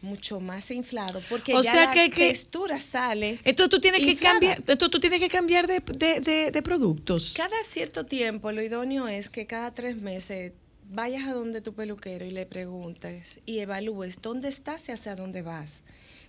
mucho 0.00 0.38
más 0.40 0.70
inflado 0.70 1.20
porque 1.28 1.54
O 1.56 1.60
ya 1.62 1.72
sea 1.72 1.84
la 1.86 1.92
que- 1.92 2.08
que- 2.10 2.28
textura 2.28 2.78
sale. 2.78 3.40
Entonces 3.44 3.68
tú 3.70 3.80
tienes 3.80 4.02
que 4.04 4.16
cambiar, 4.16 4.58
entonces 4.58 4.90
tú 4.90 5.00
tienes 5.00 5.18
que 5.20 5.28
cambiar 5.28 5.66
de, 5.66 5.80
de- 5.80 6.20
de- 6.20 6.50
de 6.50 6.62
productos. 6.62 7.34
Cada 7.36 7.62
cierto 7.64 8.06
tiempo, 8.06 8.52
lo 8.52 8.62
idóneo 8.62 9.08
es 9.08 9.28
que 9.28 9.46
cada 9.46 9.74
tres 9.74 9.96
meses 9.96 10.52
vayas 10.90 11.26
a 11.26 11.32
donde 11.32 11.60
tu 11.60 11.74
peluquero 11.74 12.24
y 12.24 12.30
le 12.30 12.46
preguntes 12.46 13.38
y 13.46 13.58
evalúes 13.58 14.20
dónde 14.22 14.48
estás 14.48 14.88
y 14.88 14.92
hacia 14.92 15.16
dónde 15.16 15.42
vas. 15.42 15.82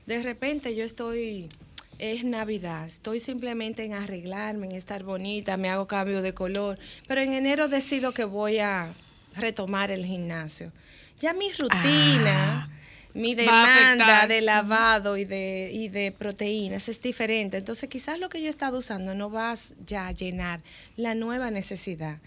De 0.05 0.21
repente 0.21 0.75
yo 0.75 0.83
estoy, 0.83 1.49
es 1.97 2.23
Navidad, 2.23 2.87
estoy 2.87 3.19
simplemente 3.19 3.83
en 3.83 3.93
arreglarme, 3.93 4.67
en 4.67 4.73
estar 4.73 5.03
bonita, 5.03 5.57
me 5.57 5.69
hago 5.69 5.87
cambio 5.87 6.21
de 6.21 6.33
color, 6.33 6.77
pero 7.07 7.21
en 7.21 7.33
enero 7.33 7.67
decido 7.67 8.13
que 8.13 8.25
voy 8.25 8.59
a 8.59 8.93
retomar 9.35 9.91
el 9.91 10.05
gimnasio. 10.05 10.71
Ya 11.19 11.33
mi 11.33 11.51
rutina... 11.51 12.67
Ah. 12.67 12.75
Mi 13.15 13.33
demanda 13.33 14.27
de 14.27 14.39
lavado 14.39 15.17
y 15.17 15.25
de, 15.25 15.71
y 15.73 15.89
de 15.89 16.11
proteínas 16.11 16.89
es 16.89 17.01
diferente. 17.01 17.57
Entonces, 17.57 17.89
quizás 17.89 18.19
lo 18.19 18.29
que 18.29 18.39
yo 18.39 18.45
he 18.45 18.51
estado 18.51 18.77
usando 18.77 19.15
no 19.15 19.31
va 19.31 19.55
ya 19.83 20.07
a 20.07 20.11
llenar 20.11 20.61
la 20.95 21.15
nueva 21.15 21.49
necesidad. 21.49 22.19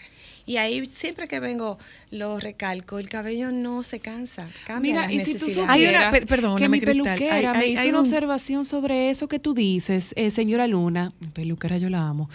Y 0.47 0.57
ahí, 0.57 0.87
siempre 0.87 1.29
que 1.29 1.39
vengo, 1.41 1.79
lo 2.11 2.41
recalco, 2.41 2.99
el 2.99 3.09
cabello 3.09 3.53
no 3.53 3.83
se 3.83 4.01
cansa, 4.01 4.49
cambia 4.67 4.93
Mira, 4.95 5.03
las 5.03 5.13
y 5.13 5.21
si 5.39 5.55
tú. 5.55 5.65
Hay 5.69 5.87
una- 5.87 6.11
per- 6.11 6.27
perdóname, 6.27 6.61
que 6.61 6.69
mi 6.69 6.81
Cristal, 6.81 7.03
peluquera 7.05 7.35
hay- 7.37 7.47
me 7.47 7.65
hay- 7.65 7.73
hizo 7.73 7.83
hay 7.83 7.89
una 7.91 8.01
un- 8.01 8.05
observación 8.07 8.65
sobre 8.65 9.11
eso 9.11 9.29
que 9.29 9.39
tú 9.39 9.55
dices, 9.55 10.13
eh, 10.17 10.31
señora 10.31 10.67
Luna, 10.67 11.13
mi 11.21 11.29
peluquera 11.29 11.79
yo 11.79 11.89
la 11.91 12.07
amo, 12.09 12.29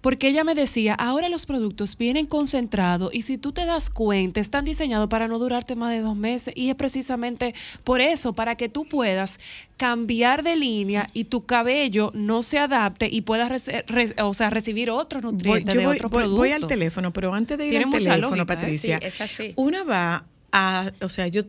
porque 0.00 0.28
ella 0.28 0.44
me 0.44 0.54
decía, 0.54 0.94
ahora 0.94 1.28
los 1.28 1.46
productos 1.46 1.96
vienen 1.96 2.26
concentrados 2.26 3.14
y 3.14 3.22
si 3.22 3.38
tú 3.38 3.52
te 3.52 3.64
das 3.64 3.88
cuenta, 3.90 4.40
están 4.40 4.64
diseñados 4.64 5.08
para 5.08 5.28
no 5.28 5.38
durarte 5.38 5.74
más 5.76 5.90
de 5.92 6.00
dos 6.00 6.16
meses 6.16 6.52
y 6.56 6.68
es 6.68 6.74
precisamente 6.74 7.54
por 7.84 8.00
eso, 8.00 8.34
para 8.34 8.56
que 8.56 8.68
tú 8.68 8.84
puedas 8.84 9.38
cambiar 9.76 10.42
de 10.44 10.54
línea 10.56 11.08
y 11.14 11.24
tu 11.24 11.44
cabello 11.46 12.10
no 12.14 12.42
se 12.42 12.58
adapte 12.58 13.08
y 13.10 13.22
puedas 13.22 13.68
o 14.22 14.34
sea, 14.34 14.50
recibir 14.50 14.88
otros 14.90 15.22
Voy, 15.22 15.32
nutrientes 15.32 15.74
yo 15.74 15.80
de 15.80 15.86
voy, 15.86 15.96
otros 15.96 16.10
voy- 16.12 16.20
productos. 16.20 16.38
voy 16.38 16.50
al 16.52 16.66
teléfono, 16.66 17.12
pero 17.12 17.34
antes 17.34 17.53
de 17.56 17.64
ir 17.66 17.70
Tiene 17.70 17.84
al 17.84 17.90
teléfono, 17.90 18.18
lógica, 18.36 18.42
¿eh? 18.42 18.46
Patricia, 18.56 18.98
Sí, 19.00 19.06
es 19.06 19.20
así. 19.20 19.52
una 19.56 19.84
va 19.84 20.24
a, 20.52 20.90
o 21.00 21.08
sea, 21.08 21.26
yo 21.28 21.42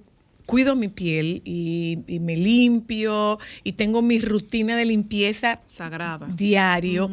cuido 0.45 0.75
mi 0.75 0.87
piel 0.89 1.41
y, 1.45 1.99
y 2.07 2.19
me 2.19 2.37
limpio 2.37 3.39
y 3.63 3.73
tengo 3.73 4.01
mi 4.01 4.19
rutina 4.19 4.77
de 4.77 4.85
limpieza 4.85 5.59
Sagrada. 5.65 6.27
diario. 6.35 7.09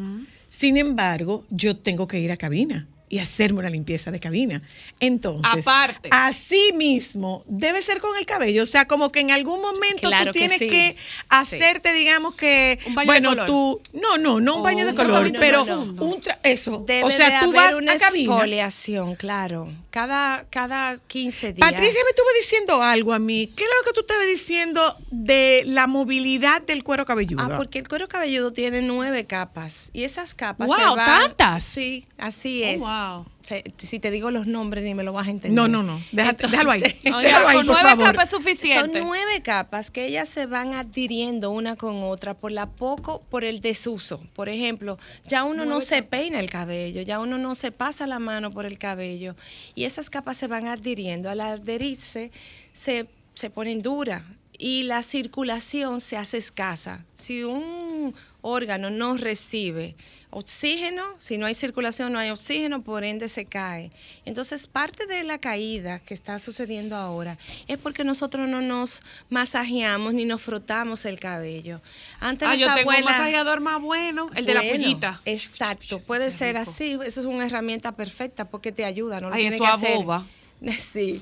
Sin 0.47 0.77
embargo, 0.77 1.45
yo 1.49 1.75
tengo 1.77 2.05
que 2.07 2.19
ir 2.19 2.31
a 2.31 2.37
cabina 2.37 2.87
y 3.13 3.19
hacerme 3.19 3.59
una 3.59 3.69
limpieza 3.69 4.09
de 4.09 4.19
cabina. 4.19 4.63
Entonces, 4.99 5.67
Aparte. 5.67 6.09
así 6.11 6.71
mismo 6.73 7.43
debe 7.47 7.79
ser 7.83 7.99
con 7.99 8.17
el 8.17 8.25
cabello, 8.25 8.63
o 8.63 8.65
sea, 8.65 8.85
como 8.85 9.11
que 9.11 9.19
en 9.19 9.29
algún 9.29 9.61
momento 9.61 10.07
Claro 10.07 10.31
tú 10.31 10.33
que 10.33 10.39
tienes 10.39 10.57
sí. 10.57 10.67
que 10.67 10.95
hacerte, 11.29 11.93
digamos 11.93 12.33
que, 12.33 12.79
Un 12.87 12.95
baño 12.95 13.05
de 13.05 13.19
bueno, 13.19 13.29
color. 13.29 13.45
tú, 13.45 13.81
no, 13.93 14.17
no, 14.17 14.39
no 14.39 14.55
un 14.55 14.59
O 14.61 14.63
baño 14.63 14.85
de 14.85 14.91
un 14.91 14.95
color, 14.95 15.31
no, 15.31 15.39
pero 15.39 15.63
no, 15.63 15.85
no. 15.85 16.03
un 16.03 16.21
tra- 16.23 16.39
eso, 16.41 16.83
Debe 16.87 17.03
o 17.03 17.11
sea, 17.11 17.41
de 17.41 17.45
tú 17.45 17.51
haber 17.57 17.73
vas 17.73 17.73
una 17.75 17.91
a 17.93 17.97
cabina. 17.99 18.33
exfoliación, 18.33 19.15
claro. 19.15 19.71
Cada, 19.91 20.45
cada 20.49 20.97
15 20.97 21.53
días. 21.53 21.59
Patricia 21.69 21.99
me 22.03 22.09
estuvo 22.09 22.25
diciendo 22.41 22.81
algo 22.81 23.13
a 23.13 23.19
mí. 23.19 23.45
¿Qué 23.55 23.63
era 23.63 23.73
lo 23.79 23.83
que 23.85 23.93
tú 23.93 23.99
estabas 24.01 24.25
diciendo 24.25 24.81
de 25.11 25.61
la 25.67 25.85
movilidad 25.85 26.63
del 26.63 26.83
cuero 26.83 27.05
cabelludo? 27.05 27.43
Ah, 27.43 27.57
porque 27.57 27.77
el 27.77 27.87
cuero 27.87 28.07
cabelludo 28.07 28.51
tiene 28.53 28.81
nueve 28.81 29.27
capas 29.27 29.91
y 29.93 30.03
esas 30.03 30.33
capas 30.33 30.67
Wow, 30.67 30.77
se 30.77 30.83
van- 30.95 31.05
¿tantas? 31.05 31.63
Sí, 31.63 32.07
así 32.17 32.63
Oh, 32.63 32.67
es. 32.67 32.79
Wow. 33.15 33.25
Se- 33.41 33.63
si 33.77 33.99
te 33.99 34.09
digo 34.11 34.31
los 34.31 34.47
nombres 34.47 34.83
ni 34.83 34.93
me 34.93 35.03
lo 35.03 35.11
vas 35.13 35.27
a 35.27 35.31
entender. 35.31 35.55
No, 35.55 35.67
no, 35.67 35.83
no. 35.83 35.99
Déjate- 36.11 36.47
déjalo 36.47 36.71
ahí. 36.71 36.81
Déjalo 37.03 37.47
ahí, 37.47 37.57
con 37.57 37.65
por 37.67 37.75
nueve 37.75 37.89
favor. 37.89 38.05
capas 38.11 38.23
es 38.25 38.29
suficiente. 38.31 38.99
Son 38.99 39.07
nueve 39.07 39.41
capas 39.41 39.91
que 39.91 40.05
ellas 40.07 40.29
se 40.29 40.45
van 40.45 40.73
adhiriendo 40.73 41.51
una 41.51 41.75
con 41.75 42.03
otra 42.03 42.33
por 42.33 42.51
la 42.51 42.67
poco, 42.67 43.21
por 43.29 43.43
el 43.43 43.61
desuso. 43.61 44.21
Por 44.35 44.49
ejemplo, 44.49 44.97
ya 45.27 45.43
uno 45.43 45.65
no 45.65 45.81
se 45.81 46.03
peina 46.03 46.39
el 46.39 46.49
cabello, 46.49 47.01
ya 47.01 47.19
uno 47.19 47.37
no 47.37 47.55
se 47.55 47.71
pasa 47.71 48.07
la 48.07 48.19
mano 48.19 48.51
por 48.51 48.65
el 48.65 48.77
cabello 48.77 49.35
y 49.75 49.83
esas 49.83 50.09
capas 50.09 50.37
se 50.37 50.47
van 50.47 50.67
adhiriendo. 50.67 51.29
Al 51.29 51.41
adherirse 51.41 52.31
se, 52.71 53.07
se 53.33 53.49
ponen 53.49 53.81
duras 53.81 54.23
y 54.63 54.83
la 54.83 55.03
circulación 55.03 55.99
se 55.99 56.15
hace 56.15 56.37
escasa. 56.37 57.03
Si 57.15 57.43
un 57.43 58.15
órgano 58.41 58.89
no 58.89 59.17
recibe 59.17 59.97
oxígeno, 60.29 61.03
si 61.17 61.37
no 61.37 61.45
hay 61.45 61.53
circulación 61.53 62.13
no 62.13 62.17
hay 62.19 62.29
oxígeno, 62.29 62.81
por 62.81 63.03
ende 63.03 63.27
se 63.27 63.43
cae. 63.43 63.91
Entonces, 64.23 64.65
parte 64.67 65.05
de 65.05 65.25
la 65.25 65.37
caída 65.37 65.99
que 65.99 66.13
está 66.13 66.39
sucediendo 66.39 66.95
ahora 66.95 67.37
es 67.67 67.77
porque 67.77 68.05
nosotros 68.05 68.47
no 68.47 68.61
nos 68.61 69.01
masajeamos 69.29 70.13
ni 70.13 70.23
nos 70.23 70.41
frotamos 70.41 71.03
el 71.03 71.19
cabello. 71.19 71.81
Antes 72.21 72.47
Ah, 72.47 72.55
yo 72.55 72.73
tengo 72.73 72.89
un 72.89 73.03
masajeador 73.03 73.59
más 73.59 73.81
bueno, 73.81 74.29
el 74.33 74.45
de 74.45 74.53
la 74.53 74.61
Bueno, 74.61 74.77
pollita. 74.77 75.21
Exacto, 75.25 75.99
puede 75.99 76.31
ser 76.31 76.55
así. 76.55 76.97
Eso 77.05 77.19
es 77.19 77.25
una 77.25 77.47
herramienta 77.47 77.97
perfecta 77.97 78.49
porque 78.49 78.71
te 78.71 78.85
ayuda. 78.85 79.19
No 79.19 79.27
lo 79.27 79.35
Ay, 79.35 79.47
eso 79.47 79.61
que 79.61 79.69
hacer. 79.69 79.91
aboba. 79.97 80.25
Sí. 80.79 81.21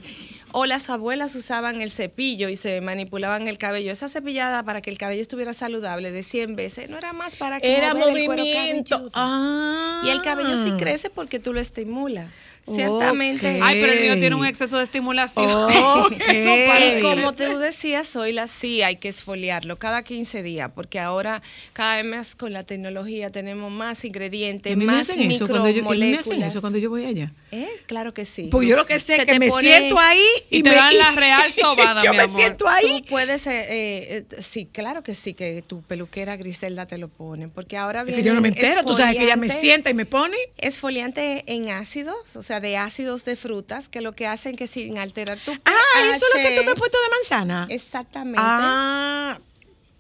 O 0.54 0.66
las 0.66 0.90
abuelas 0.90 1.34
usaban 1.36 1.80
el 1.80 1.90
cepillo 1.90 2.50
y 2.50 2.58
se 2.58 2.82
manipulaban 2.82 3.48
el 3.48 3.58
cabello. 3.58 3.92
Esa 3.92 4.10
cepillada 4.10 4.64
para 4.64 4.82
que 4.82 4.90
el 4.90 4.98
cabello 4.98 5.22
estuviera 5.22 5.54
saludable 5.54 6.12
de 6.12 6.24
100 6.24 6.58
veces 6.58 6.90
no 6.90 6.98
era 6.98 7.14
más 7.14 7.38
para 7.38 7.62
que 7.62 7.78
Era 7.78 7.94
mover 7.94 8.18
el 8.18 8.26
cuero 8.26 8.44
movimiento. 8.44 9.10
Ah. 9.14 10.02
Y 10.06 10.10
el 10.10 10.22
cabello 10.22 10.58
sí 10.58 10.72
crece 10.78 11.10
porque 11.10 11.40
tú 11.40 11.54
lo 11.54 11.62
estimulas. 11.62 12.30
Ciertamente. 12.66 13.60
Ay, 13.62 13.82
pero 13.82 13.94
el 13.94 14.02
mío 14.02 14.20
tiene 14.20 14.36
un 14.36 14.46
exceso 14.46 14.78
de 14.78 14.84
estimulación. 14.84 15.72
Y 16.32 17.02
como 17.02 17.34
tú 17.34 17.44
decías, 17.60 18.16
hoy 18.16 18.34
la 18.34 18.48
sí 18.48 18.82
hay 18.82 18.98
que 18.98 19.10
esfoliarlo 19.10 19.78
cada 19.78 20.04
15 20.04 20.44
días, 20.44 20.72
porque 20.74 21.00
ahora 21.00 21.42
cada 21.74 21.98
vez 21.98 22.06
más 22.06 22.36
con 22.36 22.54
la 22.54 22.64
tecnología 22.64 23.32
tenemos 23.32 23.72
más 23.72 24.04
¿Y 24.04 24.08
ingredientes, 24.08 24.76
me 24.78 24.86
más 24.86 25.10
hacen 25.10 25.32
eso 25.32 25.48
cuando 25.48 25.70
yo, 25.70 25.76
y 25.78 25.80
a 25.80 25.82
mí 25.84 25.88
me 25.90 25.96
hacen 25.96 26.10
micromoléculas. 26.10 26.48
eso 26.52 26.62
cuando 26.62 26.80
yo 26.80 26.90
voy 26.90 27.06
allá. 27.06 27.32
¿Eh? 27.52 27.68
Claro 27.88 28.14
que 28.14 28.26
sí. 28.26 28.48
Pues 28.52 28.68
yo 28.68 28.76
lo 28.76 28.86
que 28.86 29.00
sé 29.00 29.14
es 29.14 29.20
que 29.20 29.26
te 29.34 29.40
me 29.40 29.48
pone- 29.50 29.70
siento 29.78 30.00
ahí 30.00 30.24
y, 30.50 30.58
Y 30.60 30.64
te 30.64 30.70
me, 30.70 30.76
dan 30.76 30.98
la 30.98 31.12
real 31.16 31.52
sobada, 31.54 32.04
yo 32.04 32.12
mi 32.12 32.18
me 32.18 32.24
amor. 32.24 32.40
siento 32.40 32.68
ahí. 32.68 33.02
Tú 33.02 33.06
puedes, 33.10 33.48
eh, 33.48 33.66
eh, 33.70 34.26
sí, 34.40 34.68
claro 34.72 35.04
que 35.04 35.16
sí, 35.16 35.34
que 35.34 35.64
tu 35.66 35.82
peluquera 35.82 36.36
Griselda 36.38 36.86
te 36.86 36.98
lo 36.98 37.08
pone, 37.10 37.48
porque 37.50 37.78
ahora 37.78 38.02
Es 38.02 38.08
viene 38.08 38.22
que 38.22 38.28
yo 38.28 38.34
no 38.34 38.42
me 38.42 38.50
entero, 38.50 38.84
tú 38.84 38.94
sabes 38.94 39.16
que 39.16 39.24
ella 39.24 39.36
me 39.36 39.50
sienta 39.50 39.90
y 39.90 39.94
me 39.94 40.06
pone. 40.06 40.38
Esfoliante 40.58 41.44
en 41.48 41.70
ácidos, 41.70 42.36
o 42.36 42.42
sea, 42.42 42.51
de 42.60 42.78
ácidos 42.78 43.24
de 43.26 43.36
frutas, 43.36 43.88
que 43.88 44.02
lo 44.02 44.14
que 44.14 44.28
hacen 44.28 44.56
que 44.56 44.68
sin 44.68 44.98
alterar 44.98 45.40
tu 45.40 45.52
Ah, 45.66 46.10
eso 46.10 46.26
es 46.26 46.36
lo 46.36 46.50
que 46.50 46.56
tú 46.58 46.62
me 46.62 46.66
pH, 46.66 46.70
has 46.72 46.80
puesto 46.80 46.98
de 47.02 47.10
manzana. 47.10 47.68
Exactamente. 47.70 48.42
Ah, 48.44 49.38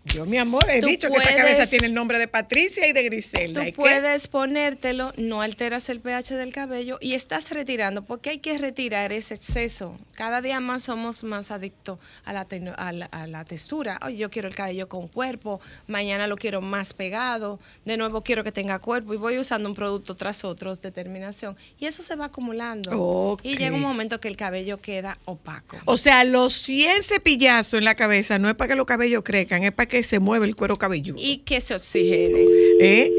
yo, 0.03 0.25
mi 0.25 0.37
amor, 0.37 0.65
he 0.69 0.81
Tú 0.81 0.87
dicho 0.87 1.09
que 1.09 1.17
esta 1.17 1.35
cabeza 1.35 1.67
tiene 1.67 1.85
el 1.87 1.93
nombre 1.93 2.17
de 2.17 2.27
Patricia 2.27 2.87
y 2.87 2.91
de 2.91 3.03
Griselda. 3.03 3.61
Tú 3.61 3.67
¿Y 3.67 3.71
qué? 3.71 3.77
puedes 3.77 4.27
ponértelo, 4.27 5.13
no 5.15 5.41
alteras 5.41 5.89
el 5.89 5.99
pH 5.99 6.35
del 6.35 6.51
cabello 6.51 6.97
y 6.99 7.13
estás 7.13 7.51
retirando, 7.51 8.03
porque 8.03 8.31
hay 8.31 8.39
que 8.39 8.57
retirar 8.57 9.11
ese 9.11 9.35
exceso. 9.35 9.99
Cada 10.15 10.41
día 10.41 10.59
más 10.59 10.83
somos 10.83 11.23
más 11.23 11.51
adictos 11.51 11.99
a 12.25 12.33
la, 12.33 12.47
a 12.77 12.91
la, 12.91 13.05
a 13.05 13.27
la 13.27 13.45
textura. 13.45 13.99
Hoy 14.03 14.17
yo 14.17 14.31
quiero 14.31 14.47
el 14.47 14.55
cabello 14.55 14.89
con 14.89 15.07
cuerpo, 15.07 15.61
mañana 15.87 16.25
lo 16.25 16.35
quiero 16.35 16.61
más 16.61 16.93
pegado, 16.93 17.59
de 17.85 17.95
nuevo 17.95 18.23
quiero 18.23 18.43
que 18.43 18.51
tenga 18.51 18.79
cuerpo 18.79 19.13
y 19.13 19.17
voy 19.17 19.37
usando 19.37 19.69
un 19.69 19.75
producto 19.75 20.15
tras 20.15 20.43
otro 20.43 20.75
de 20.75 20.91
terminación. 20.91 21.55
Y 21.79 21.85
eso 21.85 22.01
se 22.01 22.15
va 22.15 22.25
acumulando. 22.25 23.37
Y 23.43 23.57
llega 23.57 23.75
un 23.75 23.81
momento 23.81 24.19
que 24.19 24.27
el 24.27 24.35
cabello 24.37 24.81
queda 24.81 25.19
opaco. 25.25 25.77
O 25.85 25.97
sea, 25.97 26.23
los 26.23 26.53
100 26.53 27.03
cepillazos 27.03 27.75
en 27.75 27.85
la 27.85 27.95
cabeza 27.95 28.39
no 28.39 28.49
es 28.49 28.55
para 28.55 28.69
que 28.69 28.75
los 28.75 28.85
cabellos 28.87 29.23
crezcan, 29.23 29.63
es 29.63 29.71
para 29.71 29.87
que 29.87 29.90
se 30.03 30.19
mueva 30.19 30.45
el 30.45 30.55
cuero 30.55 30.75
cabelludo. 30.77 31.17
Y 31.21 31.39
que 31.39 31.59
se 31.61 31.75
oxigene. 31.75 32.39
¿Eh? 32.79 33.09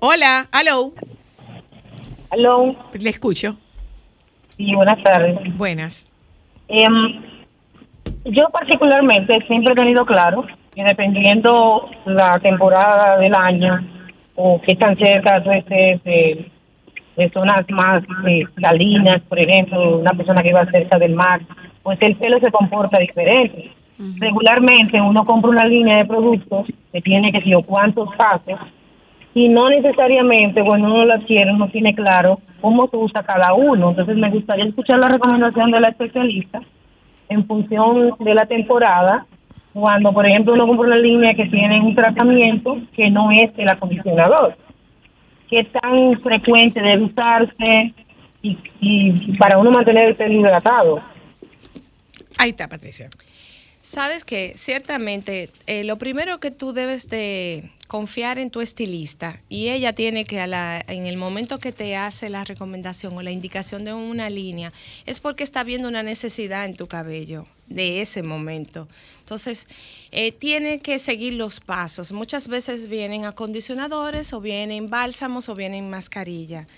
Hola, 0.00 0.48
hello. 0.52 0.92
Aló, 2.30 2.76
Le 2.92 3.10
escucho. 3.10 3.56
y 4.56 4.74
buenas 4.74 5.02
tardes. 5.02 5.36
Buenas. 5.56 6.10
Em, 6.68 7.20
yo 8.26 8.48
particularmente 8.52 9.40
siempre 9.48 9.72
he 9.72 9.76
tenido 9.76 10.06
claro 10.06 10.46
que 10.74 10.84
dependiendo 10.84 11.90
la 12.06 12.38
temporada 12.38 13.18
del 13.18 13.34
año 13.34 13.80
o 14.36 14.60
qué 14.62 14.76
tan 14.76 14.96
cerca 14.96 15.42
tú 15.42 15.50
estés 15.50 16.02
de, 16.04 16.48
de 17.16 17.30
zonas 17.30 17.68
más 17.70 18.04
eh, 18.28 18.44
salinas, 18.60 19.20
por 19.22 19.38
ejemplo, 19.40 19.98
una 19.98 20.12
persona 20.12 20.42
que 20.42 20.52
va 20.52 20.70
cerca 20.70 20.98
del 20.98 21.14
mar, 21.14 21.40
pues 21.82 21.98
el 22.02 22.14
pelo 22.16 22.38
se 22.38 22.52
comporta 22.52 22.98
diferente. 22.98 23.72
Regularmente 24.16 25.00
uno 25.00 25.24
compra 25.26 25.50
una 25.50 25.66
línea 25.66 25.98
de 25.98 26.06
productos 26.06 26.66
que 26.90 27.02
tiene 27.02 27.32
que 27.32 27.42
sé 27.42 27.50
yo 27.50 27.62
cuántos 27.62 28.08
pasos 28.16 28.58
y 29.34 29.48
no 29.48 29.68
necesariamente 29.68 30.62
cuando 30.64 30.88
uno 30.88 31.04
lo 31.04 31.14
adquiere 31.14 31.52
uno 31.52 31.68
tiene 31.68 31.94
claro 31.94 32.40
cómo 32.60 32.88
se 32.88 32.96
usa 32.96 33.22
cada 33.22 33.54
uno. 33.54 33.90
Entonces 33.90 34.16
me 34.16 34.30
gustaría 34.30 34.64
escuchar 34.64 34.98
la 34.98 35.08
recomendación 35.08 35.70
de 35.70 35.80
la 35.80 35.88
especialista 35.88 36.60
en 37.28 37.46
función 37.46 38.14
de 38.18 38.34
la 38.34 38.46
temporada. 38.46 39.26
Cuando, 39.72 40.12
por 40.12 40.26
ejemplo, 40.26 40.54
uno 40.54 40.66
compra 40.66 40.88
una 40.88 40.96
línea 40.96 41.34
que 41.34 41.46
tiene 41.46 41.80
un 41.80 41.94
tratamiento 41.94 42.78
que 42.94 43.08
no 43.08 43.30
es 43.30 43.50
el 43.56 43.68
acondicionador. 43.68 44.56
¿Qué 45.48 45.64
tan 45.64 46.20
frecuente 46.22 46.80
debe 46.80 47.04
usarse 47.04 47.94
y, 48.42 48.58
y 48.80 49.36
para 49.36 49.58
uno 49.58 49.70
mantener 49.70 50.08
el 50.08 50.16
pelo 50.16 50.40
hidratado? 50.40 51.00
Ahí 52.38 52.50
está, 52.50 52.66
Patricia. 52.66 53.08
Sabes 53.90 54.24
que 54.24 54.52
ciertamente 54.56 55.50
eh, 55.66 55.82
lo 55.82 55.98
primero 55.98 56.38
que 56.38 56.52
tú 56.52 56.72
debes 56.72 57.08
de 57.08 57.72
confiar 57.88 58.38
en 58.38 58.50
tu 58.50 58.60
estilista 58.60 59.40
y 59.48 59.70
ella 59.70 59.92
tiene 59.92 60.24
que 60.26 60.38
a 60.38 60.46
la- 60.46 60.80
en 60.86 61.06
el 61.06 61.16
momento 61.16 61.58
que 61.58 61.72
te 61.72 61.96
hace 61.96 62.30
la 62.30 62.44
recomendación 62.44 63.16
o 63.16 63.22
la 63.22 63.32
indicación 63.32 63.84
de 63.84 63.92
una 63.92 64.30
línea 64.30 64.72
es 65.06 65.18
porque 65.18 65.42
está 65.42 65.64
viendo 65.64 65.88
una 65.88 66.04
necesidad 66.04 66.66
en 66.66 66.76
tu 66.76 66.86
cabello 66.86 67.46
de 67.66 68.00
ese 68.00 68.22
momento. 68.22 68.86
Entonces, 69.18 69.66
eh, 70.12 70.30
tiene 70.30 70.78
que 70.78 71.00
seguir 71.00 71.34
los 71.34 71.58
pasos. 71.58 72.12
Muchas 72.12 72.46
veces 72.46 72.88
vienen 72.88 73.24
acondicionadores 73.24 74.32
o 74.32 74.40
vienen 74.40 74.88
bálsamos 74.88 75.48
o 75.48 75.56
vienen 75.56 75.90
mascarilla. 75.90 76.68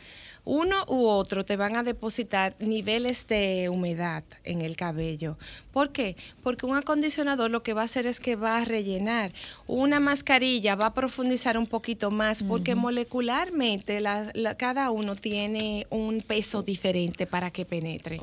Uno 0.44 0.84
u 0.88 1.06
otro 1.06 1.44
te 1.44 1.56
van 1.56 1.76
a 1.76 1.84
depositar 1.84 2.56
niveles 2.58 3.28
de 3.28 3.68
humedad 3.68 4.24
en 4.42 4.62
el 4.62 4.74
cabello. 4.74 5.38
¿Por 5.72 5.90
qué? 5.92 6.16
Porque 6.42 6.66
un 6.66 6.76
acondicionador 6.76 7.50
lo 7.50 7.62
que 7.62 7.74
va 7.74 7.82
a 7.82 7.84
hacer 7.84 8.08
es 8.08 8.18
que 8.18 8.34
va 8.34 8.58
a 8.58 8.64
rellenar. 8.64 9.32
Una 9.68 10.00
mascarilla 10.00 10.74
va 10.74 10.86
a 10.86 10.94
profundizar 10.94 11.56
un 11.56 11.66
poquito 11.68 12.10
más 12.10 12.42
porque 12.42 12.74
molecularmente 12.74 14.00
la- 14.00 14.30
la- 14.34 14.56
cada 14.56 14.90
uno 14.90 15.14
tiene 15.14 15.86
un 15.90 16.20
peso 16.22 16.62
diferente 16.62 17.26
para 17.26 17.50
que 17.52 17.64
penetre. 17.64 18.18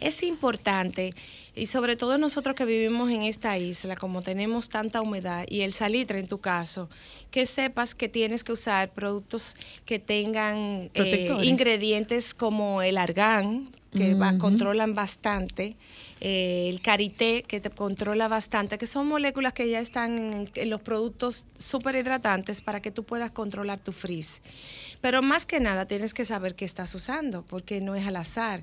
Es 0.00 0.22
importante 0.22 1.12
y 1.54 1.66
sobre 1.66 1.96
todo 1.96 2.16
nosotros 2.16 2.56
que 2.56 2.64
vivimos 2.64 3.10
en 3.10 3.22
esta 3.24 3.58
isla, 3.58 3.96
como 3.96 4.22
tenemos 4.22 4.70
tanta 4.70 5.02
humedad 5.02 5.44
y 5.48 5.60
el 5.60 5.72
salitre 5.72 6.18
en 6.20 6.26
tu 6.26 6.38
caso, 6.38 6.88
que 7.30 7.44
sepas 7.44 7.94
que 7.94 8.08
tienes 8.08 8.44
que 8.44 8.52
usar 8.52 8.90
productos 8.92 9.56
que 9.84 9.98
tengan 9.98 10.56
eh, 10.84 10.90
Protectores. 10.94 11.46
Ingredientes 11.50 12.34
como 12.34 12.82
el 12.82 12.96
argán, 12.98 13.68
que 13.92 14.14
va- 14.14 14.38
controlan 14.38 14.94
bastante, 14.94 15.76
eh, 16.20 16.68
el 16.68 16.80
karité, 16.80 17.42
que 17.42 17.60
te 17.60 17.70
controla 17.70 18.28
bastante, 18.28 18.78
que 18.78 18.86
son 18.86 19.08
moléculas 19.08 19.52
que 19.52 19.68
ya 19.68 19.80
están 19.80 20.16
en, 20.18 20.50
en 20.54 20.70
los 20.70 20.80
productos 20.80 21.44
súper 21.58 21.96
hidratantes 21.96 22.60
para 22.60 22.80
que 22.80 22.92
tú 22.92 23.02
puedas 23.04 23.32
controlar 23.32 23.80
tu 23.80 23.90
frizz. 23.92 24.42
Pero 25.00 25.22
más 25.22 25.44
que 25.44 25.58
nada 25.60 25.86
tienes 25.86 26.14
que 26.14 26.24
saber 26.24 26.54
qué 26.54 26.64
estás 26.66 26.94
usando, 26.94 27.42
porque 27.42 27.80
no 27.80 27.94
es 27.96 28.06
al 28.06 28.16
azar. 28.16 28.62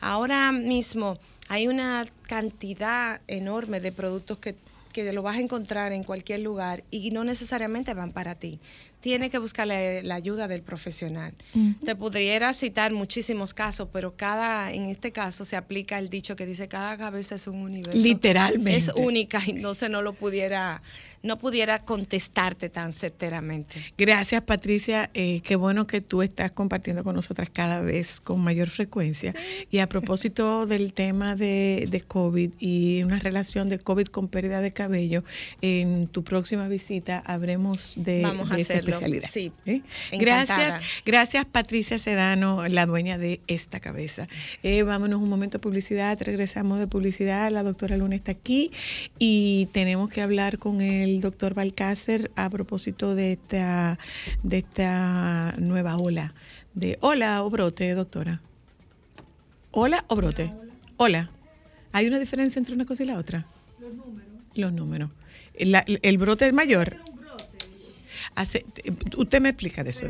Ahora 0.00 0.52
mismo 0.52 1.18
hay 1.48 1.66
una 1.66 2.06
cantidad 2.28 3.20
enorme 3.26 3.80
de 3.80 3.90
productos 3.90 4.38
que, 4.38 4.54
que 4.92 5.12
lo 5.12 5.22
vas 5.22 5.38
a 5.38 5.40
encontrar 5.40 5.92
en 5.92 6.04
cualquier 6.04 6.40
lugar 6.40 6.84
y 6.90 7.10
no 7.10 7.24
necesariamente 7.24 7.94
van 7.94 8.12
para 8.12 8.34
ti. 8.36 8.60
Tienes 9.00 9.30
que 9.30 9.38
buscar 9.38 9.66
la, 9.66 10.02
la 10.02 10.14
ayuda 10.16 10.48
del 10.48 10.62
profesional. 10.62 11.34
Te 11.84 11.94
pudiera 11.94 12.52
citar 12.52 12.92
muchísimos 12.92 13.54
casos, 13.54 13.88
pero 13.92 14.16
cada, 14.16 14.72
en 14.72 14.86
este 14.86 15.12
caso 15.12 15.44
se 15.44 15.56
aplica 15.56 15.98
el 15.98 16.08
dicho 16.08 16.34
que 16.34 16.46
dice 16.46 16.66
cada 16.68 16.96
cabeza 16.96 17.36
es 17.36 17.46
un 17.46 17.62
universo. 17.62 17.96
Literalmente. 17.96 18.76
Es 18.76 18.90
única 18.96 19.40
y 19.46 19.50
entonces 19.50 19.88
no 19.88 20.02
lo 20.02 20.14
pudiera, 20.14 20.82
no 21.22 21.38
pudiera 21.38 21.80
contestarte 21.84 22.68
tan 22.68 22.92
certeramente. 22.92 23.74
Gracias, 23.96 24.42
Patricia. 24.42 25.10
Eh, 25.14 25.40
qué 25.42 25.56
bueno 25.56 25.86
que 25.86 26.00
tú 26.00 26.22
estás 26.22 26.52
compartiendo 26.52 27.04
con 27.04 27.14
nosotras 27.14 27.50
cada 27.50 27.80
vez 27.80 28.20
con 28.20 28.40
mayor 28.42 28.68
frecuencia. 28.68 29.34
Y 29.70 29.78
a 29.78 29.88
propósito 29.88 30.66
del 30.68 30.92
tema 30.92 31.36
de, 31.36 31.86
de 31.90 32.00
COVID 32.00 32.52
y 32.58 33.02
una 33.02 33.18
relación 33.18 33.68
de 33.68 33.78
COVID 33.78 34.06
con 34.06 34.28
pérdida 34.28 34.60
de 34.60 34.72
cabello, 34.72 35.24
en 35.60 36.06
tu 36.08 36.24
próxima 36.24 36.68
visita 36.68 37.22
habremos 37.26 37.94
de, 37.96 38.22
Vamos 38.22 38.50
a 38.50 38.56
de 38.56 38.62
esa 38.62 38.74
hacerlo, 38.74 38.90
especialidad. 38.90 39.28
sí. 39.30 39.52
¿eh? 39.66 39.82
Gracias, 40.12 40.76
gracias, 41.04 41.44
Patricia 41.44 41.98
Sedano, 41.98 42.66
la 42.68 42.86
dueña 42.86 43.18
de 43.18 43.40
esta 43.46 43.80
cabeza. 43.80 44.28
Eh, 44.62 44.82
vámonos 44.82 45.20
un 45.20 45.28
momento 45.28 45.58
a 45.58 45.60
publicidad. 45.60 46.18
Regresamos 46.20 46.78
de 46.78 46.86
publicidad. 46.86 47.50
La 47.50 47.62
doctora 47.62 47.96
Luna 47.96 48.16
está 48.16 48.32
aquí 48.32 48.70
y 49.18 49.68
tenemos 49.72 50.10
que 50.10 50.22
hablar 50.22 50.58
con 50.58 50.80
el 51.14 51.20
doctor 51.20 51.54
Balcácer 51.54 52.30
a 52.36 52.50
propósito 52.50 53.14
de 53.14 53.32
esta, 53.32 53.98
de 54.42 54.58
esta 54.58 55.54
nueva 55.58 55.96
ola. 55.96 56.34
De 56.74 56.98
hola 57.00 57.42
o 57.44 57.50
brote, 57.50 57.92
doctora. 57.94 58.40
Hola 59.70 60.04
o 60.08 60.16
brote. 60.16 60.52
Hola. 60.96 61.30
¿Hay 61.92 62.06
una 62.06 62.18
diferencia 62.18 62.58
entre 62.58 62.74
una 62.74 62.84
cosa 62.84 63.02
y 63.02 63.06
la 63.06 63.18
otra? 63.18 63.46
Los 63.80 63.94
números. 63.94 64.28
Los 64.54 64.72
números. 64.72 65.10
La- 65.58 65.84
el 66.02 66.18
brote 66.18 66.46
es 66.46 66.52
mayor. 66.52 66.96
Hace- 68.34 68.64
usted 69.16 69.40
me 69.40 69.48
explica 69.48 69.82
de 69.82 69.90
eso. 69.90 70.06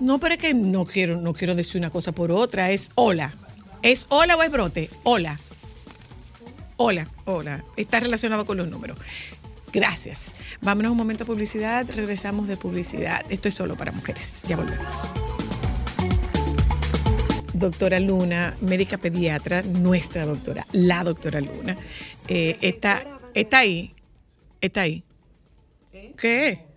No, 0.00 0.18
pero 0.18 0.34
es 0.34 0.40
que 0.40 0.54
no 0.54 0.84
quiero, 0.84 1.20
no 1.20 1.32
quiero 1.32 1.54
decir 1.54 1.78
una 1.80 1.90
cosa 1.90 2.12
por 2.12 2.30
otra. 2.32 2.70
Es 2.70 2.90
hola. 2.94 3.32
¿Es 3.82 4.06
hola 4.10 4.36
o 4.36 4.42
es 4.42 4.50
brote? 4.50 4.90
Hola. 5.04 5.38
Hola, 6.76 7.06
hola. 7.26 7.62
Está 7.76 8.00
relacionado 8.00 8.44
con 8.46 8.56
los 8.56 8.68
números. 8.68 8.98
Gracias. 9.72 10.34
Vámonos 10.60 10.92
un 10.92 10.98
momento 10.98 11.24
a 11.24 11.26
publicidad. 11.26 11.86
Regresamos 11.94 12.48
de 12.48 12.56
publicidad. 12.56 13.24
Esto 13.30 13.48
es 13.48 13.54
solo 13.54 13.76
para 13.76 13.92
mujeres. 13.92 14.42
Ya 14.48 14.56
volvemos. 14.56 14.94
Doctora 17.52 18.00
Luna, 18.00 18.54
médica 18.62 18.96
pediatra, 18.96 19.60
nuestra 19.62 20.24
doctora, 20.24 20.66
la 20.72 21.04
doctora 21.04 21.42
Luna, 21.42 21.76
eh, 22.26 22.56
está, 22.62 23.04
está 23.34 23.58
ahí. 23.58 23.92
Está 24.62 24.82
ahí. 24.82 25.04
¿Qué? 26.16 26.69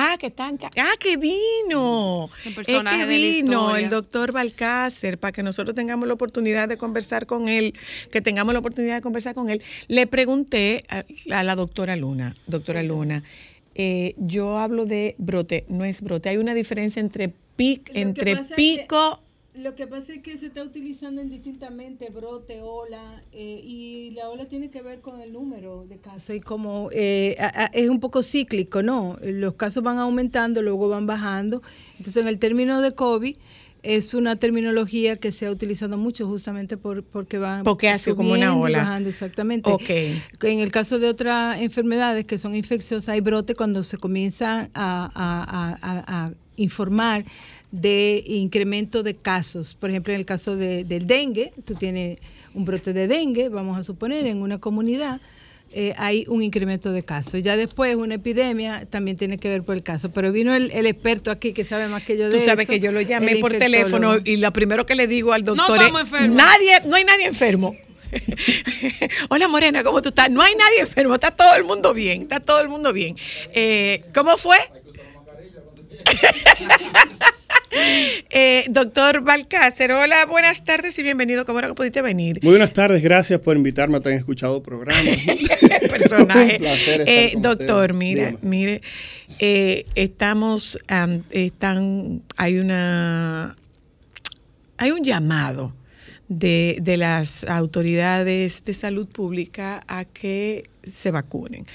Ah, 0.00 0.16
que 0.18 0.30
ca- 0.32 0.70
Ah, 0.76 0.92
que 1.00 1.16
vino. 1.16 2.30
El 2.44 2.54
personaje 2.54 2.96
es 3.02 3.06
que 3.08 3.42
vino 3.42 3.76
el 3.76 3.90
doctor 3.90 4.32
Balcácer 4.32 5.18
para 5.18 5.32
que 5.32 5.42
nosotros 5.42 5.74
tengamos 5.74 6.06
la 6.06 6.14
oportunidad 6.14 6.68
de 6.68 6.76
conversar 6.76 7.26
con 7.26 7.48
él, 7.48 7.74
que 8.10 8.20
tengamos 8.20 8.52
la 8.52 8.60
oportunidad 8.60 8.96
de 8.96 9.00
conversar 9.00 9.34
con 9.34 9.50
él. 9.50 9.62
Le 9.88 10.06
pregunté 10.06 10.82
a, 10.88 11.04
a 11.36 11.42
la 11.42 11.54
doctora 11.56 11.96
Luna, 11.96 12.34
doctora 12.46 12.82
Luna, 12.82 13.22
eh, 13.74 14.14
yo 14.18 14.58
hablo 14.58 14.86
de 14.86 15.14
brote, 15.18 15.64
no 15.68 15.84
es 15.84 16.00
brote. 16.00 16.28
Hay 16.28 16.36
una 16.36 16.54
diferencia 16.54 17.00
entre 17.00 17.32
pic, 17.56 17.90
entre 17.94 18.32
pico. 18.56 19.22
Lo 19.58 19.74
que 19.74 19.86
pasa 19.88 20.12
es 20.12 20.22
que 20.22 20.38
se 20.38 20.46
está 20.46 20.62
utilizando 20.62 21.20
indistintamente 21.20 22.10
brote, 22.10 22.60
ola, 22.62 23.22
eh, 23.32 23.60
y 23.64 24.10
la 24.12 24.28
ola 24.30 24.46
tiene 24.46 24.70
que 24.70 24.82
ver 24.82 25.00
con 25.00 25.20
el 25.20 25.32
número 25.32 25.84
de 25.88 25.98
casos. 25.98 26.36
Y 26.36 26.40
como 26.40 26.90
eh, 26.92 27.34
a- 27.40 27.64
a- 27.64 27.70
es 27.72 27.88
un 27.88 27.98
poco 27.98 28.22
cíclico, 28.22 28.82
¿no? 28.82 29.16
Los 29.22 29.54
casos 29.54 29.82
van 29.82 29.98
aumentando, 29.98 30.62
luego 30.62 30.88
van 30.88 31.06
bajando. 31.06 31.60
Entonces, 31.98 32.22
en 32.22 32.28
el 32.28 32.38
término 32.38 32.80
de 32.80 32.92
COVID, 32.92 33.36
es 33.82 34.14
una 34.14 34.36
terminología 34.36 35.16
que 35.16 35.32
se 35.32 35.46
ha 35.46 35.50
utilizado 35.50 35.96
mucho 35.98 36.26
justamente 36.28 36.76
por, 36.76 37.02
porque 37.04 37.38
va 37.38 37.62
Porque 37.64 37.88
hace 37.88 38.14
como 38.14 38.30
una 38.30 38.46
subiendo 38.50 38.58
y 38.60 38.70
ola. 38.72 38.78
bajando, 38.78 39.08
exactamente. 39.08 39.70
Ok. 39.70 39.90
En 40.44 40.58
el 40.60 40.70
caso 40.70 40.98
de 41.00 41.08
otras 41.08 41.60
enfermedades 41.60 42.24
que 42.26 42.38
son 42.38 42.54
infecciosas, 42.54 43.08
hay 43.08 43.20
brote 43.20 43.54
cuando 43.56 43.82
se 43.82 43.96
comienzan 43.96 44.70
a, 44.74 45.10
a- 45.14 45.42
a- 45.44 45.78
a- 45.82 46.24
a 46.26 46.32
informar 46.56 47.24
de 47.70 48.22
incremento 48.26 49.02
de 49.02 49.14
casos. 49.14 49.74
Por 49.74 49.90
ejemplo, 49.90 50.12
en 50.12 50.20
el 50.20 50.26
caso 50.26 50.56
de- 50.56 50.84
del 50.84 51.06
dengue, 51.06 51.52
tú 51.66 51.74
tienes 51.74 52.18
un 52.54 52.64
brote 52.64 52.92
de 52.92 53.06
dengue, 53.08 53.48
vamos 53.50 53.78
a 53.78 53.84
suponer, 53.84 54.26
en 54.26 54.40
una 54.42 54.58
comunidad. 54.58 55.20
eh, 55.70 55.92
hay 55.98 56.24
un 56.28 56.40
incremento 56.42 56.92
de 56.92 57.02
casos. 57.02 57.42
Ya 57.42 57.54
después, 57.54 57.94
una 57.94 58.14
epidemia 58.14 58.86
también 58.88 59.18
tiene 59.18 59.36
que 59.36 59.50
ver 59.50 59.62
por 59.64 59.76
el 59.76 59.82
caso. 59.82 60.10
Pero 60.10 60.32
vino 60.32 60.54
el, 60.54 60.70
el 60.70 60.86
experto 60.86 61.30
aquí 61.30 61.52
que 61.52 61.62
sabe 61.62 61.88
más 61.88 62.02
que 62.04 62.16
yo 62.16 62.30
de 62.30 62.38
Tú 62.38 62.38
sabes 62.42 62.60
eso, 62.60 62.72
que 62.72 62.80
yo 62.80 62.90
lo 62.90 63.02
llamé 63.02 63.36
por 63.36 63.52
teléfono 63.52 64.16
y 64.24 64.38
lo 64.38 64.50
primero 64.54 64.86
que 64.86 64.94
le 64.94 65.06
digo 65.06 65.34
al 65.34 65.44
doctor 65.44 65.76
estamos 65.76 66.00
es, 66.00 66.06
enfermos. 66.08 66.36
nadie, 66.38 66.80
no 66.86 66.96
hay 66.96 67.04
nadie 67.04 67.26
enfermo. 67.26 67.76
Hola 69.28 69.46
Morena, 69.48 69.84
¿cómo 69.84 70.00
tú 70.00 70.08
estás? 70.08 70.30
No 70.30 70.40
hay 70.40 70.54
nadie 70.54 70.80
enfermo, 70.80 71.12
está 71.16 71.32
todo 71.36 71.54
el 71.54 71.64
mundo 71.64 71.92
bien, 71.92 72.22
está 72.22 72.40
todo 72.40 72.60
el 72.62 72.70
mundo 72.70 72.94
bien. 72.94 73.14
Eh, 73.52 74.04
¿Cómo 74.14 74.38
fue? 74.38 74.56
Eh, 77.70 78.64
doctor 78.70 79.20
Balcácer, 79.22 79.92
hola, 79.92 80.24
buenas 80.26 80.64
tardes 80.64 80.98
y 80.98 81.02
bienvenido. 81.02 81.44
¿Cómo 81.44 81.58
era 81.58 81.68
que 81.68 81.74
pudiste 81.74 82.00
venir? 82.02 82.38
Muy 82.42 82.52
buenas 82.52 82.72
tardes, 82.72 83.02
gracias 83.02 83.40
por 83.40 83.56
invitarme 83.56 83.98
a 83.98 84.00
tan 84.00 84.14
escuchado 84.14 84.62
programa. 84.62 85.10
personaje. 85.90 86.52
Un 86.52 86.58
placer 86.58 87.00
estar 87.02 87.08
Eh, 87.08 87.30
con 87.34 87.42
doctor, 87.42 87.94
mire, 87.94 88.26
Dígame. 88.26 88.38
mire, 88.48 88.80
eh, 89.38 89.84
estamos, 89.94 90.78
am, 90.88 91.22
están, 91.30 92.22
hay 92.36 92.58
una, 92.58 93.56
hay 94.78 94.90
un 94.90 95.04
llamado 95.04 95.74
de, 96.28 96.78
de 96.82 96.96
las 96.96 97.44
autoridades 97.44 98.64
de 98.64 98.74
salud 98.74 99.08
pública 99.08 99.82
a 99.88 100.04
que 100.04 100.64
se 100.84 101.10
vacunen. 101.10 101.66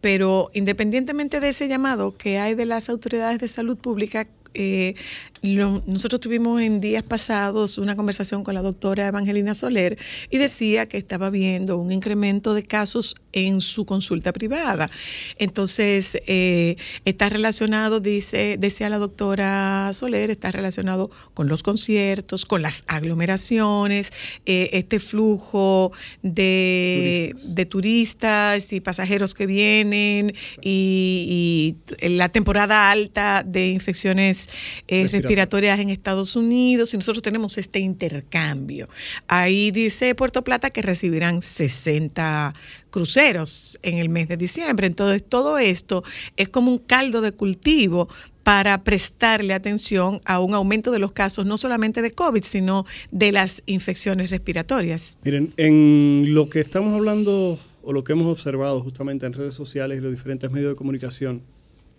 Pero 0.00 0.50
independientemente 0.54 1.40
de 1.40 1.48
ese 1.50 1.68
llamado 1.68 2.16
que 2.16 2.38
hay 2.38 2.54
de 2.54 2.66
las 2.66 2.88
autoridades 2.88 3.38
de 3.38 3.48
salud 3.48 3.76
pública, 3.76 4.26
eh, 4.54 4.94
lo- 5.42 5.82
nosotros 5.86 6.20
tuvimos 6.20 6.60
en 6.60 6.80
días 6.80 7.02
pasados 7.02 7.78
una 7.78 7.96
conversación 7.96 8.44
con 8.44 8.54
la 8.54 8.62
doctora 8.62 9.06
Evangelina 9.08 9.54
Soler 9.54 9.98
y 10.30 10.38
decía 10.38 10.86
que 10.86 10.98
estaba 10.98 11.30
viendo 11.30 11.78
un 11.78 11.92
incremento 11.92 12.54
de 12.54 12.62
casos 12.62 13.16
en 13.32 13.60
su 13.60 13.84
consulta 13.84 14.32
privada. 14.32 14.90
Entonces, 15.38 16.18
eh, 16.26 16.76
está 17.04 17.28
relacionado, 17.28 18.00
dice, 18.00 18.56
decía 18.58 18.88
la 18.88 18.98
doctora 18.98 19.90
Soler, 19.92 20.30
está 20.30 20.50
relacionado 20.50 21.10
con 21.34 21.48
los 21.48 21.62
conciertos, 21.62 22.46
con 22.46 22.62
las 22.62 22.84
aglomeraciones, 22.86 24.12
eh, 24.46 24.70
este 24.72 24.98
flujo 24.98 25.92
de 26.22 27.34
de 27.44 27.66
turistas 27.66 28.72
y 28.72 28.80
pasajeros 28.80 29.34
que 29.34 29.46
vienen 29.46 30.34
y, 30.60 31.76
y 32.00 32.08
la 32.08 32.28
temporada 32.28 32.90
alta 32.90 33.42
de 33.44 33.68
infecciones 33.68 34.48
eh, 34.88 35.02
Respiratorias. 35.02 35.12
respiratorias 35.12 35.80
en 35.80 35.90
Estados 35.90 36.36
Unidos 36.36 36.94
y 36.94 36.96
nosotros 36.96 37.22
tenemos 37.22 37.58
este 37.58 37.78
intercambio. 37.78 38.88
Ahí 39.28 39.70
dice 39.70 40.14
Puerto 40.14 40.42
Plata 40.42 40.70
que 40.70 40.82
recibirán 40.82 41.42
60 41.42 42.54
cruceros 42.92 43.78
en 43.82 43.98
el 43.98 44.08
mes 44.08 44.28
de 44.28 44.36
diciembre. 44.36 44.86
Entonces, 44.86 45.24
todo 45.28 45.58
esto 45.58 46.04
es 46.36 46.48
como 46.48 46.70
un 46.70 46.78
caldo 46.78 47.20
de 47.20 47.32
cultivo 47.32 48.08
para 48.44 48.84
prestarle 48.84 49.54
atención 49.54 50.20
a 50.24 50.40
un 50.40 50.54
aumento 50.54 50.92
de 50.92 50.98
los 51.00 51.12
casos, 51.12 51.46
no 51.46 51.56
solamente 51.56 52.02
de 52.02 52.12
COVID, 52.12 52.42
sino 52.44 52.86
de 53.10 53.32
las 53.32 53.62
infecciones 53.66 54.30
respiratorias. 54.30 55.18
Miren, 55.24 55.52
en 55.56 56.34
lo 56.34 56.48
que 56.48 56.60
estamos 56.60 56.94
hablando 56.94 57.58
o 57.82 57.92
lo 57.92 58.04
que 58.04 58.12
hemos 58.12 58.26
observado 58.26 58.80
justamente 58.80 59.26
en 59.26 59.32
redes 59.32 59.54
sociales 59.54 59.98
y 59.98 60.00
los 60.00 60.12
diferentes 60.12 60.50
medios 60.50 60.70
de 60.70 60.76
comunicación, 60.76 61.42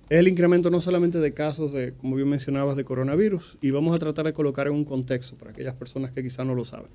es 0.09 0.19
el 0.19 0.27
incremento 0.27 0.69
no 0.69 0.81
solamente 0.81 1.19
de 1.19 1.33
casos 1.33 1.73
de, 1.73 1.93
como 1.93 2.15
bien 2.15 2.29
mencionabas, 2.29 2.75
de 2.75 2.83
coronavirus, 2.83 3.57
y 3.61 3.71
vamos 3.71 3.95
a 3.95 3.99
tratar 3.99 4.25
de 4.25 4.33
colocar 4.33 4.67
en 4.67 4.73
un 4.73 4.85
contexto 4.85 5.35
para 5.37 5.51
aquellas 5.51 5.75
personas 5.75 6.11
que 6.11 6.21
quizás 6.21 6.45
no 6.45 6.55
lo 6.55 6.65
saben. 6.65 6.87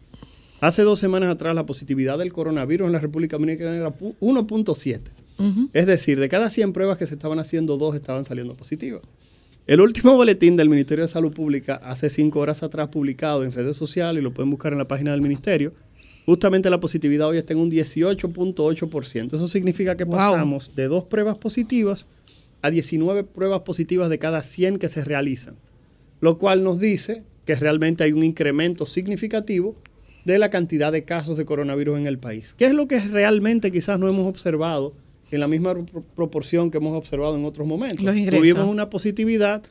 Hace 0.61 0.83
dos 0.83 0.99
semanas 0.99 1.31
atrás 1.31 1.55
la 1.55 1.67
positividad 1.67 2.19
del 2.19 2.33
coronavirus 2.33 2.87
en 2.87 2.93
la 2.93 2.99
República 2.99 3.37
Dominicana 3.37 3.77
era 3.77 3.97
pu- 3.97 4.15
1.7. 4.21 5.01
Es 5.73 5.87
decir, 5.87 6.19
de 6.19 6.29
cada 6.29 6.51
100 6.51 6.73
pruebas 6.73 6.99
que 6.99 7.07
se 7.07 7.15
estaban 7.15 7.39
haciendo, 7.39 7.77
dos 7.77 7.95
estaban 7.95 8.25
saliendo 8.25 8.55
positivas. 8.57 9.03
El 9.69 9.81
último 9.81 10.15
boletín 10.17 10.57
del 10.57 10.69
Ministerio 10.69 11.05
de 11.05 11.09
Salud 11.09 11.33
Pública, 11.33 11.77
hace 11.85 12.11
cinco 12.11 12.41
horas 12.41 12.63
atrás, 12.65 12.89
publicado 12.89 13.45
en 13.45 13.53
redes 13.53 13.77
sociales, 13.77 14.21
y 14.21 14.25
lo 14.25 14.33
pueden 14.33 14.51
buscar 14.51 14.73
en 14.73 14.79
la 14.79 14.89
página 14.89 15.13
del 15.13 15.21
Ministerio, 15.23 15.75
justamente 16.27 16.71
la 16.71 16.81
positividad 16.81 17.29
hoy 17.29 17.39
está 17.39 17.53
en 17.53 17.61
un 17.61 17.71
18.8%. 17.71 19.37
Eso 19.37 19.47
significa 19.47 19.97
que 19.97 20.05
Wow. 20.05 20.17
pasamos 20.17 20.75
de 20.75 20.89
dos 20.89 21.05
pruebas 21.05 21.37
positivas 21.37 22.07
a 22.63 22.71
19 22.71 23.23
pruebas 23.23 23.61
positivas 23.61 24.09
de 24.09 24.19
cada 24.19 24.43
100 24.43 24.79
que 24.79 24.89
se 24.89 25.05
realizan, 25.05 25.55
lo 26.21 26.39
cual 26.39 26.65
nos 26.65 26.81
dice 26.81 27.23
que 27.45 27.55
realmente 27.55 28.03
hay 28.03 28.13
un 28.13 28.25
incremento 28.25 28.87
significativo 28.87 29.77
de 30.33 30.39
la 30.39 30.51
cantidad 30.51 30.93
de 30.93 31.05
casos 31.05 31.37
de 31.37 31.45
coronavirus 31.45 31.99
en 31.99 32.07
el 32.07 32.19
país. 32.19 32.55
¿Qué 32.57 32.67
es 32.67 32.73
lo 32.73 32.87
que 32.89 32.99
realmente 33.01 33.71
quizás 33.73 33.99
no 33.99 34.09
hemos 34.09 34.27
observado 34.27 34.93
en 35.31 35.41
la 35.41 35.49
misma 35.49 35.75
pro- 35.75 36.03
proporción 36.15 36.71
que 36.71 36.79
hemos 36.79 36.97
observado 36.97 37.37
en 37.37 37.45
otros 37.45 37.67
momentos? 37.67 38.03
Los 38.03 38.17
ingresos. 38.17 38.39
Tuvimos 38.41 38.67
una 38.71 38.91
positividad 38.91 39.63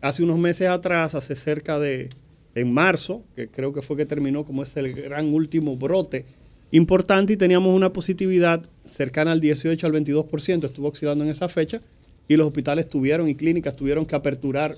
hace 0.00 0.22
unos 0.22 0.38
meses 0.38 0.68
atrás, 0.68 1.14
hace 1.14 1.34
cerca 1.36 1.78
de, 1.78 2.10
en 2.54 2.72
marzo, 2.72 3.22
que 3.36 3.48
creo 3.48 3.72
que 3.72 3.82
fue 3.82 3.96
que 3.96 4.06
terminó 4.06 4.44
como 4.44 4.62
es 4.62 4.76
el 4.76 4.92
gran 4.92 5.32
último 5.32 5.76
brote 5.76 6.24
importante 6.70 7.32
y 7.32 7.36
teníamos 7.36 7.74
una 7.74 7.92
positividad 7.92 8.62
cercana 8.86 9.32
al 9.32 9.40
18 9.40 9.86
al 9.86 9.92
22%, 9.92 10.64
estuvo 10.64 10.88
oscilando 10.88 11.24
en 11.24 11.30
esa 11.30 11.48
fecha 11.48 11.80
y 12.28 12.36
los 12.36 12.46
hospitales 12.46 12.88
tuvieron 12.88 13.28
y 13.28 13.34
clínicas 13.34 13.76
tuvieron 13.76 14.04
que 14.06 14.16
aperturar 14.16 14.76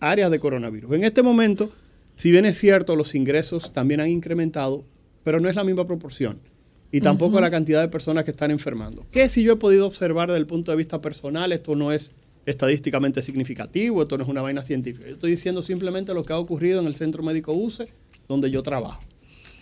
áreas 0.00 0.30
de 0.30 0.38
coronavirus. 0.38 0.92
En 0.94 1.04
este 1.04 1.22
momento, 1.22 1.70
si 2.22 2.30
bien 2.30 2.46
es 2.46 2.56
cierto, 2.56 2.94
los 2.94 3.16
ingresos 3.16 3.72
también 3.72 4.00
han 4.00 4.08
incrementado, 4.08 4.84
pero 5.24 5.40
no 5.40 5.48
es 5.48 5.56
la 5.56 5.64
misma 5.64 5.88
proporción. 5.88 6.38
Y 6.92 7.00
tampoco 7.00 7.40
la 7.40 7.50
cantidad 7.50 7.80
de 7.80 7.88
personas 7.88 8.22
que 8.22 8.30
están 8.30 8.52
enfermando. 8.52 9.04
¿Qué 9.10 9.28
si 9.28 9.42
yo 9.42 9.54
he 9.54 9.56
podido 9.56 9.88
observar 9.88 10.28
desde 10.28 10.38
el 10.38 10.46
punto 10.46 10.70
de 10.70 10.76
vista 10.76 11.00
personal? 11.00 11.50
Esto 11.50 11.74
no 11.74 11.90
es 11.90 12.12
estadísticamente 12.46 13.22
significativo, 13.22 14.02
esto 14.02 14.16
no 14.16 14.22
es 14.22 14.30
una 14.30 14.40
vaina 14.40 14.62
científica. 14.62 15.08
Yo 15.08 15.14
estoy 15.14 15.32
diciendo 15.32 15.62
simplemente 15.62 16.14
lo 16.14 16.24
que 16.24 16.32
ha 16.32 16.38
ocurrido 16.38 16.78
en 16.78 16.86
el 16.86 16.94
centro 16.94 17.24
médico 17.24 17.54
UCE, 17.54 17.88
donde 18.28 18.52
yo 18.52 18.62
trabajo. 18.62 19.02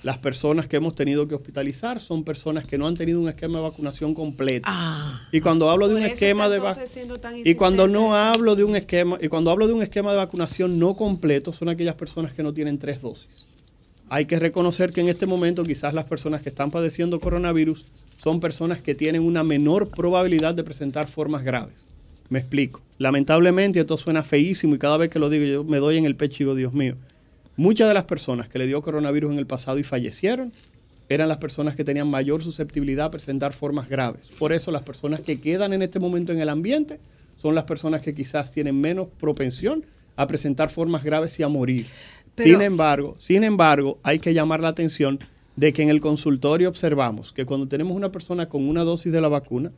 Las 0.02 0.16
personas 0.16 0.66
que 0.66 0.76
hemos 0.76 0.94
tenido 0.94 1.28
que 1.28 1.34
hospitalizar 1.34 2.00
son 2.00 2.24
personas 2.24 2.64
que 2.64 2.78
no 2.78 2.86
han 2.86 2.96
tenido 2.96 3.20
un 3.20 3.28
esquema 3.28 3.58
de 3.58 3.64
vacunación 3.64 4.14
completo. 4.14 4.68
y 5.30 5.40
cuando 5.40 5.70
hablo 5.70 5.88
de 5.88 5.94
un 5.94 6.02
esquema 6.02 6.48
de 6.48 6.60
y 7.44 7.54
cuando 7.54 7.86
no 7.86 8.14
hablo 8.14 8.56
de 8.56 8.64
un 8.64 8.76
esquema 8.76 9.18
y 9.20 9.28
cuando 9.28 9.50
hablo 9.50 9.66
de 9.66 9.74
un 9.74 9.82
esquema 9.82 10.12
de 10.12 10.16
vacunación 10.16 10.78
no 10.78 10.96
completo 10.96 11.52
son 11.52 11.68
aquellas 11.68 11.96
personas 11.96 12.32
que 12.32 12.42
no 12.42 12.54
tienen 12.54 12.78
tres 12.78 13.02
dosis. 13.02 13.28
Hay 14.08 14.24
que 14.24 14.38
reconocer 14.38 14.92
que 14.92 15.02
en 15.02 15.08
este 15.08 15.26
momento 15.26 15.62
quizás 15.62 15.94
las 15.94 16.06
personas 16.06 16.42
que 16.42 16.48
están 16.48 16.70
padeciendo 16.70 17.20
coronavirus 17.20 17.84
son 18.18 18.40
personas 18.40 18.80
que 18.80 18.94
tienen 18.94 19.22
una 19.22 19.44
menor 19.44 19.88
probabilidad 19.90 20.54
de 20.54 20.64
presentar 20.64 21.08
formas 21.08 21.44
graves. 21.44 21.74
Me 22.28 22.38
explico. 22.38 22.80
Lamentablemente 22.98 23.80
esto 23.80 23.96
suena 23.96 24.22
feísimo 24.22 24.74
y 24.74 24.78
cada 24.78 24.96
vez 24.96 25.10
que 25.10 25.18
lo 25.18 25.28
digo 25.28 25.44
yo 25.44 25.64
me 25.64 25.78
doy 25.78 25.96
en 25.96 26.06
el 26.06 26.16
pecho 26.16 26.36
y 26.36 26.38
digo, 26.44 26.54
Dios 26.54 26.72
mío. 26.72 26.96
Muchas 27.56 27.88
de 27.88 27.94
las 27.94 28.04
personas 28.04 28.48
que 28.48 28.58
le 28.58 28.66
dio 28.66 28.80
coronavirus 28.82 29.32
en 29.32 29.38
el 29.38 29.46
pasado 29.46 29.78
y 29.78 29.82
fallecieron 29.82 30.52
eran 31.08 31.28
las 31.28 31.38
personas 31.38 31.74
que 31.74 31.84
tenían 31.84 32.08
mayor 32.08 32.42
susceptibilidad 32.42 33.06
a 33.06 33.10
presentar 33.10 33.52
formas 33.52 33.88
graves. 33.88 34.28
Por 34.38 34.52
eso 34.52 34.70
las 34.70 34.82
personas 34.82 35.20
que 35.20 35.40
quedan 35.40 35.72
en 35.72 35.82
este 35.82 35.98
momento 35.98 36.32
en 36.32 36.40
el 36.40 36.48
ambiente 36.48 37.00
son 37.36 37.54
las 37.54 37.64
personas 37.64 38.00
que 38.00 38.14
quizás 38.14 38.52
tienen 38.52 38.80
menos 38.80 39.08
propensión 39.18 39.84
a 40.16 40.26
presentar 40.26 40.70
formas 40.70 41.02
graves 41.02 41.38
y 41.40 41.42
a 41.42 41.48
morir. 41.48 41.86
Pero- 42.36 42.50
sin 42.50 42.62
embargo, 42.62 43.12
sin 43.18 43.44
embargo, 43.44 43.98
hay 44.02 44.20
que 44.20 44.32
llamar 44.32 44.60
la 44.60 44.68
atención 44.68 45.18
de 45.56 45.72
que 45.72 45.82
en 45.82 45.90
el 45.90 46.00
consultorio 46.00 46.68
observamos 46.68 47.32
que 47.32 47.44
cuando 47.44 47.66
tenemos 47.66 47.96
una 47.96 48.12
persona 48.12 48.48
con 48.48 48.68
una 48.68 48.84
dosis 48.84 49.12
de 49.12 49.20
la 49.20 49.28
vacuna, 49.28 49.72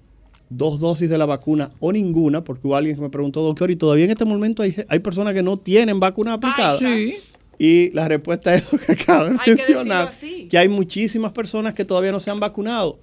dos 0.51 0.79
dosis 0.81 1.09
de 1.09 1.17
la 1.17 1.25
vacuna 1.25 1.71
o 1.81 1.93
ninguna, 1.93 2.45
porque 2.45 2.67
hubo 2.67 2.77
alguien 2.77 2.95
que 2.97 3.03
me 3.03 3.09
preguntó, 3.09 3.41
doctor, 3.43 3.71
y 3.71 3.77
todavía 3.77 4.05
en 4.05 4.11
este 4.11 4.27
momento 4.27 4.63
hay, 4.63 4.77
hay 4.87 4.99
personas 4.99 5.33
que 5.33 5.43
no 5.43 5.57
tienen 5.57 5.99
vacuna 5.99 6.35
aplicada. 6.35 6.79
sí. 6.79 7.15
Y 7.59 7.91
la 7.93 8.09
respuesta 8.09 8.55
es 8.55 8.63
eso 8.63 8.79
que 8.87 8.93
acabo 8.93 9.25
de 9.25 9.31
Hay 9.33 9.37
que 9.45 9.51
decirlo 9.57 9.81
mencionar, 9.85 10.09
así. 10.09 10.49
que 10.51 10.59
hay 10.59 10.69
muchísimas 10.69 11.33
personas 11.33 11.75
que 11.75 11.85
todavía 11.85 12.13
no 12.13 12.21
se 12.21 12.31
han 12.31 12.41
vacunado. 12.41 12.99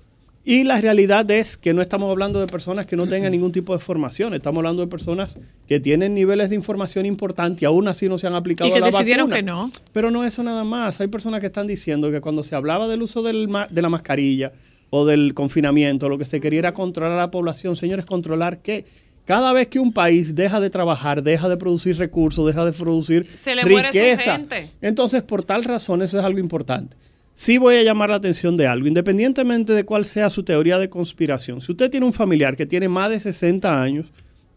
Y 0.46 0.64
la 0.64 0.80
realidad 0.82 1.30
es 1.30 1.58
que 1.58 1.74
no 1.74 1.82
estamos 1.82 2.10
hablando 2.10 2.40
de 2.40 2.48
personas 2.48 2.86
que 2.86 2.96
no 2.96 3.08
tengan 3.08 3.32
ningún 3.34 3.52
tipo 3.52 3.74
de 3.74 3.80
formación, 3.80 4.34
estamos 4.34 4.60
hablando 4.60 4.82
de 4.82 4.88
personas 4.88 5.38
que 5.68 5.80
tienen 5.80 6.16
niveles 6.16 6.50
de 6.50 6.56
información 6.56 7.06
importantes 7.06 7.62
y 7.62 7.66
aún 7.66 7.88
así 7.88 8.08
no 8.10 8.18
se 8.18 8.26
han 8.26 8.34
aplicado 8.34 8.70
Y 8.70 8.74
que 8.74 8.80
la 8.80 8.88
decidieron 8.88 9.30
vacuna. 9.30 9.36
que 9.36 9.44
no. 9.44 9.72
Pero 9.94 10.10
no 10.12 10.24
eso 10.24 10.42
nada 10.42 10.64
más. 10.64 11.02
Hay 11.02 11.08
personas 11.08 11.42
que 11.42 11.48
están 11.48 11.68
diciendo 11.68 12.10
que 12.10 12.22
cuando 12.22 12.44
se 12.44 12.56
hablaba 12.56 12.88
del 12.88 13.02
uso 13.02 13.22
del 13.22 13.48
ma- 13.50 13.68
de 13.70 13.82
la 13.82 13.90
mascarilla 13.90 14.52
o 14.90 15.06
del 15.06 15.34
confinamiento, 15.36 16.10
lo 16.10 16.18
que 16.18 16.26
se 16.26 16.40
quería 16.42 16.60
era 16.60 16.74
controlar 16.74 17.12
a 17.14 17.18
la 17.18 17.32
población. 17.32 17.76
Señores, 17.76 18.06
¿controlar 18.06 18.60
qué? 18.60 18.86
Cada 19.30 19.54
vez 19.54 19.68
que 19.68 19.78
un 19.78 19.94
país 19.94 20.34
deja 20.34 20.60
de 20.60 20.72
trabajar, 20.72 21.22
deja 21.22 21.48
de 21.48 21.56
producir 21.56 21.96
recursos, 22.00 22.48
deja 22.48 22.66
de 22.66 22.74
producir 22.74 23.30
Se 23.36 23.54
le 23.54 23.64
muere 23.64 23.90
su 23.90 24.00
riqueza, 24.00 24.38
gente. 24.38 24.72
entonces 24.82 25.22
por 25.22 25.44
tal 25.44 25.64
razón 25.64 26.02
eso 26.02 26.18
es 26.18 26.26
algo 26.26 26.40
importante. 26.40 26.98
Sí 27.36 27.60
voy 27.60 27.76
a 27.76 27.84
llamar 27.84 28.10
la 28.10 28.16
atención 28.16 28.56
de 28.56 28.66
algo, 28.66 28.88
independientemente 28.88 29.74
de 29.74 29.84
cuál 29.84 30.06
sea 30.06 30.32
su 30.32 30.42
teoría 30.42 30.80
de 30.80 30.90
conspiración. 30.90 31.62
Si 31.62 31.72
usted 31.72 31.92
tiene 31.92 32.08
un 32.08 32.14
familiar 32.14 32.58
que 32.58 32.66
tiene 32.66 32.90
más 32.90 33.12
de 33.12 33.20
60 33.20 33.80
años, 33.80 34.08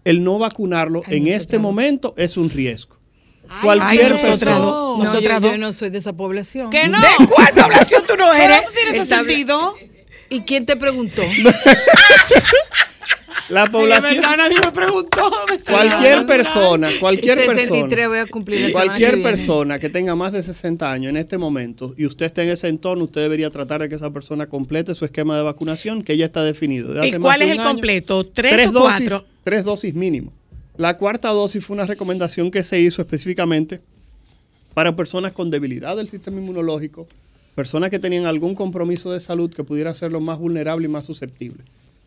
el 0.04 0.24
no 0.24 0.38
vacunarlo 0.38 1.02
en 1.06 1.26
este 1.26 1.58
momento 1.58 2.14
es 2.16 2.38
un 2.38 2.48
riesgo. 2.48 2.96
Cualquier 3.62 4.12
Ay, 4.14 4.18
persona. 4.22 4.58
no. 4.58 4.96
No, 4.96 5.20
yo, 5.20 5.38
yo 5.38 5.58
no 5.58 5.74
soy 5.74 5.90
de 5.90 5.98
esa 5.98 6.16
población. 6.16 6.70
¿Que 6.70 6.88
no? 6.88 6.98
¿De 6.98 7.26
cuál 7.26 7.52
población 7.54 8.04
tú 8.06 8.14
no 8.16 8.24
Pero 8.32 8.42
eres? 8.54 8.62
eso 8.62 8.72
tiene 8.72 8.98
ese 8.98 9.14
sentido. 9.14 9.74
¿Y 10.30 10.40
quién 10.40 10.64
te 10.64 10.76
preguntó? 10.76 11.20
La 13.48 13.66
población. 13.66 14.14
Verdad, 14.16 14.36
nadie 14.36 14.56
me 14.64 14.72
preguntó. 14.72 15.30
me 15.48 15.58
Cualquier 15.58 16.26
persona, 16.26 16.88
cualquier 17.00 17.38
63 17.38 17.88
persona, 17.88 18.08
voy 18.08 18.18
a 18.18 18.26
cumplir 18.26 18.60
la 18.60 18.66
que 18.68 18.72
cualquier 18.72 19.16
viene. 19.16 19.30
persona 19.30 19.78
que 19.78 19.88
tenga 19.90 20.14
más 20.14 20.32
de 20.32 20.42
60 20.42 20.90
años 20.90 21.10
en 21.10 21.16
este 21.16 21.38
momento 21.38 21.94
y 21.96 22.06
usted 22.06 22.26
esté 22.26 22.42
en 22.42 22.50
ese 22.50 22.68
entorno, 22.68 23.04
usted 23.04 23.20
debería 23.22 23.50
tratar 23.50 23.80
de 23.82 23.88
que 23.88 23.94
esa 23.94 24.10
persona 24.10 24.46
complete 24.48 24.94
su 24.94 25.04
esquema 25.04 25.36
de 25.36 25.42
vacunación 25.42 26.02
que 26.02 26.16
ya 26.16 26.26
está 26.26 26.42
definido. 26.44 26.94
de 26.94 27.08
¿Y 27.08 27.12
más 27.12 27.20
cuál 27.20 27.40
de 27.40 27.46
es 27.46 27.50
el 27.52 27.60
año. 27.60 27.68
completo? 27.68 28.24
¿Tres 28.24 28.68
o 28.68 28.72
dosis, 28.72 29.08
cuatro? 29.08 29.24
Tres 29.44 29.64
dosis 29.64 29.94
mínimo. 29.94 30.32
La 30.76 30.96
cuarta 30.96 31.28
dosis 31.28 31.64
fue 31.64 31.74
una 31.74 31.84
recomendación 31.86 32.50
que 32.50 32.62
se 32.62 32.80
hizo 32.80 33.02
específicamente 33.02 33.80
para 34.74 34.96
personas 34.96 35.32
con 35.32 35.50
debilidad 35.50 35.96
del 35.96 36.08
sistema 36.08 36.38
inmunológico, 36.38 37.06
personas 37.54 37.90
que 37.90 37.98
tenían 37.98 38.24
algún 38.24 38.54
compromiso 38.54 39.12
de 39.12 39.20
salud 39.20 39.52
que 39.52 39.64
pudiera 39.64 39.90
hacerlo 39.90 40.20
más 40.20 40.38
vulnerable 40.38 40.86
y 40.86 40.90
más 40.90 41.04
susceptible. 41.04 41.62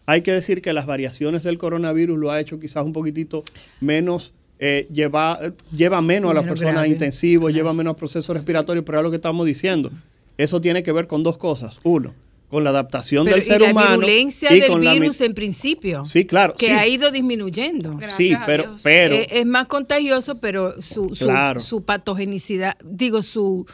Hay 0.07 0.21
que 0.21 0.31
decir 0.31 0.61
que 0.61 0.71
las 0.73 0.85
variaciones 0.85 1.43
del 1.43 1.57
coronavirus 1.57 2.17
lo 2.19 2.31
ha 2.31 2.39
hecho 2.39 2.59
quizás 2.59 2.85
un 2.85 2.93
poquitito 2.93 3.43
menos, 3.81 4.33
eh, 4.59 4.87
lleva, 4.93 5.39
lleva 5.75 6.01
menos 6.01 6.31
a 6.31 6.33
las 6.35 6.43
personas 6.45 6.73
grave. 6.75 6.89
intensivos, 6.89 7.51
lleva 7.53 7.73
menos 7.73 7.93
a 7.93 7.97
procesos 7.97 8.35
respiratorios, 8.35 8.85
pero 8.85 8.99
es 8.99 9.03
lo 9.03 9.09
que 9.09 9.15
estamos 9.17 9.45
diciendo. 9.47 9.91
Eso 10.37 10.61
tiene 10.61 10.83
que 10.83 10.91
ver 10.91 11.07
con 11.07 11.23
dos 11.23 11.37
cosas. 11.37 11.77
Uno, 11.83 12.13
con 12.49 12.63
la 12.63 12.69
adaptación 12.69 13.25
Pero, 13.25 13.35
del 13.37 13.43
y 13.43 13.47
ser 13.47 13.61
la 13.61 13.71
humano. 13.71 13.97
virulencia 13.99 14.53
y 14.55 14.59
del 14.59 14.69
con 14.69 14.83
la 14.83 14.91
mi- 14.93 14.99
virus 14.99 15.19
en 15.21 15.33
principio. 15.33 16.03
Sí, 16.05 16.25
claro. 16.25 16.53
Que 16.53 16.67
sí. 16.67 16.71
ha 16.71 16.85
ido 16.87 17.09
disminuyendo. 17.11 17.97
Sí, 18.07 18.35
pero, 18.45 18.75
pero 18.83 19.15
Eh, 19.15 19.27
es 19.31 19.45
más 19.45 19.65
contagioso, 19.67 20.37
pero 20.39 20.79
su, 20.81 21.15
su, 21.15 21.25
Claro. 21.25 21.59
su 21.59 21.83
patogenicidad, 21.83 22.75
digo, 22.83 23.23
su... 23.23 23.65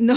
No. 0.00 0.16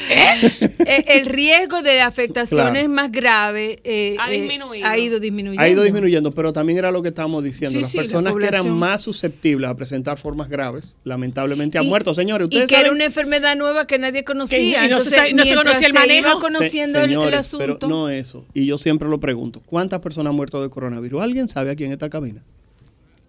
Eh, 0.00 1.04
el 1.08 1.26
riesgo 1.26 1.80
de 1.82 2.00
afectaciones 2.02 2.72
Claro. 2.72 2.88
más 2.90 3.10
graves 3.10 3.78
eh, 3.84 4.16
Ha 4.20 4.30
eh, 4.32 4.40
disminuido. 4.40 4.86
ha 4.86 4.98
ido 4.98 5.18
disminuyendo. 5.18 5.62
ha 5.62 5.68
ido 5.68 5.82
disminuyendo, 5.82 6.30
pero 6.32 6.52
también 6.52 6.78
era 6.78 6.90
lo 6.90 7.02
que 7.02 7.08
estábamos 7.08 7.42
diciendo. 7.42 7.72
Sí, 7.76 7.82
Las 7.82 7.90
sí, 7.90 7.96
la 7.96 8.02
personas 8.02 8.34
que 8.36 8.46
eran 8.46 8.70
más 8.70 9.02
susceptibles 9.02 9.70
a 9.70 9.74
presentar 9.74 10.18
formas 10.18 10.48
graves, 10.48 10.96
lamentablemente 11.04 11.78
han 11.78 11.84
Y- 11.84 11.88
muerto. 11.88 12.12
Señores, 12.14 12.46
Y 12.50 12.54
ustedes 12.54 12.68
que 12.68 12.76
era 12.78 12.92
una 12.92 13.04
enfermedad 13.04 13.56
nueva 13.56 13.86
que 13.86 13.98
nadie 13.98 14.24
conocía. 14.24 14.58
Que- 14.58 14.64
y 14.64 14.70
no 14.90 15.00
se 15.00 15.08
Entonces, 15.08 15.12
no 15.12 15.26
se 15.26 15.34
mientras 15.34 15.62
conocía 15.64 15.86
el 15.86 15.92
manejo. 15.94 16.40
conociendo 16.40 16.98
Se- 17.00 17.04
el- 17.06 17.12
el, 17.12 17.34
asunto. 17.34 17.78
Pero 17.78 17.88
no 17.88 18.08
eso. 18.10 18.44
Y 18.54 18.66
yo 18.66 18.78
siempre 18.78 19.08
lo 19.08 19.18
pregunto. 19.20 19.62
¿Cuántas 19.64 20.00
personas 20.00 20.30
han 20.30 20.36
muerto 20.36 20.62
de 20.62 20.68
coronavirus? 20.68 21.22
¿Alguien 21.22 21.48
sabe 21.48 21.70
aquí 21.70 21.84
en 21.84 21.92
esta 21.92 22.10
cabina? 22.10 22.42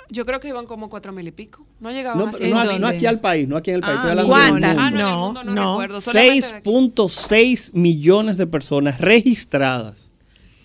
Yo 0.09 0.25
creo 0.25 0.39
que 0.39 0.47
iban 0.47 0.65
como 0.65 0.89
cuatro 0.89 1.11
mil 1.11 1.27
y 1.27 1.31
pico. 1.31 1.65
No 1.79 1.91
llegaban 1.91 2.17
No, 2.19 2.27
a 2.27 2.31
pero 2.31 2.49
no, 2.49 2.79
no 2.79 2.87
aquí 2.87 3.05
al 3.05 3.19
país, 3.19 3.47
no 3.47 3.57
aquí 3.57 3.71
en 3.71 3.75
el 3.77 3.81
país. 3.81 3.99
Ah, 4.03 4.11
estoy 4.13 4.25
¿Cuántas? 4.27 4.75
Ah, 4.77 4.91
no, 4.91 5.33
No, 5.33 5.43
no, 5.43 5.53
no. 5.53 5.71
recuerdo. 5.73 6.01
solamente 6.01 6.47
de 6.47 6.55
aquí. 6.55 6.69
6.6 6.69 7.73
millones 7.73 8.37
de 8.37 8.47
personas 8.47 8.99
registradas 9.01 10.11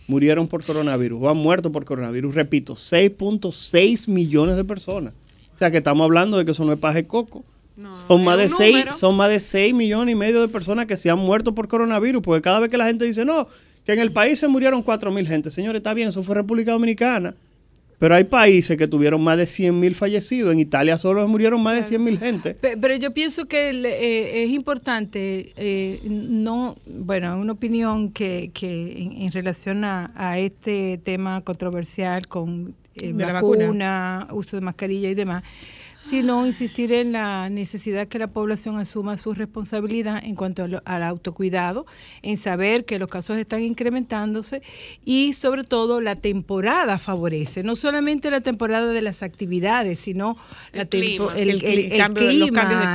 murieron 0.07 0.47
por 0.49 0.65
coronavirus 0.65 1.19
o 1.23 1.31
han 1.31 1.37
muerto 1.37 1.73
por 1.73 1.85
coronavirus. 1.85 2.35
Repito, 2.35 2.75
6.6 2.75 4.09
millones 4.09 4.57
de 4.57 4.65
personas. 4.65 5.15
O 5.55 5.59
sea 5.59 5.71
que 5.71 5.79
estamos 5.79 6.05
hablando 6.05 6.39
de 6.39 6.45
que 6.45 6.51
eso 6.53 6.65
no 6.65 6.73
es 6.73 6.79
paje 6.79 7.05
coco. 7.05 7.45
No, 7.77 7.95
Son 8.07 8.23
más, 8.23 8.37
de 8.37 8.45
un 8.45 8.51
6, 8.51 8.73
número. 8.75 8.93
son 8.93 9.17
más 9.17 9.31
de 9.31 9.41
6 9.41 9.75
millones 9.75 10.13
y 10.13 10.15
medio 10.15 10.41
de 10.43 10.49
personas 10.49 10.87
que 10.87 10.97
se 10.97 11.09
han 11.11 11.19
muerto 11.19 11.55
por 11.55 11.69
coronavirus. 11.69 12.23
Porque 12.23 12.43
cada 12.43 12.61
vez 12.61 12.71
que 12.71 12.77
la 12.77 12.85
gente 12.87 13.05
dice, 13.05 13.25
no, 13.25 13.47
que 13.87 13.93
en 13.95 13.99
el 14.01 14.13
país 14.13 14.39
se 14.39 14.47
murieron 14.49 14.83
4 14.83 15.11
mil 15.11 15.27
gente. 15.27 15.51
Señores, 15.51 15.81
está 15.81 15.95
bien, 15.95 16.09
eso 16.11 16.23
fue 16.23 16.35
República 16.35 16.73
Dominicana. 16.73 17.35
Pero 18.03 18.17
hay 18.17 18.25
países 18.25 18.77
que 18.77 18.89
tuvieron 18.89 19.23
más 19.23 19.37
de 19.37 19.47
100 19.47 19.79
mil 19.79 19.95
fallecidos. 19.95 20.53
En 20.53 20.59
Italia 20.59 20.99
solo 20.99 21.29
murieron 21.29 21.63
más 21.63 21.77
de 21.77 21.85
100 21.85 22.03
mil 22.03 22.19
gente. 22.19 22.55
Pe- 22.55 22.77
Pero 22.77 22.97
yo 22.97 23.15
pienso 23.15 23.47
que 23.47 23.71
el, 23.71 23.87
eh, 23.87 24.43
es 24.43 24.51
importante, 24.51 25.53
eh, 25.57 26.01
no, 26.09 26.75
bueno, 26.85 27.39
una 27.39 27.53
opinión 27.53 28.11
que, 28.11 28.51
que 28.53 29.03
en, 29.03 29.13
en 29.23 29.31
relación 29.31 29.85
a, 29.85 30.11
a 30.17 30.41
este 30.41 30.99
tema 31.05 31.43
controversial 31.43 32.27
con 32.27 32.75
eh, 32.97 33.13
De 33.13 33.25
la 33.25 33.35
vacuna, 33.35 34.27
uso 34.33 34.57
de 34.57 34.63
mascarilla 34.63 35.09
y 35.09 35.15
demás, 35.15 35.45
sino 36.09 36.45
insistir 36.45 36.93
en 36.93 37.13
la 37.13 37.49
necesidad 37.49 38.09
que 38.09 38.19
la 38.19 38.27
población 38.27 38.79
asuma 38.79 39.17
su 39.17 39.35
responsabilidad 39.35 40.21
en 40.25 40.35
cuanto 40.35 40.65
a 40.65 40.69
lo- 40.69 40.83
al 40.85 41.03
autocuidado, 41.05 41.87
en 42.23 42.37
saber 42.37 42.85
que 42.85 42.99
los 42.99 43.09
casos 43.09 43.37
están 43.37 43.63
incrementándose 43.63 44.63
y 45.05 45.33
sobre 45.33 45.63
todo 45.65 46.01
la 46.01 46.17
temporada 46.17 46.99
favorece, 46.99 47.63
no 47.63 47.77
solamente 47.77 48.31
la 48.31 48.41
temporada 48.41 48.93
de 48.93 49.01
las 49.01 49.23
actividades, 49.23 50.01
sino 50.01 50.37
la 50.73 50.87
tempo- 50.87 51.29
clima. 51.29 51.35
el, 51.37 51.51
El 51.51 51.63
cli- 51.63 51.69
el- 51.73 51.93
el 51.93 51.99
cambio 51.99 52.29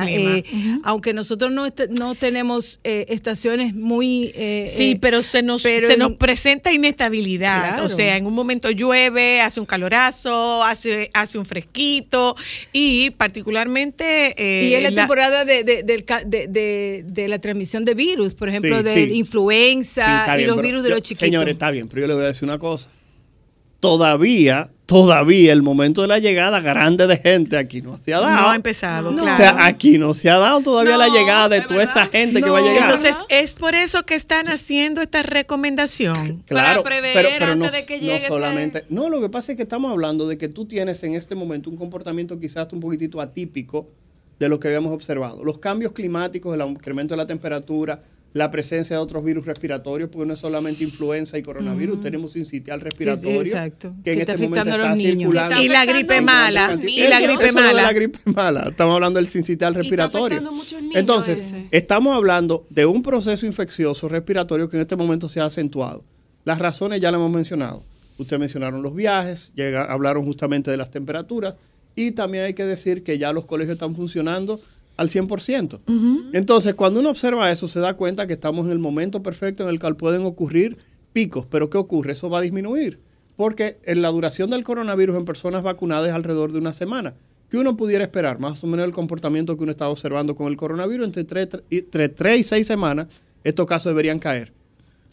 eh, 0.08 0.44
aunque 0.84 1.14
nosotros 1.14 1.52
no, 1.52 1.66
est- 1.66 1.90
no 1.90 2.16
tenemos 2.16 2.80
eh, 2.84 3.06
estaciones 3.10 3.74
muy... 3.74 4.32
eh, 4.36 4.72
Sí, 4.76 4.92
eh, 4.92 5.00
pero 5.02 5.22
se 5.22 5.42
nos, 5.44 5.64
pero 5.64 5.88
se 5.88 5.94
en- 5.94 6.00
nos 6.00 6.12
presenta 6.14 6.74
inestabilidad. 6.74 7.70
Claro. 7.70 7.86
O 7.86 7.88
sea, 7.88 8.18
en 8.18 8.26
un 8.26 8.34
momento 8.34 8.70
llueve, 8.70 9.40
hace 9.42 9.60
un 9.60 9.66
calorazo, 9.66 10.64
hace, 10.64 11.10
hace 11.14 11.38
un 11.38 11.46
fresquito 11.46 12.36
y 12.74 12.97
particularmente... 13.12 14.34
eh, 14.38 14.70
y 14.70 14.74
es 14.74 14.84
la, 14.84 14.92
la- 14.92 14.96
temporada 15.02 15.46
de, 15.46 15.64
de, 15.64 15.84
del 15.84 16.04
ca- 16.06 16.24
de, 16.26 16.48
de- 16.48 17.04
de 17.06 17.28
la 17.28 17.40
transmisión 17.40 17.86
de 17.86 17.94
virus, 17.94 18.36
por 18.36 18.50
ejemplo, 18.50 18.78
Sí, 18.80 18.84
de 18.84 18.94
sí. 18.94 19.06
Sí, 19.10 19.14
influenza 19.18 20.40
y 20.40 20.46
los 20.46 20.62
virus 20.62 20.84
de 20.84 20.90
yo- 20.90 20.96
los 20.96 21.04
chiquitos. 21.04 21.20
Señores, 21.20 21.54
está 21.54 21.72
bien, 21.72 21.88
pero 21.88 22.02
yo 22.02 22.08
le 22.08 22.14
voy 22.14 22.24
a 22.24 22.28
decir 22.28 22.44
una 22.44 22.60
cosa. 22.60 22.90
Todavía, 23.80 24.70
todavía 24.88 25.52
el 25.54 25.62
momento 25.62 26.02
de 26.02 26.08
la 26.08 26.18
llegada 26.18 26.60
grande 26.62 27.06
de 27.08 27.18
gente 27.18 27.58
aquí 27.58 27.82
no 27.82 28.00
se 28.00 28.14
ha 28.14 28.20
dado. 28.22 28.42
no 28.42 28.50
ha 28.50 28.56
empezado, 28.56 29.12
No. 29.12 29.18
O 29.18 29.22
claro. 29.22 29.38
sea, 29.38 29.66
aquí 29.66 29.98
no 29.98 30.14
se 30.16 30.30
ha 30.30 30.38
dado 30.38 30.62
todavía 30.62 30.94
No, 30.94 30.98
la 31.00 31.10
llegada 31.10 31.50
de 31.50 31.58
es 31.58 31.68
toda 31.68 31.84
esa 31.84 32.06
gente 32.08 32.40
que 32.42 32.48
No. 32.48 32.54
va 32.54 32.60
a 32.60 32.62
llegar. 32.62 32.84
Entonces, 32.90 33.16
es 33.30 33.54
por 33.54 33.76
eso 33.76 34.04
que 34.04 34.16
están 34.16 34.48
haciendo 34.48 35.02
esta 35.02 35.22
recomendación. 35.24 36.42
claro, 36.48 36.84
para 36.84 37.02
prever 37.02 37.14
pero, 37.14 37.30
pero 37.38 37.56
no, 37.56 37.66
antes 37.66 37.82
de 37.82 37.86
que 37.86 37.96
no 37.98 38.02
llegue 38.02 38.16
ese- 38.16 38.28
solamente. 38.30 38.86
No, 38.90 39.10
lo 39.10 39.20
que 39.22 39.30
pasa 39.30 39.52
es 39.52 39.58
que 39.58 39.64
estamos 39.64 39.92
hablando 39.92 40.28
de 40.28 40.38
que 40.38 40.48
tú 40.48 40.66
tienes 40.66 41.04
en 41.04 41.16
este 41.16 41.36
momento 41.36 41.70
un 41.70 41.76
comportamiento 41.78 42.40
quizás 42.40 42.72
un 42.72 42.80
poquitito 42.80 43.20
atípico 43.22 43.90
de 44.40 44.48
lo 44.50 44.60
que 44.60 44.70
habíamos 44.70 44.94
observado. 44.94 45.44
Los 45.44 45.58
cambios 45.58 45.92
climáticos, 45.92 46.56
el 46.56 46.62
incremento 46.66 47.14
de 47.14 47.18
la 47.18 47.28
temperatura, 47.28 48.00
la 48.38 48.52
presencia 48.52 48.96
de 48.96 49.02
otros 49.02 49.24
virus 49.24 49.46
respiratorios, 49.46 50.10
porque 50.10 50.28
no 50.28 50.34
es 50.36 50.40
solamente 50.40 50.84
influenza 50.84 51.38
y 51.38 51.44
coronavirus, 51.44 52.00
tenemos 52.00 52.32
sincitial 52.34 52.80
respiratorio, 52.82 53.42
exacto. 53.42 53.94
que 54.04 54.14
en 54.14 54.20
está 54.22 54.34
este 54.34 54.44
momento 54.48 54.62
afectando 54.70 54.72
a 54.72 54.78
está 54.78 54.90
los 54.90 54.98
niños. 55.00 55.16
circulando. 55.18 55.54
Está 55.56 55.64
Y 55.66 55.68
la 55.70 55.86
gripe 55.86 56.22
mala. 56.22 56.80
Y 56.88 57.08
la 57.08 57.20
gripe 57.20 57.44
Eso 57.46 57.54
no 57.54 57.60
es 57.60 57.66
mala. 57.68 57.82
la 57.84 57.94
gripe 57.94 58.20
mala. 58.26 58.68
Estamos 58.70 58.94
hablando 58.96 59.18
del 59.20 59.28
sincitial 59.28 59.74
respiratorio. 59.76 60.26
afectando 60.38 60.50
a 60.50 60.54
muchos 60.54 60.82
niños 60.82 60.96
Entonces, 60.98 61.42
ese. 61.42 61.68
estamos 61.72 62.16
hablando 62.16 62.66
de 62.70 62.86
un 62.86 63.04
proceso 63.04 63.46
infeccioso 63.46 64.08
respiratorio 64.08 64.70
que 64.70 64.78
en 64.78 64.82
este 64.82 64.96
momento 64.96 65.28
se 65.28 65.40
ha 65.40 65.46
acentuado. 65.46 66.04
Las 66.46 66.60
razones 66.60 67.02
ya 67.02 67.12
las 67.12 67.20
hemos 67.20 67.32
mencionado. 67.32 67.84
Ustedes 68.18 68.40
mencionaron 68.40 68.82
los 68.82 68.96
viajes, 68.96 69.52
llega- 69.56 69.84
hablaron 69.86 70.24
justamente 70.24 70.72
de 70.72 70.78
las 70.78 70.90
temperaturas 70.92 71.56
y 71.96 72.12
también 72.12 72.46
hay 72.46 72.54
que 72.54 72.66
decir 72.66 73.04
que 73.04 73.18
ya 73.18 73.32
los 73.34 73.46
colegios 73.46 73.74
están 73.74 73.96
funcionando 73.96 74.60
al 74.98 75.10
100%. 75.10 75.80
Entonces, 76.34 76.76
cuando 76.76 77.00
uno 77.00 77.12
observa 77.12 77.52
eso, 77.52 77.68
se 77.68 77.80
da 77.80 77.94
cuenta 77.94 78.28
que 78.28 78.34
estamos 78.34 78.66
en 78.66 78.72
el 78.72 78.80
momento 78.80 79.24
perfecto 79.24 79.64
en 79.64 79.70
el 79.70 79.80
cual 79.80 79.96
pueden 79.96 80.24
ocurrir 80.26 80.78
picos. 81.14 81.46
Pero 81.46 81.70
¿qué 81.70 81.78
ocurre? 81.78 82.14
Eso 82.14 82.30
va 82.30 82.40
a 82.40 82.42
disminuir. 82.42 83.00
Porque 83.36 83.78
en 83.84 84.02
la 84.02 84.10
duración 84.10 84.50
del 84.50 84.64
coronavirus 84.64 85.16
en 85.16 85.26
personas 85.26 85.64
vacunadas 85.64 86.10
es 86.10 86.14
alrededor 86.14 86.52
de 86.52 86.58
una 86.58 86.74
semana. 86.74 87.14
¿Qué 87.50 87.58
uno 87.58 87.78
pudiera 87.78 88.04
esperar? 88.04 88.40
Más 88.40 88.64
o 88.64 88.68
menos 88.68 88.86
el 88.86 88.92
comportamiento 88.92 89.56
que 89.56 89.64
uno 89.64 89.72
estaba 89.72 89.92
observando 89.92 90.36
con 90.36 90.48
el 90.48 90.58
coronavirus, 90.58 91.06
entre 91.06 91.24
3 91.24 91.50
entre 91.70 92.10
tres 92.10 92.40
y 92.40 92.44
6 92.44 92.68
semanas, 92.68 93.08
estos 93.44 93.66
casos 93.68 93.92
deberían 93.92 94.20
caer. 94.20 94.52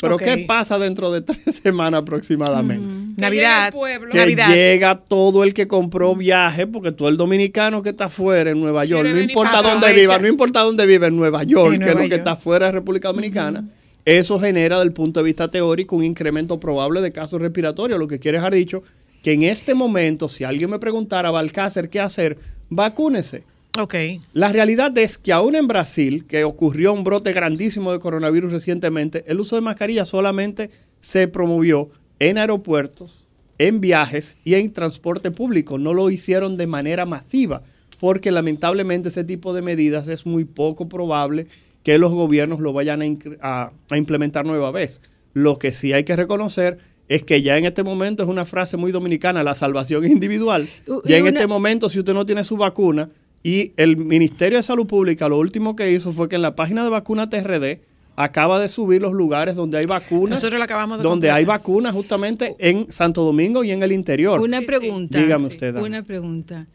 Pero. 0.00 0.16
¿qué 0.16 0.44
pasa 0.46 0.78
dentro 0.78 1.10
de 1.10 1.20
tres 1.22 1.56
semanas 1.62 2.02
aproximadamente? 2.02 3.20
Navidad. 3.20 3.24
Que 3.24 3.36
llegue 3.36 3.66
el 3.66 3.72
pueblo. 3.72 4.12
Que 4.12 4.18
Navidad. 4.18 4.48
llega 4.48 4.94
todo 4.96 5.44
el 5.44 5.54
que 5.54 5.66
compró 5.68 6.14
viaje, 6.14 6.66
porque 6.66 6.92
todo 6.92 7.08
el 7.08 7.16
dominicano 7.16 7.82
que 7.82 7.90
está 7.90 8.08
fuera 8.08 8.50
en 8.50 8.60
Nueva 8.60 8.84
York, 8.84 9.08
no 9.08 9.20
importa 9.20 9.62
dónde 9.62 9.92
viva, 9.92 10.18
no 10.18 10.28
importa 10.28 10.60
dónde 10.60 10.86
vive 10.86 11.06
en 11.06 11.16
Nueva 11.16 11.44
York, 11.44 11.74
En 11.74 11.80
que 11.82 11.90
es 11.90 11.94
lo 11.94 12.08
que 12.08 12.14
está 12.14 12.36
fuera 12.36 12.66
de 12.66 12.72
República 12.72 13.08
Dominicana, 13.08 13.64
eso 14.04 14.38
genera, 14.38 14.76
desde 14.76 14.88
el 14.88 14.92
punto 14.92 15.20
de 15.20 15.24
vista 15.24 15.48
teórico, 15.48 15.96
un 15.96 16.04
incremento 16.04 16.60
probable 16.60 17.00
de 17.00 17.12
casos 17.12 17.40
respiratorios. 17.40 17.98
Lo 17.98 18.08
que 18.08 18.18
quiere 18.18 18.38
dejar 18.38 18.54
dicho 18.54 18.82
que 19.22 19.32
en 19.32 19.42
este 19.44 19.74
momento, 19.74 20.28
si 20.28 20.44
alguien 20.44 20.70
me 20.70 20.78
preguntara, 20.78 21.30
Balcácer, 21.30 21.88
¿qué 21.88 22.00
hacer? 22.00 22.36
Vacúnese. 22.68 23.44
Ok. 23.80 23.94
La 24.32 24.52
realidad 24.52 24.96
es 24.98 25.18
que 25.18 25.32
aún 25.32 25.56
en 25.56 25.66
Brasil, 25.66 26.26
que 26.26 26.44
ocurrió 26.44 26.92
un 26.92 27.02
brote 27.02 27.32
grandísimo 27.32 27.92
de 27.92 27.98
coronavirus 27.98 28.52
recientemente, 28.52 29.24
el 29.26 29.40
uso 29.40 29.56
de 29.56 29.62
mascarilla 29.62 30.04
solamente 30.04 30.70
se 31.00 31.26
promovió 31.26 31.90
en 32.20 32.38
aeropuertos, 32.38 33.24
en 33.58 33.80
viajes 33.80 34.36
y 34.44 34.54
en 34.54 34.72
transporte 34.72 35.30
público. 35.32 35.78
No 35.78 35.92
lo 35.92 36.08
hicieron 36.10 36.56
de 36.56 36.66
manera 36.68 37.04
masiva, 37.04 37.62
porque 37.98 38.30
lamentablemente 38.30 39.08
ese 39.08 39.24
tipo 39.24 39.52
de 39.54 39.62
medidas 39.62 40.06
es 40.08 40.24
muy 40.24 40.44
poco 40.44 40.88
probable 40.88 41.48
que 41.82 41.98
los 41.98 42.12
gobiernos 42.12 42.60
lo 42.60 42.72
vayan 42.72 43.02
a, 43.02 43.06
incre- 43.06 43.38
a- 43.42 43.72
a 43.90 43.96
implementar 43.98 44.46
nueva 44.46 44.70
vez. 44.70 45.00
Lo 45.32 45.58
que 45.58 45.72
sí 45.72 45.92
hay 45.92 46.04
que 46.04 46.14
reconocer 46.16 46.78
es 47.08 47.22
que 47.24 47.42
ya 47.42 47.58
en 47.58 47.66
este 47.66 47.82
momento 47.82 48.22
es 48.22 48.28
una 48.28 48.46
frase 48.46 48.76
muy 48.76 48.90
dominicana, 48.92 49.42
la 49.42 49.54
salvación 49.54 50.06
individual. 50.06 50.68
Ya 51.04 51.16
y 51.16 51.18
en 51.18 51.22
una- 51.22 51.30
este 51.40 51.46
momento, 51.48 51.88
si 51.90 51.98
usted 51.98 52.14
no 52.14 52.24
tiene 52.24 52.44
su 52.44 52.56
vacuna, 52.56 53.10
y 53.44 53.72
el 53.76 53.96
Ministerio 53.96 54.58
de 54.58 54.64
Salud 54.64 54.86
Pública 54.86 55.28
lo 55.28 55.38
último 55.38 55.76
que 55.76 55.92
hizo 55.92 56.12
fue 56.12 56.28
que 56.28 56.34
en 56.36 56.42
la 56.42 56.56
página 56.56 56.82
de 56.82 56.90
vacuna 56.90 57.28
TRD 57.30 57.80
acaba 58.16 58.58
de 58.58 58.68
subir 58.68 59.02
los 59.02 59.12
lugares 59.12 59.54
donde 59.54 59.76
hay 59.78 59.86
vacunas. 59.86 60.38
Nosotros 60.38 60.58
lo 60.58 60.64
acabamos 60.64 60.98
de 60.98 61.04
Donde 61.04 61.30
hay 61.30 61.44
vacunas 61.44 61.92
justamente 61.92 62.54
en 62.58 62.90
Santo 62.90 63.22
Domingo 63.22 63.62
y 63.62 63.70
en 63.72 63.82
el 63.82 63.92
interior. 63.92 64.40
Una 64.40 64.58
Sí, 64.58 64.62
sí. 64.62 64.66
pregunta. 64.66 65.18
Dígame 65.20 65.46
usted, 65.46 65.74
dama. 65.74 65.86
Una 65.86 66.02
pregunta. 66.02 66.66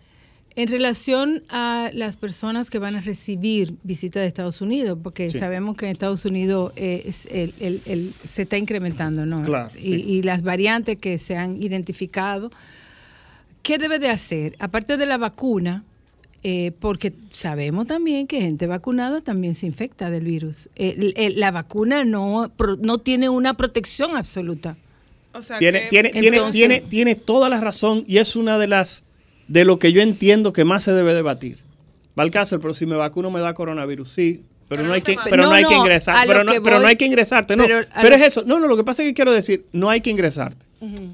En 0.55 0.67
relación 0.67 1.41
a 1.49 1.89
las 1.93 2.17
personas 2.17 2.69
que 2.69 2.77
van 2.79 2.95
a 2.97 3.01
recibir 3.01 3.75
visita 3.83 4.19
de 4.19 4.27
Estados 4.27 4.59
Unidos, 4.61 4.99
porque 5.01 5.31
Sí. 5.31 5.39
sabemos 5.39 5.77
que 5.77 5.85
en 5.85 5.91
Estados 5.93 6.25
Unidos 6.25 6.73
eh, 6.75 7.03
es 7.05 7.25
el- 7.31 7.53
el- 7.61 7.81
el- 7.85 8.13
se 8.23 8.41
está 8.41 8.57
incrementando, 8.57 9.25
¿no? 9.25 9.41
Claro, 9.43 9.71
y, 9.75 9.79
sí. 9.79 9.87
y 10.05 10.21
las 10.23 10.43
variantes 10.43 10.97
que 10.97 11.17
se 11.17 11.37
han 11.37 11.63
identificado. 11.63 12.51
¿Qué 13.63 13.77
debe 13.77 13.99
de 13.99 14.09
hacer? 14.09 14.55
Aparte 14.59 14.97
de 14.97 15.05
la 15.05 15.17
vacuna, 15.17 15.83
eh, 16.43 16.71
porque 16.79 17.13
sabemos 17.29 17.87
también 17.87 18.27
que 18.27 18.41
gente 18.41 18.65
vacunada 18.67 19.21
también 19.21 19.55
se 19.55 19.65
infecta 19.65 20.09
del 20.09 20.23
virus. 20.23 20.69
La 21.35 21.51
vacuna 21.51 22.05
no, 22.05 22.51
pro- 22.55 22.77
no 22.77 22.97
tiene 22.99 23.29
una 23.29 23.55
protección 23.55 24.15
absoluta. 24.15 24.77
O 25.33 25.41
sea, 25.41 25.59
Tiene, 25.59 25.81
que- 25.83 25.87
tiene, 25.89 26.09
tiene, 26.09 26.27
Entonces- 26.37 26.53
tiene, 26.55 26.81
tiene 26.81 27.15
toda 27.15 27.49
la 27.49 27.59
razón 27.61 28.03
y 28.07 28.17
es 28.17 28.35
una 28.35 28.57
de 28.57 28.67
las 28.67 29.03
de 29.47 29.65
lo 29.65 29.79
que 29.79 29.91
yo 29.91 30.01
entiendo 30.01 30.53
que 30.53 30.63
más 30.65 30.83
se 30.83 30.91
debe 30.93 31.13
debatir. 31.13 31.57
Balcácer, 32.15 32.59
pero 32.59 32.73
si 32.73 32.85
me 32.85 32.95
vacuno 32.95 33.31
me 33.31 33.39
da 33.39 33.53
coronavirus. 33.53 34.09
Sí, 34.11 34.43
Pero 34.67 34.83
no 34.83 34.93
hay 34.93 35.01
que, 35.01 35.17
pero 35.23 35.43
no 35.43 35.51
hay 35.51 35.63
que 35.63 35.73
no, 35.73 35.79
ingresar, 35.79 36.27
pero 36.27 36.43
no, 36.43 36.51
pero 36.63 36.79
no 36.79 36.87
hay 36.87 36.95
que 36.95 37.05
ingresarte, 37.05 37.55
no. 37.55 37.63
pero 37.65 38.15
es 38.15 38.21
eso. 38.21 38.43
No, 38.45 38.59
no, 38.59 38.67
lo 38.67 38.77
que 38.77 38.83
pasa 38.83 39.01
es 39.01 39.09
que 39.09 39.13
quiero 39.15 39.31
decir, 39.33 39.65
no 39.71 39.89
hay 39.89 40.01
que 40.01 40.09
ingresarte. 40.11 40.63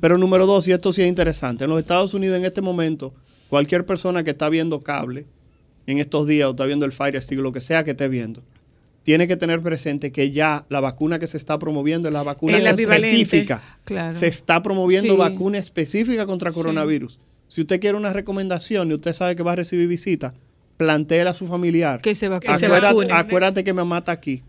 Pero 0.01 0.17
número 0.17 0.45
dos, 0.45 0.67
y 0.67 0.71
esto 0.73 0.91
sí 0.93 1.01
es 1.01 1.07
interesante, 1.07 1.63
en 1.63 1.69
los 1.69 1.79
Estados 1.79 2.13
Unidos 2.13 2.37
en 2.37 2.43
este 2.45 2.61
momento, 2.61 3.13
cualquier 3.49 3.85
persona 3.85 4.23
que 4.23 4.31
está 4.31 4.49
viendo 4.49 4.81
cable 4.81 5.25
en 5.87 5.99
estos 5.99 6.27
días 6.27 6.47
o 6.47 6.51
está 6.51 6.65
viendo 6.65 6.85
el 6.85 6.91
Fire 6.91 7.21
Stick, 7.21 7.39
lo 7.39 7.51
que 7.51 7.61
sea 7.61 7.83
que 7.83 7.91
esté 7.91 8.07
viendo, 8.07 8.41
tiene 9.03 9.27
que 9.27 9.35
tener 9.37 9.61
presente 9.61 10.11
que 10.11 10.31
ya 10.31 10.65
la 10.69 10.79
vacuna 10.79 11.19
que 11.19 11.27
se 11.27 11.37
está 11.37 11.59
promoviendo 11.59 12.07
es 12.07 12.13
la 12.13 12.23
vacuna 12.23 12.57
bivalente. 12.73 13.21
específica. 13.21 13.61
Claro. 13.83 14.13
Se 14.15 14.25
está 14.27 14.63
promoviendo 14.63 15.13
Sí. 15.13 15.19
vacuna 15.19 15.59
específica 15.59 16.25
contra 16.25 16.51
coronavirus. 16.51 17.19
Si 17.47 17.61
usted 17.61 17.79
quiere 17.79 17.95
una 17.97 18.11
recomendación 18.13 18.89
y 18.89 18.95
usted 18.95 19.13
sabe 19.13 19.35
que 19.35 19.43
va 19.43 19.51
a 19.51 19.55
recibir 19.57 19.87
visita, 19.87 20.33
plantéela 20.77 21.29
a 21.29 21.33
su 21.35 21.45
familiar. 21.45 22.01
Que 22.01 22.15
se 22.15 22.27
vacune. 22.27 22.51
Que 22.53 22.59
se 22.59 22.65
Acuérdate, 22.65 22.95
vacune. 22.95 23.13
acuérdate 23.13 23.63
que 23.63 23.73
mamá 23.73 23.99
está 23.99 24.11
aquí. 24.11 24.41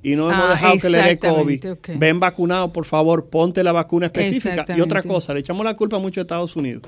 Y 0.00 0.14
no 0.16 0.30
hemos 0.30 0.44
Ah, 0.44 0.50
dejado 0.50 0.78
que 0.78 0.90
le 0.90 1.02
dé 1.02 1.18
COVID. 1.18 1.64
Ven 1.98 2.20
vacunado, 2.20 2.72
por 2.72 2.84
favor, 2.84 3.26
ponte 3.26 3.64
la 3.64 3.72
vacuna 3.72 4.06
específica. 4.06 4.64
Y 4.76 4.80
otra 4.80 5.02
cosa, 5.02 5.34
le 5.34 5.40
echamos 5.40 5.64
la 5.64 5.74
culpa 5.74 5.98
mucho 5.98 6.20
a 6.20 6.22
Estados 6.22 6.54
Unidos. 6.54 6.82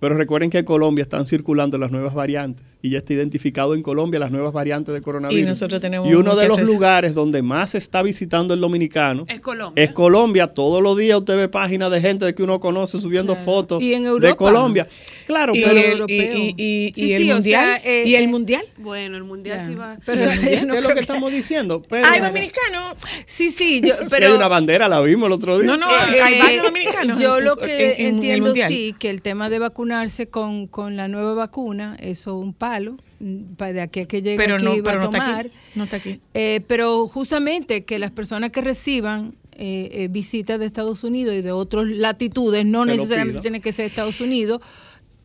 Pero 0.00 0.16
recuerden 0.16 0.48
que 0.50 0.58
en 0.58 0.64
Colombia 0.64 1.02
están 1.02 1.26
circulando 1.26 1.76
las 1.76 1.90
nuevas 1.90 2.14
variantes 2.14 2.64
y 2.80 2.90
ya 2.90 2.98
está 2.98 3.12
identificado 3.12 3.74
en 3.74 3.82
Colombia 3.82 4.18
las 4.18 4.30
nuevas 4.30 4.52
variantes 4.52 4.94
de 4.94 5.02
coronavirus. 5.02 5.42
Y 5.42 5.46
nosotros 5.46 5.80
tenemos 5.80 6.08
Y 6.08 6.14
uno 6.14 6.34
de 6.34 6.48
los 6.48 6.56
res- 6.58 6.66
lugares 6.66 7.14
donde 7.14 7.42
más 7.42 7.70
se 7.70 7.78
está 7.78 8.02
visitando 8.02 8.54
el 8.54 8.60
dominicano 8.60 9.26
Es 9.28 9.40
Colombia. 9.40 9.84
es 9.84 9.90
Colombia. 9.92 10.46
Todos 10.48 10.82
los 10.82 10.96
días 10.96 11.18
usted 11.18 11.36
ve 11.36 11.48
páginas 11.48 11.90
de 11.90 12.00
gente 12.00 12.34
que 12.34 12.42
uno 12.42 12.60
conoce 12.60 13.00
subiendo 13.00 13.36
fotos 13.36 13.82
Y 13.82 13.92
en 13.92 14.04
de 14.04 14.08
Europa. 14.08 14.36
Colombia. 14.36 14.88
Claro, 15.26 15.54
Y 15.54 15.62
pero 15.62 15.78
el, 15.78 15.92
europeo. 15.92 16.16
y- 16.16 16.54
y- 16.56 16.86
y- 16.86 16.92
Sí, 16.94 17.06
y 17.06 17.12
el 17.12 17.22
sí, 17.22 17.30
o 17.30 17.34
mundial. 17.34 17.64
sea, 17.82 17.90
eh, 17.92 18.04
¿Y 18.06 18.14
el 18.14 18.24
eh, 18.24 18.28
mundial? 18.28 18.62
Bueno, 18.78 19.16
el 19.18 19.24
mundial 19.24 19.58
Ya. 19.58 19.66
sí 19.66 19.74
va. 19.74 19.98
Pero 20.06 20.22
¿qué 20.40 20.56
yo 20.60 20.66
no 20.66 20.74
es 20.74 20.82
lo 20.82 20.88
que 20.88 20.94
que- 20.94 21.00
estamos 21.00 21.30
diciendo? 21.30 21.82
Pero, 21.88 22.06
Ay, 22.10 22.20
dominicano. 22.20 22.96
Sí, 23.26 23.50
sí, 23.50 23.82
yo, 23.84 23.94
Si 23.96 24.02
hay 24.02 24.08
pero 24.10 24.34
una 24.36 24.48
bandera, 24.48 24.88
la 24.88 25.00
vimos 25.02 25.26
el 25.26 25.32
otro 25.34 25.58
día. 25.58 25.66
No, 25.66 25.76
no, 25.76 25.86
Eh, 25.90 26.20
hay 26.22 26.38
varios 26.40 26.64
dominicanos. 26.64 27.18
Yo 27.20 27.38
lo 27.40 27.60
en- 27.60 27.66
que 27.66 27.92
en- 27.92 28.00
en 28.00 28.14
entiendo 28.14 28.46
mundial. 28.46 28.72
sí 28.72 28.94
que 28.98 29.10
el 29.10 29.20
tema 29.22 29.50
de 29.50 29.58
vacunarse 29.90 30.28
con, 30.28 30.66
con 30.66 30.96
la 30.96 31.08
nueva 31.08 31.34
vacuna, 31.34 31.96
eso 32.00 32.38
es 32.38 32.44
un 32.44 32.54
palo 32.54 32.96
mm, 33.20 33.54
para 33.56 33.72
de 33.72 33.80
aquí 33.82 34.00
a 34.00 34.06
que 34.06 34.22
llegue 34.22 34.36
Pero 34.36 34.56
aquí 34.56 34.64
no, 34.64 34.70
va 34.76 34.82
pero 34.82 34.90
a 34.90 34.94
no 35.04 35.10
está 35.10 35.18
tomar. 35.24 35.46
aquí. 35.46 35.54
No 35.74 35.84
está 35.84 35.96
aquí. 35.96 36.20
Eh, 36.34 36.60
pero 36.66 37.06
justamente 37.06 37.84
que 37.84 37.98
las 37.98 38.10
personas 38.10 38.50
que 38.50 38.60
reciban 38.60 39.34
eh, 39.56 39.90
eh, 39.92 40.08
visitas 40.08 40.58
de 40.58 40.66
Estados 40.66 41.04
Unidos 41.04 41.34
y 41.34 41.42
de 41.42 41.52
otras 41.52 41.86
latitudes, 41.86 42.64
no 42.64 42.84
Que 42.84 42.92
necesariamente 42.92 43.40
tiene 43.40 43.60
que 43.60 43.72
ser 43.72 43.84
Estados 43.86 44.20
Unidos, 44.20 44.60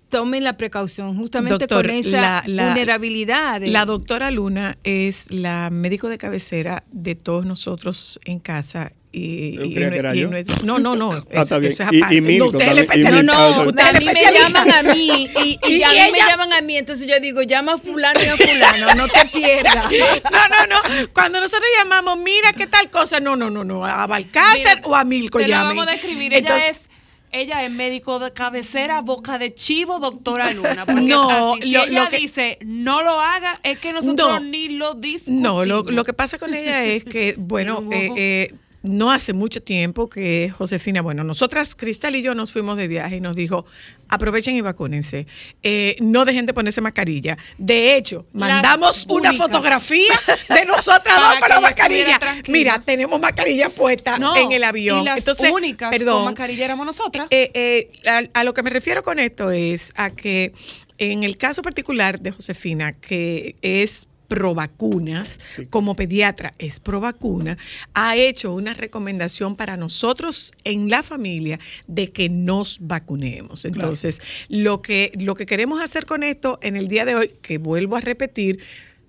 tomen 0.09 0.43
la 0.43 0.55
precaución 0.57 1.17
justamente 1.17 1.59
Doctor, 1.67 1.85
con 1.87 1.95
esa 1.95 2.09
la- 2.21 2.43
la- 2.47 2.67
vulnerabilidad. 2.67 3.61
de- 3.61 3.67
La 3.69 3.85
doctora 3.85 4.31
Luna 4.31 4.77
es 4.83 5.31
la 5.31 5.69
médico 5.71 6.09
de 6.09 6.17
cabecera 6.17 6.83
de 6.91 7.15
todos 7.15 7.45
nosotros 7.45 8.19
en 8.25 8.39
casa. 8.39 8.91
Y, 9.17 9.57
y- 9.63 9.73
y- 9.73 9.77
era 9.77 10.13
y 10.15 10.25
no 10.25 10.35
es- 10.35 10.63
no, 10.63 10.77
no, 10.77 10.95
no. 10.95 11.11
Ah, 11.13 11.41
eso- 11.41 11.55
es 11.57 11.79
Y- 11.79 11.83
y 11.83 12.01
aparte. 12.01 12.21
No, 12.37 12.45
usted 12.47 12.59
es 12.61 12.67
el 12.79 12.87
también, 12.87 13.17
y 13.17 13.23
No, 13.23 13.23
especialista. 13.23 13.23
Milko. 13.23 13.63
no, 13.63 13.69
Usted 13.69 13.83
es 13.83 13.87
a 13.95 13.99
mí 13.99 14.05
me 14.05 14.39
llaman 14.39 14.71
a 14.71 14.83
mí 14.93 15.29
y, 15.45 15.59
y 15.67 15.75
Y 15.77 15.83
a 15.83 15.89
mí 15.89 16.11
me 16.11 16.17
llaman 16.19 16.53
a 16.53 16.61
mí, 16.61 16.77
entonces 16.77 17.07
yo 17.07 17.19
digo, 17.21 17.41
llama 17.43 17.73
a 17.73 17.77
fulano 17.77 18.19
y 18.21 18.25
a 18.27 18.35
fulano, 18.35 18.95
no 18.95 19.07
te 19.07 19.25
pierdas. 19.27 19.85
No, 20.31 20.39
no, 20.49 20.67
no. 20.67 21.13
Cuando 21.13 21.39
nosotros 21.39 21.63
llamamos, 21.77 22.17
mira 22.17 22.51
qué 22.53 22.67
tal 22.67 22.89
cosa. 22.89 23.19
No, 23.21 23.35
no, 23.37 23.49
no, 23.49 23.63
no. 23.63 23.85
A 23.85 24.05
Balcácer 24.07 24.81
o 24.83 24.95
a 24.95 25.03
Milko 25.05 25.37
Te 25.39 25.47
llamen. 25.47 25.77
vamos 25.77 25.87
a 25.87 25.91
describir. 25.91 26.33
Entonces, 26.33 26.63
ella 26.63 26.69
es. 26.71 26.89
Ella 27.31 27.65
es 27.65 27.71
médico 27.71 28.17
de 28.19 28.31
cabecera, 28.31 29.01
boca 29.01 29.37
de 29.37 29.53
chivo, 29.53 29.99
doctora 29.99 30.51
Luna. 30.53 30.85
Porque 30.85 31.01
No, 31.01 31.51
así, 31.53 31.63
si 31.63 31.71
lo- 31.71 31.83
ella 31.83 32.03
lo 32.03 32.09
que- 32.09 32.17
dice 32.17 32.57
no 32.63 33.01
lo 33.01 33.19
haga, 33.19 33.59
es 33.63 33.77
que 33.79 33.91
nosotros 33.91 34.29
No. 34.29 34.39
ni 34.39 34.69
lo 34.69 34.93
discutimos. 34.93 35.41
No, 35.41 35.65
lo, 35.65 35.83
lo 35.83 36.03
que 36.05 36.13
pasa 36.13 36.37
con 36.37 36.53
ella 36.53 36.85
es 36.85 37.03
que, 37.03 37.35
bueno, 37.37 37.83
eh, 37.91 38.09
eh, 38.15 38.53
no 38.85 39.11
hace 39.11 39.33
mucho 39.33 39.61
tiempo 39.61 40.07
que 40.09 40.49
Josefina, 40.55 41.01
bueno, 41.01 41.23
nosotras, 41.23 41.75
Cristal 41.75 42.15
y 42.15 42.21
yo 42.21 42.35
nos 42.35 42.51
fuimos 42.51 42.77
de 42.77 42.87
viaje 42.87 43.17
y 43.17 43.21
nos 43.21 43.35
dijo, 43.35 43.65
aprovechen 44.09 44.55
y 44.55 44.61
vacúnense, 44.61 45.27
Eh, 45.63 45.95
no 45.99 46.23
dejen 46.25 46.45
de 46.45 46.53
ponerse 46.53 46.81
mascarilla. 46.81 47.37
De 47.57 47.95
hecho, 47.97 48.25
Las 48.33 48.49
mandamos 48.49 49.05
una 49.09 49.33
fotografía 49.33 50.13
de 50.49 50.65
nosotras 50.67 51.15
dos 51.17 51.35
con 51.39 51.49
la 51.49 51.61
mascarilla. 51.61 52.19
Mira, 52.47 52.81
tenemos 52.85 53.19
mascarilla 53.19 53.69
puesta 53.69 54.17
No, 54.17 54.35
en 54.35 54.51
el 54.51 54.63
avión. 54.63 55.01
Y 55.01 55.05
las 55.05 55.17
Entonces, 55.17 55.51
únicas 55.51 55.89
perdón, 55.89 56.15
con 56.17 56.25
mascarilla 56.25 56.65
éramos 56.65 56.85
nosotras. 56.85 57.27
eh, 57.31 57.51
eh, 57.53 57.89
a, 58.07 58.39
a 58.39 58.43
lo 58.43 58.53
que 58.53 58.63
me 58.63 58.69
refiero 58.69 59.01
con 59.03 59.19
esto 59.19 59.51
es 59.51 59.91
a 59.95 60.11
que 60.11 60.53
en 60.97 61.23
el 61.23 61.37
caso 61.37 61.61
particular 61.61 62.19
de 62.21 62.31
Josefina, 62.31 62.93
que 62.93 63.55
es 63.61 64.07
pro 64.27 64.55
vacunas, 64.55 65.39
como 65.69 65.95
pediatra 65.95 66.53
es 66.57 66.79
pro 66.79 66.99
vacuna, 66.99 67.57
ha 67.93 68.15
hecho 68.15 68.53
una 68.53 68.73
recomendación 68.73 69.55
para 69.55 69.77
nosotros 69.77 70.53
en 70.63 70.89
la 70.89 71.03
familia 71.03 71.59
de 71.87 72.11
que 72.11 72.29
nos 72.29 72.79
vacunemos. 72.81 73.65
Entonces, 73.65 74.21
lo, 74.49 74.81
que, 74.81 75.11
lo 75.19 75.35
que 75.35 75.45
queremos 75.45 75.81
hacer 75.81 76.05
con 76.05 76.23
esto 76.23 76.59
en 76.61 76.75
el 76.75 76.87
día 76.87 77.05
de 77.05 77.15
hoy, 77.15 77.33
que 77.41 77.57
vuelvo 77.57 77.95
a 77.95 78.01
repetir, 78.01 78.59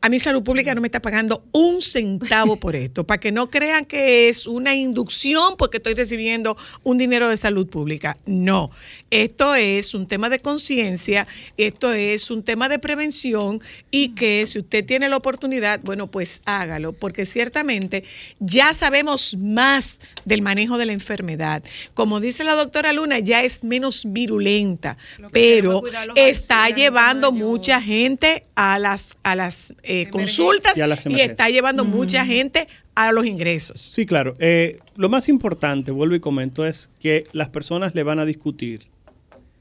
a 0.07 0.09
mi 0.09 0.21
salud 0.21 0.45
pública 0.45 0.73
no 0.73 0.81
me 0.81 0.87
está 0.87 1.03
pagando 1.03 1.45
un 1.51 1.83
centavo 1.83 2.61
por 2.61 2.77
esto, 2.77 3.05
para 3.05 3.19
que 3.19 3.33
no 3.33 3.51
crean 3.51 3.85
que 3.85 4.29
es 4.29 4.47
una 4.47 4.75
inducción 4.75 5.57
porque 5.57 5.79
estoy 5.79 5.95
recibiendo 5.95 6.57
un 6.85 6.97
dinero 6.97 7.29
de 7.29 7.37
salud 7.37 7.67
pública. 7.67 8.17
No, 8.25 8.71
esto 9.11 9.57
es 9.57 9.95
un 9.95 10.07
tema 10.07 10.29
de 10.29 10.41
conciencia, 10.41 11.27
esto 11.57 11.93
es 11.93 12.31
un 12.31 12.45
tema 12.45 12.69
de 12.69 12.79
prevención 12.79 13.59
y 13.91 14.11
que 14.11 14.47
si 14.47 14.61
usted 14.61 14.85
tiene 14.85 15.09
la 15.09 15.17
oportunidad, 15.17 15.81
bueno, 15.83 16.07
pues 16.07 16.41
hágalo, 16.45 16.93
porque 16.93 17.27
ciertamente 17.27 18.05
ya 18.39 18.75
sabemos 18.75 19.37
más 19.37 20.01
del 20.25 20.43
manejo 20.43 20.79
de 20.79 20.87
la 20.87 20.93
enfermedad. 20.93 21.65
Como 21.95 22.21
dice 22.21 22.45
la 22.45 22.55
doctora 22.55 22.93
Luna, 22.93 23.19
ya 23.19 23.43
es 23.43 23.65
menos 23.65 24.03
virulenta, 24.07 24.97
pero 25.33 25.83
está 26.15 26.69
llevando 26.69 27.33
mucha 27.33 27.81
gente 27.81 28.45
a 28.55 28.79
las, 28.79 29.19
a 29.23 29.35
las 29.35 29.75
eh, 29.83 29.96
consultas 30.11 30.75
Y 31.07 31.21
está 31.21 31.49
llevando 31.49 31.85
mucha 31.85 32.25
gente 32.25 32.69
a 32.95 33.13
los 33.13 33.27
ingresos. 33.27 33.81
Sí, 33.81 34.07
claro. 34.07 34.37
Eh, 34.39 34.79
lo 34.97 35.09
más 35.09 35.29
importante, 35.29 35.91
vuelvo 35.91 36.15
y 36.15 36.21
comento, 36.21 36.67
es 36.67 36.91
que 37.01 37.27
las 37.33 37.49
personas 37.49 37.95
le 37.95 38.03
van 38.03 38.19
a 38.19 38.25
discutir. 38.25 38.89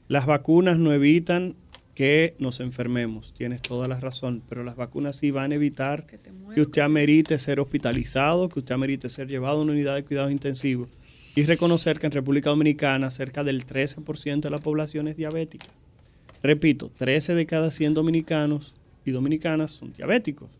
Las 0.08 0.26
vacunas 0.26 0.78
no 0.78 0.92
evitan 0.92 1.56
que 1.94 2.34
nos 2.38 2.60
enfermemos, 2.60 3.32
tienes 3.36 3.62
toda 3.62 3.88
la 3.88 3.98
razón, 3.98 4.42
pero 4.48 4.62
las 4.62 4.76
vacunas 4.76 5.16
sí 5.16 5.30
van 5.30 5.52
a 5.52 5.54
evitar 5.54 6.06
que 6.06 6.60
usted 6.60 6.82
amerite 6.82 7.38
ser 7.38 7.58
hospitalizado, 7.58 8.50
que 8.50 8.60
usted 8.60 8.74
amerite 8.74 9.08
ser 9.08 9.28
llevado 9.28 9.60
a 9.60 9.62
una 9.62 9.72
unidad 9.72 9.94
de 9.94 10.04
cuidados 10.04 10.30
intensivos 10.30 10.90
y 11.34 11.44
reconocer 11.44 11.98
que 11.98 12.06
en 12.06 12.12
República 12.12 12.50
Dominicana 12.50 13.10
cerca 13.10 13.44
del 13.44 13.66
13% 13.66 14.40
de 14.40 14.50
la 14.50 14.58
población 14.58 15.08
es 15.08 15.16
diabética. 15.16 15.66
Repito, 16.42 16.90
13 16.96 17.34
de 17.34 17.46
cada 17.46 17.70
100 17.70 17.94
dominicanos 17.94 18.74
y 19.06 19.12
dominicanas 19.12 19.72
son 19.72 19.92
diabéticos. 19.94 20.50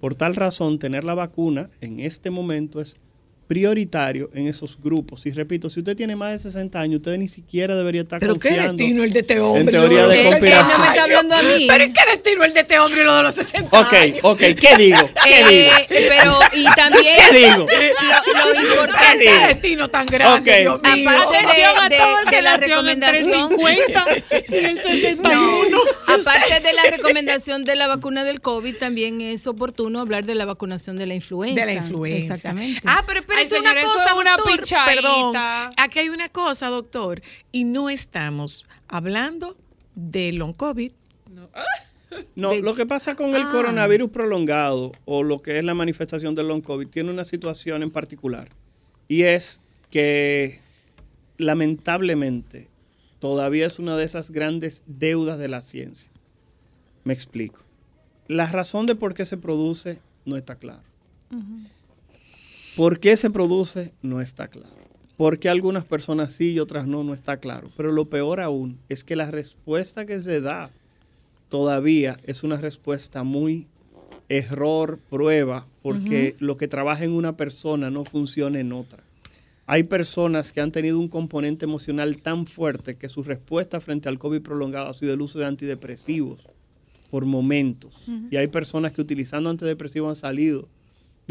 Por 0.00 0.14
tal 0.16 0.34
razón, 0.34 0.78
tener 0.78 1.04
la 1.04 1.14
vacuna 1.14 1.70
en 1.80 2.00
este 2.00 2.30
momento 2.30 2.80
es 2.80 2.98
prioritario 3.46 4.30
en 4.34 4.46
esos 4.48 4.78
grupos. 4.82 5.26
Y 5.26 5.30
repito, 5.32 5.68
si 5.68 5.80
usted 5.80 5.96
tiene 5.96 6.16
más 6.16 6.32
de 6.32 6.38
60 6.50 6.80
años, 6.80 6.96
usted 6.98 7.16
ni 7.18 7.28
siquiera 7.28 7.76
debería 7.76 8.02
estar 8.02 8.18
Pero 8.20 8.38
qué 8.38 8.48
confiando 8.48 8.72
destino 8.76 9.04
el 9.04 9.12
de 9.12 9.20
este 9.20 9.40
hombre. 9.40 9.60
en 9.60 9.66
teoría 9.70 10.02
lo 10.02 10.08
de 10.08 10.16
los 10.16 10.16
60 10.16 10.30
conspiración. 10.38 10.68
no 10.68 10.78
me 10.78 10.86
está 10.90 11.02
hablando 11.04 11.34
a 11.34 11.42
mí. 11.42 11.64
Pero 11.68 11.84
qué 11.86 12.10
destino 12.12 12.44
el 12.44 12.54
de 12.54 12.60
este 12.60 12.78
hombre 12.78 13.02
y 13.02 13.04
lo 13.04 13.16
de 13.16 13.22
los 13.22 13.34
60 13.34 13.80
Ok, 13.80 13.92
años. 13.92 14.18
ok, 14.22 14.38
¿qué 14.38 14.76
digo? 14.78 15.10
¿Qué 15.24 15.40
Eh, 15.40 15.44
digo? 15.48 16.08
pero, 16.08 16.38
y 16.54 16.64
también 16.74 17.14
¿Qué 17.30 17.38
digo? 17.38 17.58
lo, 17.58 17.64
lo 17.64 17.68
¿Qué 18.52 18.60
importante, 18.62 19.24
destino 19.48 19.88
tan 19.88 20.06
grande, 20.06 20.50
Ok. 20.52 20.58
Dios 20.60 20.80
mío? 20.96 21.10
aparte 21.10 21.36
de, 21.46 21.96
de, 21.96 22.36
de 22.36 22.42
la 22.42 22.56
recomendación, 22.56 23.48
50 23.48 24.06
y 24.48 24.54
el 24.56 24.82
61. 24.82 25.78
aparte 26.08 26.60
de 26.60 26.72
la 26.72 26.82
recomendación 26.90 27.64
de 27.64 27.76
la 27.76 27.86
vacuna 27.86 28.24
del 28.24 28.40
COVID, 28.40 28.76
también 28.76 29.20
es 29.20 29.46
oportuno 29.46 30.00
hablar 30.00 30.24
de 30.24 30.34
la 30.34 30.44
vacunación 30.44 30.96
de 30.96 31.06
la 31.06 31.14
influenza. 31.14 31.60
De 31.60 31.66
la 31.66 31.72
influenza. 31.72 32.34
Exactamente. 32.34 32.80
Ah, 32.84 33.04
pero, 33.06 33.22
pero 33.34 33.40
Ay, 33.40 33.46
es 33.46 33.52
una 33.52 33.70
señor, 33.72 33.84
cosa, 33.84 34.04
es 34.06 34.12
una 34.12 34.36
doctor. 34.36 34.60
pichadita. 34.60 34.94
Perdón. 34.94 35.36
Aquí 35.76 35.98
hay 36.00 36.08
una 36.10 36.28
cosa, 36.28 36.68
doctor. 36.68 37.22
Y 37.50 37.64
no 37.64 37.88
estamos 37.90 38.66
hablando 38.88 39.56
de 39.94 40.32
long 40.32 40.52
COVID. 40.54 40.92
No, 42.36 42.50
De- 42.50 42.60
lo 42.60 42.74
que 42.74 42.84
pasa 42.84 43.14
con 43.16 43.34
el 43.34 43.42
Ah. 43.42 43.48
coronavirus 43.50 44.10
prolongado 44.10 44.92
o 45.06 45.22
lo 45.22 45.40
que 45.40 45.58
es 45.58 45.64
la 45.64 45.72
manifestación 45.72 46.34
del 46.34 46.46
long 46.48 46.60
COVID 46.62 46.88
tiene 46.88 47.10
una 47.10 47.24
situación 47.24 47.82
en 47.82 47.90
particular. 47.90 48.48
Y 49.08 49.22
es 49.22 49.62
que 49.90 50.60
lamentablemente 51.38 52.68
todavía 53.18 53.66
es 53.66 53.78
una 53.78 53.96
de 53.96 54.04
esas 54.04 54.30
grandes 54.30 54.82
deudas 54.86 55.38
de 55.38 55.48
la 55.48 55.62
ciencia. 55.62 56.10
Me 57.04 57.14
explico. 57.14 57.60
La 58.28 58.46
razón 58.46 58.84
de 58.86 58.94
por 58.94 59.14
qué 59.14 59.24
se 59.26 59.36
produce 59.38 59.98
no 60.24 60.36
está 60.36 60.56
clara. 60.56 60.82
¿Por 62.76 63.00
qué 63.00 63.16
se 63.16 63.28
produce? 63.30 63.92
No 64.00 64.20
está 64.20 64.48
claro. 64.48 64.76
¿Por 65.18 65.38
qué 65.38 65.50
algunas 65.50 65.84
personas 65.84 66.34
sí 66.34 66.52
y 66.52 66.58
otras 66.58 66.86
no? 66.86 67.04
No 67.04 67.12
está 67.12 67.36
claro. 67.36 67.70
Pero 67.76 67.92
lo 67.92 68.06
peor 68.06 68.40
aún 68.40 68.78
es 68.88 69.04
que 69.04 69.14
la 69.14 69.30
respuesta 69.30 70.06
que 70.06 70.20
se 70.20 70.40
da 70.40 70.70
todavía 71.50 72.18
es 72.24 72.42
una 72.42 72.56
respuesta 72.56 73.24
muy 73.24 73.66
error, 74.30 74.98
prueba, 75.10 75.66
porque 75.82 76.34
lo 76.38 76.56
que 76.56 76.66
trabaja 76.66 77.04
en 77.04 77.12
una 77.12 77.36
persona 77.36 77.90
no 77.90 78.06
funciona 78.06 78.58
en 78.58 78.72
otra. 78.72 79.04
Hay 79.66 79.82
personas 79.82 80.50
que 80.50 80.62
han 80.62 80.72
tenido 80.72 80.98
un 80.98 81.08
componente 81.08 81.66
emocional 81.66 82.16
tan 82.22 82.46
fuerte 82.46 82.96
que 82.96 83.10
su 83.10 83.22
respuesta 83.22 83.80
frente 83.80 84.08
al 84.08 84.18
COVID 84.18 84.40
prolongado 84.40 84.88
ha 84.88 84.94
sido 84.94 85.12
el 85.12 85.20
uso 85.20 85.38
de 85.38 85.44
antidepresivos 85.44 86.40
por 87.10 87.26
momentos. 87.26 87.94
Y 88.30 88.36
hay 88.36 88.46
personas 88.46 88.92
que 88.92 89.02
utilizando 89.02 89.50
antidepresivos 89.50 90.08
han 90.08 90.16
salido 90.16 90.68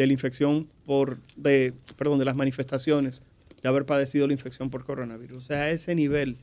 de 0.02 0.08
la 0.08 0.14
infección 0.14 0.68
por, 0.86 1.20
de, 1.36 1.74
perdón, 1.96 2.20
de 2.20 2.26
las 2.26 2.36
manifestaciones 2.36 3.22
de 3.62 3.70
haber 3.70 3.86
padecido 3.86 4.26
la 4.28 4.34
infección 4.34 4.70
por 4.70 4.84
coronavirus. 4.84 5.38
O 5.38 5.42
sea, 5.42 5.64
a 5.64 5.70
ese 5.70 5.94
nivel 5.94 6.38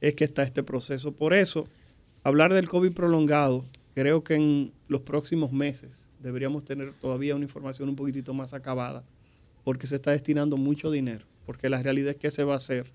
es 0.00 0.14
que 0.14 0.24
está 0.24 0.42
este 0.44 0.62
proceso. 0.62 1.12
Por 1.12 1.34
eso, 1.34 1.66
hablar 2.22 2.54
del 2.54 2.68
COVID 2.68 2.92
prolongado, 2.92 3.64
creo 3.94 4.22
que 4.22 4.34
en 4.34 4.72
los 4.88 5.00
próximos 5.00 5.52
meses 5.52 6.08
deberíamos 6.20 6.64
tener 6.64 6.92
todavía 6.92 7.34
una 7.34 7.44
información 7.44 7.88
un 7.88 7.96
poquitito 7.96 8.32
más 8.32 8.54
acabada, 8.54 9.02
porque 9.64 9.86
se 9.86 9.96
está 9.96 10.12
destinando 10.12 10.56
mucho 10.56 10.90
dinero, 10.90 11.26
porque 11.44 11.68
la 11.68 11.82
realidad 11.82 12.10
es 12.10 12.16
que 12.16 12.30
se 12.30 12.44
va 12.44 12.54
a 12.54 12.58
hacer 12.58 12.86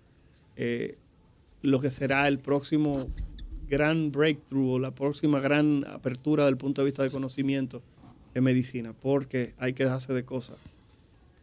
eh, 0.55 0.97
lo 1.61 1.82
que 1.82 1.91
será 1.91 2.28
el 2.28 2.39
próximo 2.39 3.07
gran 3.68 4.11
breakthrough 4.11 4.76
o 4.76 4.80
la 4.80 4.91
próxima 4.91 5.39
gran 5.41 5.86
apertura 5.88 6.45
del 6.45 6.55
punto 6.55 6.82
de 6.82 6.86
vista 6.86 7.03
de 7.03 7.11
conocimiento 7.11 7.82
en 8.36 8.44
medicina, 8.44 8.94
porque 8.94 9.54
hay 9.58 9.74
que 9.74 9.86
dejarse 9.86 10.14
de 10.14 10.24
cosas. 10.24 10.58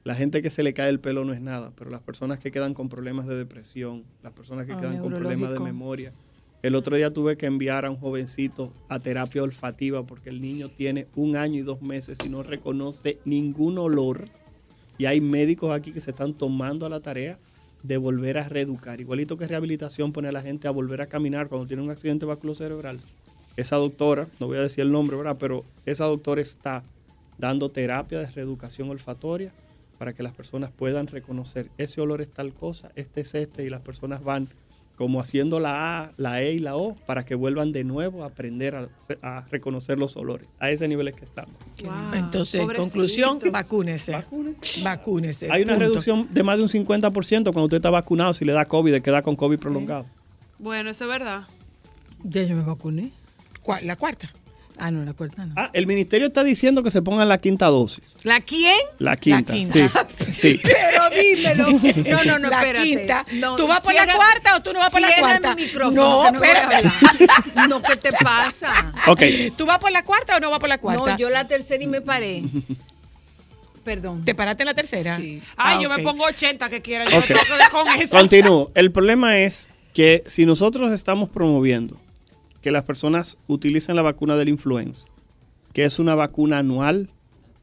La 0.04 0.14
gente 0.14 0.42
que 0.42 0.50
se 0.50 0.62
le 0.62 0.74
cae 0.74 0.90
el 0.90 1.00
pelo 1.00 1.24
no 1.24 1.32
es 1.32 1.40
nada, 1.40 1.72
pero 1.76 1.90
las 1.90 2.00
personas 2.00 2.38
que 2.38 2.50
quedan 2.50 2.74
con 2.74 2.88
problemas 2.88 3.26
de 3.26 3.36
depresión, 3.36 4.04
las 4.22 4.32
personas 4.32 4.66
que 4.66 4.72
Ah, 4.72 4.80
quedan 4.80 4.98
con 4.98 5.12
problemas 5.12 5.52
de 5.52 5.60
memoria. 5.60 6.12
El 6.62 6.76
otro 6.76 6.94
día 6.96 7.12
tuve 7.12 7.36
que 7.36 7.46
enviar 7.46 7.84
a 7.84 7.90
un 7.90 7.96
jovencito 7.96 8.72
a 8.88 9.00
terapia 9.00 9.42
olfativa 9.42 10.04
porque 10.04 10.30
el 10.30 10.40
niño 10.40 10.68
tiene 10.68 11.08
un 11.16 11.36
año 11.36 11.58
y 11.58 11.62
dos 11.62 11.82
meses 11.82 12.18
y 12.24 12.28
no 12.28 12.42
reconoce 12.42 13.18
ningún 13.24 13.78
olor. 13.78 14.28
Y 14.98 15.06
hay 15.06 15.20
médicos 15.20 15.72
aquí 15.72 15.92
que 15.92 16.00
se 16.00 16.10
están 16.10 16.34
tomando 16.34 16.86
a 16.86 16.88
la 16.88 17.00
tarea 17.00 17.38
de 17.82 17.96
volver 17.96 18.38
a 18.38 18.48
reeducar. 18.48 19.00
Igualito 19.00 19.36
que 19.36 19.48
rehabilitación 19.48 20.12
pone 20.12 20.28
a 20.28 20.32
la 20.32 20.42
gente 20.42 20.68
a 20.68 20.70
volver 20.70 21.00
a 21.00 21.06
caminar 21.06 21.48
cuando 21.48 21.66
tiene 21.66 21.82
un 21.82 21.90
accidente 21.90 22.26
cerebral. 22.54 23.00
Esa 23.56 23.76
doctora, 23.76 24.28
no 24.40 24.46
voy 24.46 24.58
a 24.58 24.62
decir 24.62 24.82
el 24.82 24.92
nombre, 24.92 25.16
¿verdad? 25.16 25.36
Pero 25.38 25.64
esa 25.84 26.04
doctora 26.04 26.40
está 26.40 26.82
dando 27.38 27.70
terapia 27.70 28.18
de 28.20 28.26
reeducación 28.26 28.88
olfatoria 28.90 29.52
para 29.98 30.12
que 30.12 30.22
las 30.22 30.32
personas 30.32 30.70
puedan 30.70 31.06
reconocer 31.06 31.68
ese 31.78 32.00
olor 32.00 32.20
es 32.20 32.28
tal 32.28 32.52
cosa, 32.52 32.90
este 32.96 33.20
es 33.20 33.34
este, 33.34 33.64
y 33.64 33.70
las 33.70 33.82
personas 33.82 34.24
van 34.24 34.48
como 34.96 35.20
haciendo 35.20 35.58
la 35.58 36.02
A, 36.02 36.12
la 36.16 36.42
E 36.42 36.52
y 36.52 36.58
la 36.58 36.76
O 36.76 36.94
para 36.94 37.24
que 37.24 37.34
vuelvan 37.34 37.72
de 37.72 37.82
nuevo 37.82 38.22
a 38.22 38.26
aprender 38.26 38.74
a, 38.74 38.88
a 39.22 39.44
reconocer 39.50 39.98
los 39.98 40.16
olores. 40.16 40.48
A 40.60 40.70
ese 40.70 40.86
nivel 40.86 41.08
es 41.08 41.16
que 41.16 41.24
estamos. 41.24 41.54
Entonces, 42.14 42.60
en 42.60 42.66
pobrecito. 42.66 42.82
conclusión, 42.82 43.38
vacúnese. 43.50 44.24
Vacúnese. 44.82 45.50
Hay 45.50 45.62
una 45.62 45.72
punto. 45.72 45.88
reducción 45.88 46.28
de 46.30 46.42
más 46.42 46.58
de 46.58 46.62
un 46.64 46.68
50% 46.68 47.44
cuando 47.44 47.64
usted 47.64 47.78
está 47.78 47.90
vacunado 47.90 48.34
si 48.34 48.44
le 48.44 48.52
da 48.52 48.66
COVID, 48.66 48.92
de 48.92 49.02
queda 49.02 49.22
con 49.22 49.34
COVID 49.34 49.58
prolongado. 49.58 50.06
Bueno, 50.58 50.90
eso 50.90 51.04
es 51.04 51.10
verdad. 51.10 51.42
Ya 52.22 52.44
yo 52.44 52.54
me 52.54 52.62
vacuné. 52.62 53.12
¿La 53.82 53.96
cuarta? 53.96 54.32
Ah, 54.78 54.90
no, 54.90 55.04
la 55.04 55.12
cuarta 55.12 55.44
no. 55.46 55.52
Ah, 55.56 55.70
el 55.74 55.86
ministerio 55.86 56.26
está 56.26 56.42
diciendo 56.42 56.82
que 56.82 56.90
se 56.90 57.02
pongan 57.02 57.28
la 57.28 57.38
quinta 57.38 57.66
dosis. 57.66 58.02
¿La 58.24 58.40
quién? 58.40 58.74
La 58.98 59.16
quinta. 59.16 59.52
quinta. 59.52 59.88
Sí, 60.32 60.32
sí. 60.32 60.60
Pero 60.62 61.10
dímelo. 61.10 61.66
No, 62.10 62.24
no, 62.24 62.38
no, 62.38 62.48
La 62.48 62.60
espérate. 62.62 62.84
quinta. 62.88 63.26
No, 63.34 63.54
¿Tú 63.56 63.68
vas 63.68 63.80
por 63.80 63.94
la 63.94 64.06
cuarta 64.06 64.56
o 64.56 64.62
tú 64.62 64.72
no 64.72 64.78
vas 64.80 64.90
por 64.90 65.00
la 65.00 65.08
cuarta? 65.18 65.54
mi 65.54 65.62
micrófono. 65.64 65.94
No, 66.02 66.22
a 66.24 66.28
espérate. 66.30 66.74
hablar. 66.76 66.94
No, 67.68 67.82
¿qué 67.82 67.96
te 67.96 68.12
pasa? 68.12 68.92
Ok. 69.06 69.22
¿Tú 69.56 69.66
vas 69.66 69.78
por 69.78 69.92
la 69.92 70.02
cuarta 70.04 70.36
o 70.36 70.40
no 70.40 70.50
vas 70.50 70.58
por 70.58 70.68
la 70.70 70.78
cuarta? 70.78 71.12
No, 71.12 71.18
yo 71.18 71.28
la 71.30 71.46
tercera 71.46 71.84
y 71.84 71.86
me 71.86 72.00
paré. 72.00 72.42
Perdón. 73.84 74.24
¿Te 74.24 74.34
paraste 74.34 74.62
en 74.62 74.66
la 74.68 74.74
tercera? 74.74 75.16
Sí. 75.16 75.42
Ay, 75.56 75.76
Ah, 75.76 75.82
yo 75.82 75.88
ok. 75.90 75.96
me 75.96 76.02
pongo 76.02 76.24
80 76.24 76.68
que 76.70 76.80
quiera. 76.80 77.04
Yo 77.04 77.20
tengo 77.22 77.40
que 77.40 77.70
con 77.70 77.88
eso. 78.00 78.10
Continúo. 78.16 78.70
El 78.74 78.90
problema 78.92 79.38
es 79.38 79.70
que 79.92 80.22
si 80.26 80.46
nosotros 80.46 80.92
estamos 80.92 81.28
promoviendo 81.28 82.00
que 82.62 82.70
las 82.70 82.84
personas 82.84 83.36
utilicen 83.48 83.96
la 83.96 84.02
vacuna 84.02 84.36
del 84.36 84.48
influenza, 84.48 85.06
que 85.72 85.84
es 85.84 85.98
una 85.98 86.14
vacuna 86.14 86.58
anual, 86.58 87.10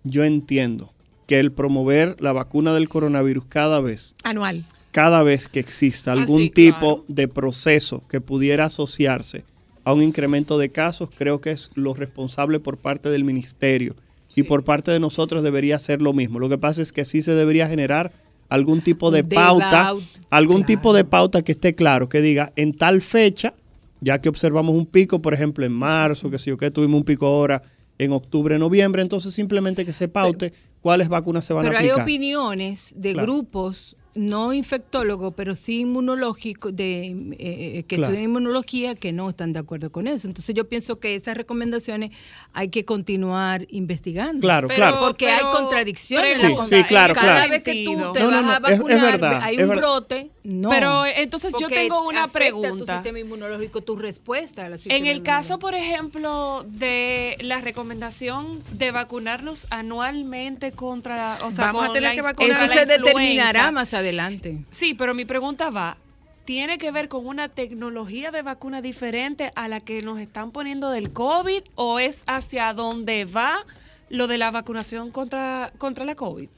yo 0.04 0.24
entiendo 0.24 0.93
que 1.26 1.39
el 1.39 1.52
promover 1.52 2.16
la 2.20 2.34
vacuna 2.34 2.74
del 2.74 2.89
coronavirus 2.89 3.45
cada 3.45 3.80
vez, 3.80 4.14
Anual. 4.24 4.66
cada 4.91 5.24
vez 5.24 5.47
que 5.47 5.60
exista 5.60 6.12
algún 6.12 6.43
sí, 6.43 6.50
tipo 6.50 7.06
de 7.08 7.28
proceso 7.28 8.04
que 8.10 8.22
pudiera 8.22 8.66
asociarse 8.66 9.45
a 9.84 9.93
un 9.93 10.04
incremento 10.04 10.58
de 10.58 10.70
casos, 10.70 11.10
creo 11.18 11.39
que 11.39 11.52
es 11.52 11.72
lo 11.76 11.93
responsable 11.93 12.60
por 12.60 12.78
parte 12.78 13.10
del 13.10 13.24
ministerio 13.24 13.95
y 14.36 14.43
por 14.43 14.64
parte 14.64 14.91
de 14.91 15.00
nosotros 15.00 15.43
debería 15.43 15.80
ser 15.80 16.02
lo 16.02 16.14
mismo. 16.14 16.39
Lo 16.39 16.50
que 16.50 16.58
pasa 16.58 16.82
es 16.82 16.91
que 16.91 17.06
sí 17.06 17.22
se 17.22 17.34
debería 17.34 17.68
generar 17.68 18.12
algún 18.50 18.82
tipo 18.82 19.12
de 19.12 19.24
pauta, 19.24 19.93
algún 20.30 20.58
claro. 20.58 20.68
tipo 20.68 20.93
de 20.93 21.06
pauta 21.06 21.43
que 21.43 21.54
esté 21.54 21.76
claro, 21.76 22.10
que 22.10 22.22
diga 22.22 22.52
en 22.56 22.74
tal 22.74 23.02
fecha, 23.02 23.54
ya 24.02 24.20
que 24.22 24.30
observamos 24.30 24.76
un 24.76 24.86
pico, 24.86 25.22
por 25.22 25.34
ejemplo, 25.34 25.66
en 25.66 25.72
marzo, 25.74 26.30
que 26.30 26.39
sé 26.39 26.50
yo, 26.50 26.58
que 26.58 26.72
tuvimos 26.72 26.97
un 27.00 27.04
pico 27.06 27.26
ahora 27.28 27.62
en 27.97 28.14
octubre, 28.14 28.58
noviembre, 28.58 29.02
entonces 29.02 29.34
simplemente 29.34 29.86
que 29.86 29.91
se 29.93 30.08
paute 30.08 30.54
cuáles 30.82 31.10
vacunas 31.10 31.45
se 31.45 31.54
van 31.54 31.66
Pero 31.66 31.76
a 31.78 31.80
hay 31.82 31.88
aplicar. 31.89 32.04
opiniones 32.04 32.93
de 32.95 33.12
Claro. 33.14 33.26
grupos, 33.34 33.97
no 34.16 34.53
infectólogos, 34.53 35.34
pero 35.36 35.55
sí 35.55 35.82
inmunológicos, 35.82 36.76
de, 36.76 37.05
eh, 37.07 37.36
eh, 37.39 37.84
que 37.88 37.95
Claro. 37.95 38.12
estudian 38.12 38.24
inmunología, 38.30 38.95
que 38.95 39.12
no 39.12 39.30
están 39.30 39.53
de 39.53 39.60
acuerdo 39.60 39.91
con 39.91 40.07
eso. 40.07 40.28
Entonces 40.28 40.55
yo 40.55 40.68
pienso 40.68 40.99
que 40.99 41.16
esas 41.16 41.38
recomendaciones 41.38 42.12
hay 42.53 42.70
que 42.70 42.84
continuar 42.86 43.66
investigando. 43.70 44.41
Claro, 44.41 44.68
claro. 44.68 44.99
Porque 44.99 45.26
pero 45.28 45.47
hay 45.47 45.53
contradicciones. 45.53 46.34
en 46.34 46.39
Sí, 46.39 46.47
la 46.49 46.55
con- 46.55 46.68
sí, 46.68 46.84
claro, 46.88 47.14
Cada 47.14 47.28
claro. 47.36 47.51
vez 47.51 47.64
que 47.64 47.84
tú 47.86 47.91
te 48.14 48.20
No, 48.22 48.28
vas 48.32 48.43
no, 48.43 48.49
a 48.51 48.57
es- 48.57 48.72
es 48.74 48.78
vacunar, 48.80 49.01
verdad, 49.20 49.39
hay 49.43 49.62
un 49.62 49.70
brote, 49.70 50.32
no. 50.43 50.70
Pero 50.70 51.05
entonces 51.05 51.53
yo 51.60 51.68
tengo 51.68 52.01
una 52.07 52.24
afecta 52.24 52.47
a 52.47 52.51
tu 52.51 52.60
pregunta. 52.62 52.93
sistema 52.95 53.20
inmunológico, 53.20 53.82
tu 53.82 53.95
respuesta 53.95 54.66
a 54.66 54.70
la 54.70 54.78
En 54.86 55.05
el 55.05 55.22
caso, 55.24 55.53
inmunológico. 55.53 55.60
por 55.60 55.76
ejemplo, 55.76 56.66
de 56.68 57.38
la 57.41 57.62
recomendación 57.62 58.64
de 58.72 58.91
vacunarnos 58.91 59.68
anualmente 59.70 60.72
contra, 60.72 61.38
o 61.43 61.51
sea, 61.51 61.66
Vamos 61.68 61.84
a 61.89 61.93
tener 61.93 62.03
la 62.10 62.16
que 62.16 62.22
vacunar 62.22 62.57
contra 62.57 62.66
Eso 62.66 62.74
se 62.74 62.86
determinará 62.86 63.72
más 63.72 63.93
adelante. 63.93 63.99
Sí, 64.70 64.93
pero 64.93 65.14
mi 65.14 65.26
pregunta 65.26 65.70
va, 65.70 65.97
¿tiene 66.45 66.78
que 66.78 66.91
ver 66.91 67.10
con 67.10 67.26
una 67.26 67.50
tecnología 67.50 68.32
de 68.32 68.41
vacuna 68.41 68.82
diferente 68.82 69.52
a 69.56 69.68
la 69.68 69.80
que 69.80 70.02
nos 70.02 70.20
están 70.20 70.52
poniendo 70.52 70.89
del 70.89 71.12
COVID 71.12 71.62
o 71.76 72.00
es 72.00 72.24
hacia 72.28 72.74
dónde 72.74 73.26
va 73.26 73.66
lo 74.10 74.28
de 74.28 74.38
la 74.38 74.52
vacunación 74.52 75.12
contra, 75.12 75.72
contra 75.78 76.06
la 76.06 76.16
COVID? 76.16 76.50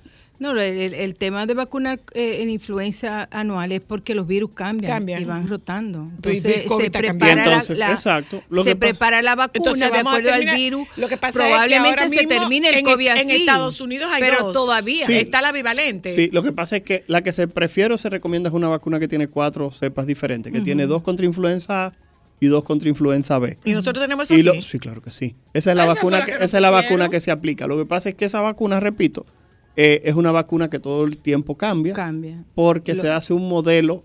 No, 0.42 0.52
el, 0.60 0.94
el- 0.96 1.14
tema 1.14 1.46
de 1.46 1.54
vacunar 1.54 2.00
eh, 2.16 2.40
en 2.42 2.50
influenza 2.50 3.30
anual 3.32 3.72
es 3.72 3.80
porque 3.82 4.16
los 4.16 4.26
virus 4.26 4.50
cambian, 4.56 4.92
Cambian. 4.92 5.22
y 5.22 5.26
van 5.26 5.48
rotando. 5.48 6.08
Entonces 6.16 6.64
se 6.68 6.90
prepara 6.90 7.46
la, 7.46 7.92
exacto, 7.92 8.42
lo 8.50 8.64
se 8.64 8.76
prepara 8.76 9.22
la 9.22 9.36
vacuna 9.36 9.72
Entonces, 9.72 9.92
de 9.92 10.00
acuerdo 10.00 10.34
al 10.34 10.46
virus. 10.56 10.88
Lo 10.98 11.08
que 11.08 11.18
pasa 11.18 11.28
es 11.28 11.44
que 11.46 11.50
Probablemente 11.50 12.10
se 12.10 12.26
termine 12.26 12.70
el 12.70 12.76
en, 12.78 12.86
COVID 12.86 13.08
así. 13.10 13.22
En 13.22 13.30
Estados 13.30 13.82
Unidos 13.82 14.10
hay 14.12 14.20
pero 14.20 14.46
dos. 14.46 14.54
todavía. 14.54 15.06
Sí. 15.06 15.14
Está 15.14 15.44
la 15.44 15.52
bivalente. 15.52 16.12
Sí, 16.12 16.30
lo 16.34 16.42
que 16.42 16.52
pasa 16.52 16.78
es 16.78 16.84
que 16.84 17.04
la 17.06 17.22
que 17.22 17.34
se 17.34 17.48
prefiere 17.48 17.94
o 17.94 17.98
se 17.98 18.10
recomienda 18.10 18.50
es 18.50 18.56
una 18.56 18.68
vacuna 18.68 19.00
que 19.00 19.08
tiene 19.08 19.28
cuatro 19.28 19.72
cepas 19.72 20.08
diferentes, 20.08 20.52
que 20.52 20.62
tiene 20.62 20.88
dos 20.88 21.04
contra 21.04 21.24
influenza 21.26 21.86
A 21.86 21.94
y 22.40 22.48
dos 22.48 22.64
contra 22.64 22.90
influenza 22.90 23.38
B. 23.38 23.60
Y 23.64 23.74
nosotros 23.74 24.04
tenemos 24.04 24.24
eso 24.24 24.34
Y 24.34 24.42
lo- 24.42 24.54
aquí. 24.54 24.62
sí, 24.62 24.80
claro 24.80 25.04
que 25.04 25.12
sí. 25.12 25.36
Esa 25.54 25.70
es 25.70 25.78
la 25.78 25.84
Esa 25.84 25.92
fue 25.92 25.96
vacuna 26.00 26.18
la 26.20 26.26
que, 26.26 26.32
esa 26.44 26.58
es 26.58 26.62
la 26.64 26.72
vacuna 26.72 27.10
que 27.10 27.20
se 27.20 27.30
aplica. 27.30 27.68
Lo 27.68 27.78
que 27.78 27.86
pasa 27.86 28.10
es 28.10 28.16
que 28.16 28.26
esa 28.26 28.42
vacuna, 28.42 28.80
repito, 28.80 29.28
eh, 29.76 30.02
es 30.06 30.16
una 30.16 30.32
vacuna 30.32 30.70
que 30.70 30.80
todo 30.80 31.04
el 31.06 31.18
tiempo 31.18 31.56
cambia, 31.56 31.94
Cambia. 31.94 32.44
porque 32.56 32.94
Lo- 32.94 33.02
se 33.02 33.10
hace 33.10 33.34
un 33.34 33.48
modelo 33.48 34.04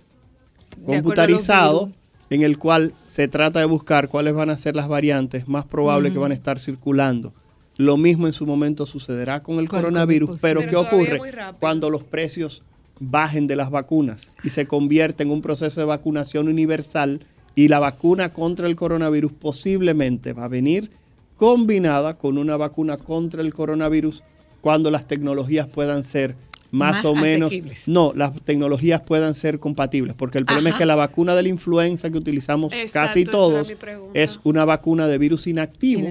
computarizado 0.84 1.90
en 2.30 2.42
el 2.42 2.58
cual 2.58 2.92
se 3.06 3.28
trata 3.28 3.60
de 3.60 3.66
buscar 3.66 4.08
cuáles 4.08 4.34
van 4.34 4.50
a 4.50 4.58
ser 4.58 4.74
las 4.76 4.88
variantes 4.88 5.48
más 5.48 5.64
probables 5.64 6.12
que 6.12 6.18
van 6.18 6.32
a 6.32 6.34
estar 6.34 6.58
circulando. 6.58 7.32
Lo 7.78 7.96
mismo 7.96 8.26
en 8.26 8.32
su 8.32 8.46
momento 8.46 8.86
sucederá 8.86 9.42
con 9.42 9.58
el 9.58 9.68
Con 9.68 9.80
coronavirus, 9.80 10.40
pero 10.40 10.60
Pero 10.60 10.70
¿qué 10.70 10.76
ocurre 10.76 11.20
cuando 11.60 11.90
los 11.90 12.02
precios 12.04 12.62
bajen 12.98 13.46
de 13.46 13.56
las 13.56 13.70
vacunas 13.70 14.30
y 14.42 14.50
se 14.50 14.66
convierte 14.66 15.22
en 15.22 15.30
un 15.30 15.42
proceso 15.42 15.80
de 15.80 15.86
vacunación 15.86 16.48
universal 16.48 17.20
y 17.54 17.68
la 17.68 17.78
vacuna 17.78 18.32
contra 18.32 18.66
el 18.66 18.76
coronavirus 18.76 19.32
posiblemente 19.32 20.32
va 20.32 20.44
a 20.44 20.48
venir 20.48 20.90
combinada 21.36 22.16
con 22.16 22.38
una 22.38 22.56
vacuna 22.56 22.96
contra 22.96 23.42
el 23.42 23.52
coronavirus 23.52 24.22
cuando 24.66 24.90
las 24.90 25.06
tecnologías 25.06 25.68
puedan 25.68 26.02
ser 26.02 26.34
más, 26.72 26.96
Más 26.96 27.04
o 27.04 27.14
menos 27.14 27.52
no, 27.86 28.12
las 28.16 28.32
tecnologías 28.40 29.00
puedan 29.00 29.36
ser 29.36 29.60
compatibles, 29.60 30.16
porque 30.16 30.38
el 30.38 30.44
problema 30.44 30.70
es 30.70 30.74
que 30.74 30.84
la 30.84 30.96
vacuna 30.96 31.36
de 31.36 31.44
la 31.44 31.48
influenza 31.50 32.10
que 32.10 32.18
utilizamos 32.18 32.72
Exacto, 32.72 33.06
casi 33.08 33.24
todos 33.24 33.72
es 34.12 34.40
una 34.42 34.64
vacuna 34.64 35.06
de 35.06 35.18
virus 35.18 35.46
inactivo. 35.46 36.08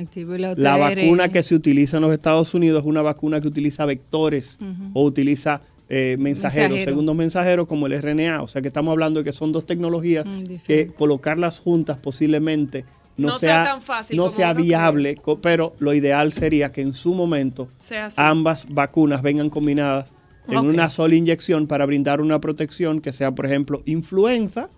La 0.56 0.78
vacuna 0.78 1.28
que 1.28 1.44
se 1.44 1.54
utiliza 1.54 1.98
en 1.98 2.04
los 2.04 2.14
Estados 2.14 2.54
Unidos 2.54 2.84
es 2.84 2.88
una 2.88 3.02
vacuna 3.02 3.42
que 3.42 3.50
utiliza 3.50 3.84
vectores 3.84 4.58
o 4.94 5.04
utiliza 5.04 5.60
eh, 5.90 6.16
mensajeros, 6.18 6.70
Mensajero. 6.70 6.92
segundos 6.92 7.16
mensajeros 7.18 7.68
como 7.68 7.88
el 7.88 8.02
RNA. 8.02 8.42
O 8.42 8.48
sea 8.48 8.62
que 8.62 8.70
estamos 8.70 8.94
hablando 8.94 9.20
de 9.20 9.26
que 9.26 9.34
son 9.34 9.52
dos 9.52 9.66
tecnologías 9.66 10.26
Mm, 10.26 10.44
que 10.66 10.88
colocarlas 10.88 11.60
juntas 11.60 11.98
posiblemente 11.98 12.86
no, 13.18 13.28
No 13.30 13.40
sea 13.40 13.64
sea, 13.64 13.64
tan 13.64 13.82
fácil 13.82 14.18
no 14.18 14.24
como 14.24 14.36
sea 14.36 14.54
cree. 14.54 14.66
viable, 14.66 15.16
co- 15.16 15.40
pero 15.40 15.76
lo 15.80 15.94
ideal 15.94 16.34
sería 16.34 16.72
que 16.72 16.82
en 16.82 16.94
su 16.94 17.14
momento 17.14 17.70
ambas 18.18 18.68
vacunas 18.70 19.22
vengan 19.22 19.50
combinadas 19.50 20.12
en 20.48 20.58
una 20.60 20.90
sola 20.90 21.16
inyección 21.16 21.66
para 21.68 21.86
brindar 21.86 22.22
una 22.22 22.40
protección 22.40 23.02
que 23.02 23.14
sea, 23.14 23.32
por 23.32 23.46
ejemplo, 23.46 23.82
influenza 23.86 24.70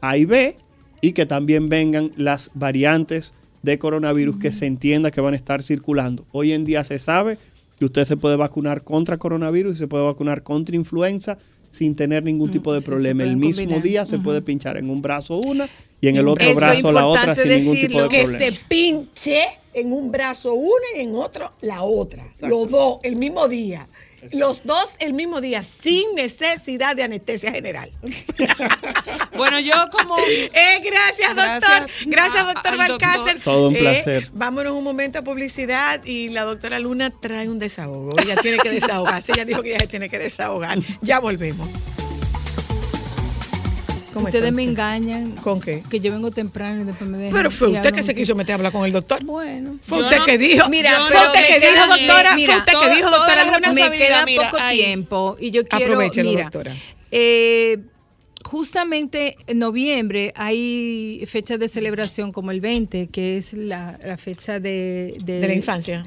A 0.00 0.16
y 0.18 0.24
B 0.26 0.56
y 1.00 1.12
que 1.12 1.24
también 1.26 1.68
vengan 1.68 2.10
las 2.16 2.50
variantes 2.54 3.32
de 3.62 3.78
coronavirus 3.78 4.36
que 4.38 4.52
se 4.52 4.66
entienda 4.66 5.10
que 5.10 5.20
van 5.22 5.32
a 5.32 5.36
estar 5.36 5.62
circulando. 5.62 6.26
Hoy 6.32 6.52
en 6.52 6.64
día 6.66 6.84
se 6.84 6.98
sabe 6.98 7.38
que 7.78 7.86
usted 7.86 8.04
se 8.04 8.16
puede 8.18 8.36
vacunar 8.36 8.82
contra 8.84 9.16
coronavirus 9.16 9.76
y 9.76 9.78
se 9.78 9.88
puede 9.88 10.04
vacunar 10.04 10.42
contra 10.42 10.76
influenza 10.76 11.38
sin 11.74 11.96
tener 11.96 12.22
ningún 12.22 12.50
tipo 12.50 12.72
de 12.72 12.80
sí, 12.80 12.86
problema. 12.86 13.24
El 13.24 13.36
mismo 13.36 13.62
combinar. 13.62 13.82
día 13.82 14.06
se 14.06 14.18
puede 14.18 14.40
pinchar 14.42 14.76
en 14.76 14.88
un 14.88 15.02
brazo 15.02 15.40
una 15.44 15.68
y 16.00 16.08
en 16.08 16.16
el 16.16 16.28
otro 16.28 16.46
Eso 16.46 16.56
brazo 16.56 16.92
la 16.92 17.06
otra 17.06 17.34
sin 17.34 17.48
ningún 17.48 17.76
tipo 17.76 18.02
de 18.02 18.08
que 18.08 18.22
problema. 18.22 18.44
se 18.44 18.60
pinche 18.68 19.40
en 19.72 19.92
un 19.92 20.10
brazo 20.12 20.54
una 20.54 20.86
y 20.96 21.00
en 21.00 21.16
otro 21.16 21.52
la 21.62 21.82
otra. 21.82 22.24
Los 22.42 22.70
dos 22.70 22.98
el 23.02 23.16
mismo 23.16 23.48
día. 23.48 23.88
Los 24.32 24.64
dos 24.64 24.90
el 24.98 25.12
mismo 25.12 25.40
día, 25.40 25.62
sin 25.62 26.14
necesidad 26.14 26.96
de 26.96 27.02
anestesia 27.04 27.52
general. 27.52 27.90
Bueno, 29.36 29.58
yo 29.58 29.74
como... 29.90 30.16
Eh, 30.18 30.80
gracias, 30.84 31.34
doctor. 31.34 31.88
Gracias 32.06 32.06
Gracias, 32.06 32.40
a- 32.42 32.52
doctor 32.52 32.80
al 32.80 32.88
doctor. 32.88 33.08
Balcácer. 33.08 33.42
Todo 33.42 33.68
un 33.68 33.74
Eh, 33.76 33.78
placer. 33.80 34.30
vámonos 34.32 34.72
un 34.74 34.84
momento 34.84 35.18
a 35.18 35.22
publicidad 35.22 36.04
y 36.04 36.28
la 36.28 36.44
doctora 36.44 36.78
Luna 36.78 37.10
trae 37.10 37.48
un 37.48 37.58
desahogo. 37.58 38.14
Ella 38.22 38.36
tiene 38.36 38.58
que 38.58 38.70
desahogarse. 38.70 39.32
Ella 39.32 39.44
dijo 39.44 39.62
que 39.62 39.70
ella 39.70 39.80
se 39.80 39.86
tiene 39.88 40.08
que 40.08 40.18
desahogar. 40.20 40.78
Ya 41.02 41.18
volvemos. 41.18 41.68
¿Cómo 44.14 44.26
Ustedes 44.28 44.52
me 44.52 44.62
engañan. 44.62 45.32
¿Con 45.32 45.60
qué? 45.60 45.82
Que 45.90 45.98
yo 46.00 46.12
vengo 46.12 46.30
temprano 46.30 46.82
y 46.82 46.84
después 46.84 47.10
me 47.10 47.18
dejan. 47.18 47.34
Pero 47.36 47.50
fue 47.50 47.68
usted 47.68 47.92
que 47.92 48.02
se 48.02 48.14
quiso 48.14 48.34
meter 48.36 48.52
a 48.52 48.54
hablar 48.56 48.72
con 48.72 48.84
el 48.84 48.92
doctor. 48.92 49.22
Bueno. 49.24 49.78
Fue 49.82 50.02
usted 50.02 50.18
no- 50.18 50.24
que 50.24 50.38
dijo. 50.38 50.68
Mira, 50.68 51.08
fue 51.10 51.26
usted 51.26 51.46
que 51.48 51.60
dijo, 51.60 51.86
doctora. 51.88 52.36
mira, 52.36 52.52
fue 52.52 52.60
usted 52.60 52.88
que 52.88 52.96
dijo, 52.96 53.10
doctora 53.10 53.72
me 53.72 53.90
queda 53.98 54.24
mira, 54.24 54.50
poco 54.50 54.62
ahí. 54.62 54.78
tiempo 54.78 55.36
y 55.40 55.50
yo 55.50 55.64
quiero, 55.64 55.94
Aprovechelo, 55.94 56.30
mira, 56.30 56.44
doctora. 56.44 56.74
eh, 57.10 57.78
justamente 58.44 59.36
en 59.46 59.58
noviembre 59.58 60.32
hay 60.36 61.24
fechas 61.26 61.58
de 61.58 61.68
celebración 61.68 62.30
como 62.30 62.50
el 62.50 62.60
20, 62.60 63.08
que 63.08 63.36
es 63.36 63.54
la, 63.54 63.98
la 64.04 64.16
fecha 64.16 64.60
de, 64.60 65.16
De 65.24 65.46
la 65.46 65.54
infancia. 65.54 66.06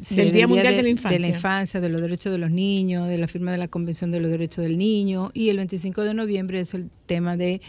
Sí, 0.00 0.14
Del 0.16 0.32
Día 0.32 0.46
Mundial 0.48 0.74
de 0.76 0.82
la 0.82 0.88
Infancia. 0.88 1.18
De 1.18 1.20
la 1.20 1.28
infancia, 1.28 1.80
de 1.80 1.88
los 1.88 2.00
derechos 2.00 2.32
de 2.32 2.38
los 2.38 2.50
niños, 2.50 3.08
de 3.08 3.18
la 3.18 3.28
firma 3.28 3.52
de 3.52 3.58
la 3.58 3.68
Convención 3.68 4.10
de 4.10 4.20
los 4.20 4.30
Derechos 4.30 4.64
del 4.64 4.78
Niño. 4.78 5.30
Y 5.34 5.50
el 5.50 5.58
25 5.58 6.02
de 6.02 6.14
noviembre 6.14 6.60
es 6.60 6.72
el 6.74 6.90
tema 7.06 7.36
de 7.36 7.60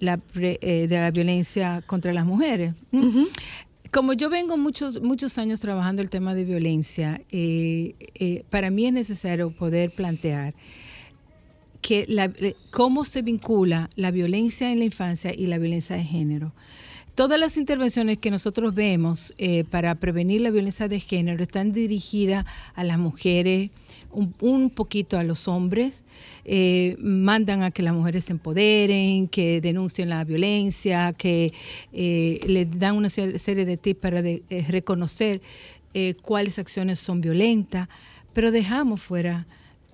la, 0.00 0.16
pre- 0.16 0.58
eh, 0.62 0.86
de 0.88 0.96
la 0.96 1.10
violencia 1.10 1.82
contra 1.86 2.12
las 2.14 2.24
mujeres. 2.24 2.74
Como 3.92 4.12
yo 4.14 4.28
vengo 4.30 4.56
muchos, 4.56 5.00
muchos 5.02 5.38
años 5.38 5.60
trabajando 5.60 6.02
el 6.02 6.10
tema 6.10 6.34
de 6.34 6.44
violencia, 6.44 7.20
eh, 7.30 7.94
eh, 8.14 8.44
para 8.50 8.70
mí 8.70 8.86
es 8.86 8.92
necesario 8.92 9.50
poder 9.50 9.90
plantear 9.94 10.54
que 11.80 12.04
la, 12.08 12.24
eh, 12.24 12.54
cómo 12.72 13.04
se 13.04 13.22
vincula 13.22 13.90
la 13.96 14.10
violencia 14.10 14.72
en 14.72 14.80
la 14.80 14.86
infancia 14.86 15.32
y 15.34 15.46
la 15.46 15.58
violencia 15.58 15.94
de 15.96 16.04
género. 16.04 16.52
Todas 17.16 17.40
las 17.40 17.56
intervenciones 17.56 18.18
que 18.18 18.30
nosotros 18.30 18.74
vemos 18.74 19.32
eh, 19.38 19.64
para 19.70 19.94
prevenir 19.94 20.42
la 20.42 20.50
violencia 20.50 20.86
de 20.86 21.00
género 21.00 21.42
están 21.42 21.72
dirigidas 21.72 22.44
a 22.74 22.84
las 22.84 22.98
mujeres, 22.98 23.70
un, 24.12 24.68
poquito 24.68 25.18
a 25.18 25.24
los 25.24 25.48
hombres, 25.48 26.02
eh, 26.44 26.94
mandan 26.98 27.62
a 27.62 27.70
que 27.70 27.82
las 27.82 27.94
mujeres 27.94 28.24
se 28.24 28.32
empoderen, 28.32 29.28
que 29.28 29.62
denuncien 29.62 30.10
la 30.10 30.24
violencia, 30.24 31.14
que 31.14 31.54
eh, 31.94 32.40
les 32.46 32.78
dan 32.78 32.96
una 32.96 33.08
se- 33.08 33.38
serie 33.38 33.64
de 33.64 33.78
tips 33.78 34.00
para 34.00 34.22
reconocer 34.68 35.40
cuáles 36.20 36.58
acciones 36.58 36.98
son 36.98 37.22
violentas, 37.22 37.88
pero 38.34 38.50
dejamos 38.50 39.00
fuera 39.00 39.46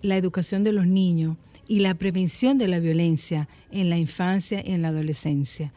la 0.03 0.17
educación 0.17 0.65
de 0.65 0.73
los 0.73 0.85
niños 0.89 1.37
y 1.69 1.79
la 1.79 1.95
prevención 1.95 2.59
de 2.59 2.67
la 2.67 2.81
violencia 2.81 3.49
en 3.71 3.89
la 3.89 3.97
infancia 3.99 4.61
y 4.67 4.73
en 4.73 4.83
la 4.83 4.89
adolescencia. 4.89 5.73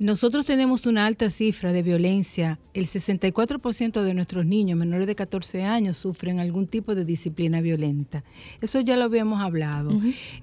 Nosotros 0.00 0.46
tenemos 0.46 0.86
una 0.86 1.04
alta 1.04 1.28
cifra 1.28 1.74
de 1.74 1.82
violencia. 1.82 2.58
El 2.72 2.86
64% 2.86 4.00
de 4.00 4.14
nuestros 4.14 4.46
niños 4.46 4.78
menores 4.78 5.06
de 5.06 5.14
14 5.14 5.64
años 5.64 5.98
sufren 5.98 6.40
algún 6.40 6.66
tipo 6.66 6.94
de 6.94 7.04
disciplina 7.04 7.60
violenta. 7.60 8.24
Eso 8.62 8.80
ya 8.80 8.96
lo 8.96 9.04
habíamos 9.04 9.42
hablado. 9.42 9.90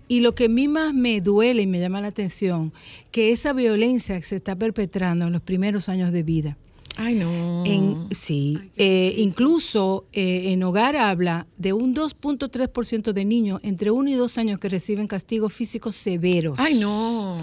Y 0.07 0.19
lo 0.19 0.35
que 0.35 0.45
a 0.45 0.49
mí 0.49 0.67
más 0.67 0.93
me 0.93 1.21
duele 1.21 1.63
y 1.63 1.67
me 1.67 1.79
llama 1.79 2.01
la 2.01 2.09
atención, 2.09 2.71
que 3.09 3.31
esa 3.31 3.51
violencia 3.51 4.21
se 4.21 4.35
está 4.35 4.55
perpetrando 4.55 5.25
en 5.25 5.33
los 5.33 5.41
primeros 5.41 5.89
años 5.89 6.11
de 6.11 6.21
vida. 6.21 6.55
Ay, 6.95 7.15
no. 7.15 7.63
En, 7.65 8.07
sí, 8.11 8.59
eh, 8.75 9.15
incluso 9.17 10.05
eh, 10.13 10.51
en 10.51 10.61
hogar 10.61 10.95
habla 10.95 11.47
de 11.57 11.73
un 11.73 11.95
2.3% 11.95 13.11
de 13.11 13.25
niños 13.25 13.59
entre 13.63 13.89
1 13.89 14.09
y 14.11 14.13
2 14.13 14.37
años 14.37 14.59
que 14.59 14.69
reciben 14.69 15.07
castigos 15.07 15.51
físicos 15.51 15.95
severos. 15.95 16.59
Ay, 16.59 16.75
no. 16.75 17.37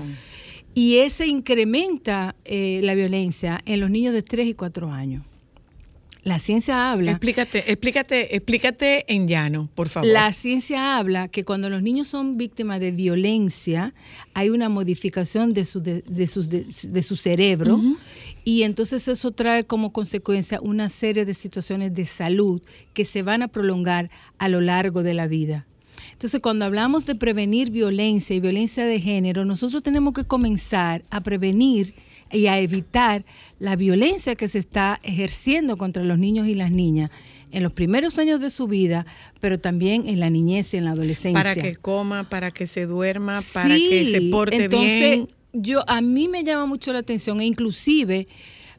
Y 0.74 0.96
ese 0.98 1.26
incrementa 1.26 2.34
eh, 2.44 2.80
la 2.82 2.94
violencia 2.94 3.60
en 3.64 3.80
los 3.80 3.90
niños 3.90 4.12
de 4.12 4.22
3 4.22 4.48
y 4.48 4.54
4 4.54 4.90
años. 4.90 5.24
La 6.24 6.38
ciencia 6.38 6.90
habla. 6.90 7.10
Explícate, 7.10 7.70
explícate, 7.70 8.34
explícate 8.34 9.04
en 9.14 9.28
llano, 9.28 9.68
por 9.74 9.90
favor. 9.90 10.08
La 10.08 10.32
ciencia 10.32 10.96
habla 10.96 11.28
que 11.28 11.44
cuando 11.44 11.68
los 11.68 11.82
niños 11.82 12.08
son 12.08 12.38
víctimas 12.38 12.80
de 12.80 12.92
violencia, 12.92 13.92
hay 14.32 14.48
una 14.48 14.70
modificación 14.70 15.52
de 15.52 15.66
su, 15.66 15.82
de, 15.82 16.00
de 16.00 16.26
sus- 16.26 16.48
de- 16.48 16.64
de 16.82 17.02
su 17.02 17.16
cerebro 17.16 17.78
y 18.42 18.62
entonces 18.62 19.06
eso 19.06 19.32
trae 19.32 19.64
como 19.64 19.92
consecuencia 19.92 20.60
una 20.62 20.88
serie 20.88 21.26
de 21.26 21.34
situaciones 21.34 21.94
de 21.94 22.06
salud 22.06 22.62
que 22.94 23.04
se 23.04 23.22
van 23.22 23.42
a 23.42 23.48
prolongar 23.48 24.08
a 24.38 24.48
lo 24.48 24.62
largo 24.62 25.02
de 25.02 25.12
la 25.12 25.26
vida. 25.26 25.66
Entonces, 26.24 26.40
cuando 26.40 26.64
hablamos 26.64 27.04
de 27.04 27.16
prevenir 27.16 27.70
violencia 27.70 28.34
y 28.34 28.40
violencia 28.40 28.86
de 28.86 28.98
género, 28.98 29.44
nosotros 29.44 29.82
tenemos 29.82 30.14
que 30.14 30.24
comenzar 30.24 31.04
a 31.10 31.20
prevenir 31.20 31.94
y 32.32 32.46
a 32.46 32.58
evitar 32.60 33.26
la 33.58 33.76
violencia 33.76 34.34
que 34.34 34.48
se 34.48 34.58
está 34.58 34.98
ejerciendo 35.02 35.76
contra 35.76 36.02
los 36.02 36.18
niños 36.18 36.46
y 36.46 36.54
las 36.54 36.70
niñas 36.70 37.10
en 37.52 37.62
los 37.62 37.72
primeros 37.72 38.18
años 38.18 38.40
de 38.40 38.48
su 38.48 38.66
vida, 38.68 39.04
pero 39.38 39.60
también 39.60 40.08
en 40.08 40.18
la 40.18 40.30
niñez 40.30 40.72
y 40.72 40.78
en 40.78 40.86
la 40.86 40.92
adolescencia. 40.92 41.42
Para 41.42 41.54
que 41.54 41.76
coma, 41.76 42.26
para 42.26 42.50
que 42.50 42.66
se 42.66 42.86
duerma, 42.86 43.42
para 43.52 43.76
Sí, 43.76 43.86
que 43.90 44.06
se 44.06 44.20
porte 44.30 44.64
entonces, 44.64 45.10
bien. 45.10 45.28
Yo, 45.52 45.84
a 45.86 46.00
mí 46.00 46.28
me 46.28 46.42
llama 46.42 46.64
mucho 46.64 46.90
la 46.94 47.00
atención 47.00 47.42
e 47.42 47.44
inclusive 47.44 48.28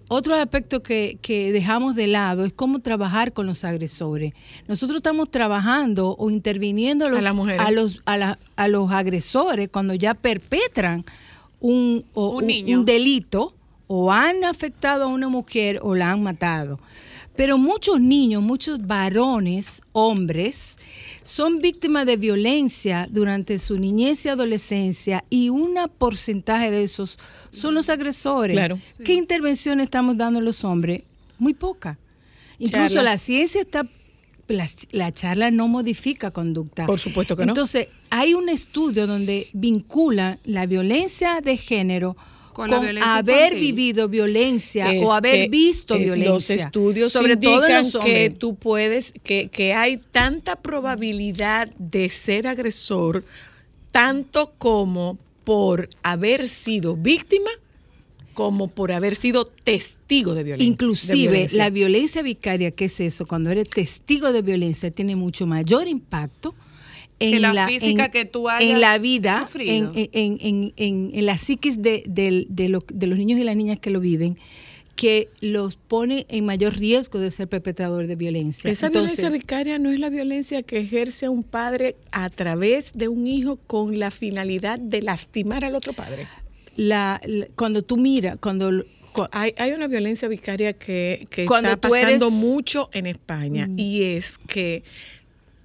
otro 0.07 0.35
aspecto 0.35 0.83
que, 0.83 1.17
que 1.21 1.51
dejamos 1.51 1.95
de 1.95 2.07
lado 2.07 2.45
es 2.45 2.53
cómo 2.53 2.79
trabajar 2.79 3.33
con 3.33 3.47
los 3.47 3.63
agresores. 3.63 4.33
Nosotros 4.67 4.97
estamos 4.97 5.29
trabajando 5.31 6.15
o 6.17 6.29
interviniendo 6.29 7.05
a 7.05 7.09
los, 7.09 7.17
A 7.61 7.71
los, 7.71 8.01
a 8.05 8.17
la- 8.17 8.39
a 8.55 8.67
los 8.67 8.91
agresores 8.91 9.69
cuando 9.69 9.93
ya 9.95 10.13
perpetran 10.13 11.03
un, 11.59 12.05
o- 12.13 12.29
Un 12.29 12.35
un- 12.43 12.47
niño. 12.47 12.79
un 12.79 12.85
delito 12.85 13.53
o 13.87 14.11
han 14.11 14.43
afectado 14.43 15.05
a 15.05 15.07
una 15.07 15.27
mujer 15.29 15.79
o 15.81 15.95
la 15.95 16.11
han 16.11 16.21
matado. 16.23 16.79
Pero 17.35 17.57
muchos 17.57 17.99
niños, 17.99 18.41
muchos 18.41 18.85
varones, 18.85 19.81
hombres, 19.91 20.77
son 21.23 21.55
víctimas 21.57 22.05
de 22.05 22.17
violencia 22.17 23.07
durante 23.09 23.59
su 23.59 23.77
niñez 23.77 24.25
y 24.25 24.29
adolescencia 24.29 25.23
y 25.29 25.49
un 25.49 25.75
porcentaje 25.97 26.71
de 26.71 26.83
esos 26.83 27.19
son 27.51 27.73
los 27.73 27.89
agresores. 27.89 28.55
Claro. 28.55 28.79
¿Qué 29.03 29.13
intervención 29.13 29.81
estamos 29.81 30.17
dando 30.17 30.39
a 30.39 30.43
los 30.43 30.63
hombres? 30.63 31.03
Muy 31.37 31.53
poca. 31.53 31.97
Incluso 32.57 32.95
Charlas. 32.95 33.03
la 33.03 33.17
ciencia 33.17 33.61
está... 33.61 33.87
La, 34.47 34.69
la 34.91 35.11
charla 35.11 35.49
no 35.49 35.67
modifica 35.67 36.29
conducta. 36.29 36.85
Por 36.85 36.99
supuesto 36.99 37.35
que 37.35 37.47
no. 37.47 37.53
Entonces, 37.53 37.87
hay 38.11 38.35
un 38.35 38.47
estudio 38.47 39.07
donde 39.07 39.47
vincula 39.53 40.37
la 40.43 40.67
violencia 40.67 41.41
de 41.41 41.57
género 41.57 42.15
Con 42.55 42.69
con, 42.69 42.71
la 42.71 42.79
violencia 42.79 43.17
haber 43.17 43.35
infantil. 43.35 43.59
vivido 43.59 44.07
violencia 44.07 44.93
Es 44.93 45.03
o 45.05 45.11
haber 45.11 45.35
que, 45.35 45.49
visto 45.49 45.95
eh, 45.95 46.05
violencia. 46.05 46.31
Los 46.33 46.49
estudios 46.49 47.11
sobre 47.11 47.35
todo 47.35 47.67
en 47.67 47.91
los 47.91 47.97
que 47.97 48.29
tú 48.29 48.55
puedes, 48.55 49.13
que, 49.23 49.49
que 49.49 49.73
hay 49.73 49.97
tanta 49.97 50.55
probabilidad 50.55 51.67
de 51.77 52.07
ser 52.07 52.47
agresor, 52.47 53.25
tanto 53.91 54.53
como 54.57 55.17
por 55.43 55.89
haber 56.01 56.47
sido 56.47 56.95
víctima, 56.95 57.49
como 58.33 58.69
por 58.69 58.93
haber 58.93 59.15
sido 59.15 59.47
testigo 59.47 60.33
de 60.33 60.45
violencia. 60.45 60.65
de 60.65 60.71
Inclusive 60.71 61.17
violencia. 61.17 61.57
la 61.57 61.69
violencia 61.69 62.21
vicaria, 62.21 62.71
que 62.71 62.85
es 62.85 63.01
eso? 63.01 63.25
Cuando 63.25 63.49
eres 63.49 63.69
testigo 63.69 64.31
de 64.31 64.41
violencia, 64.41 64.91
tiene 64.91 65.17
mucho 65.17 65.45
mayor 65.45 65.89
impacto 65.89 66.55
en 67.19 67.31
Que 67.31 67.39
la 67.39 67.67
física 67.67 68.09
que 68.09 68.25
tú 68.25 68.49
hayas 68.49 68.69
en 68.69 68.81
la 68.81 68.97
vida, 68.97 69.37
en, 69.37 69.47
sufrido. 69.47 69.91
en, 69.95 70.09
en, 70.13 70.37
en- 70.41 70.73
en- 70.75 71.11
en 71.13 71.25
la 71.25 71.37
psiquis 71.37 71.81
de, 71.81 72.03
del- 72.07 72.45
de 72.49 72.69
lo- 72.69 72.79
de 72.93 73.07
los 73.07 73.17
niños 73.17 73.39
y 73.39 73.43
las 73.43 73.55
niñas 73.55 73.79
que 73.79 73.89
lo 73.89 73.99
viven, 74.01 74.37
que 74.95 75.27
los 75.41 75.75
pone 75.75 76.25
en 76.29 76.45
mayor 76.45 76.75
riesgo 76.77 77.19
de 77.19 77.29
ser 77.31 77.47
perpetrador 77.49 78.07
de 78.07 78.15
violencia. 78.15 78.71
Esa 78.71 78.87
Entonces, 78.87 79.17
violencia 79.17 79.29
vicaria 79.29 79.77
no 79.79 79.91
es 79.91 79.99
la 79.99 80.09
violencia 80.09 80.61
que 80.63 80.79
ejerce 80.79 81.27
un 81.29 81.43
padre 81.43 81.95
a 82.11 82.29
través 82.29 82.91
de 82.93 83.07
un 83.09 83.27
hijo 83.27 83.57
con 83.67 83.97
la 83.99 84.09
finalidad 84.11 84.79
de 84.79 85.01
lastimar 85.01 85.65
al 85.65 85.75
otro 85.75 85.93
padre. 85.93 86.27
la, 86.77 87.21
la- 87.25 87.47
cuando 87.55 87.81
tú 87.81 87.95
miras, 87.97 88.37
cuando 88.41 88.71
Hay, 89.31 89.53
hay 89.57 89.71
una 89.71 89.87
violencia 89.87 90.27
vicaria 90.27 90.73
que, 90.73 91.25
que 91.29 91.45
Cuando 91.45 91.69
está 91.71 91.87
eres- 91.87 92.01
pasando 92.01 92.31
mucho 92.31 92.89
en 92.91 93.05
España 93.05 93.65
y 93.77 94.03
es 94.03 94.37
que 94.37 94.83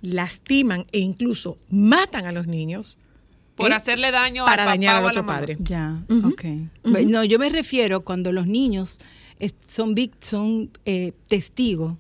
lastiman 0.02 0.85
e 0.93 0.98
incluso 1.01 1.59
matan 1.70 2.27
a 2.27 2.32
los 2.32 2.47
niños 2.47 2.98
Por 3.55 3.70
¿eh? 3.70 3.74
hacerle 3.74 4.10
daño 4.10 4.44
para 4.47 4.62
al 4.62 4.66
papá 4.66 4.70
dañar 4.70 4.94
o 4.97 4.98
al 4.98 5.05
a 5.05 5.09
otro 5.10 5.27
padre. 5.27 5.56
Ya, 5.60 6.02
Ujú. 6.09 6.28
ok. 6.28 6.44
Ujú. 6.85 7.09
No, 7.09 7.24
yo 7.24 7.39
me 7.39 7.48
refiero 7.51 8.01
cuando 8.02 8.32
los 8.32 8.47
niños 8.47 8.98
son, 9.68 9.94
vic- 9.94 10.14
son 10.20 10.70
eh, 10.86 11.12
testigos, 11.28 11.94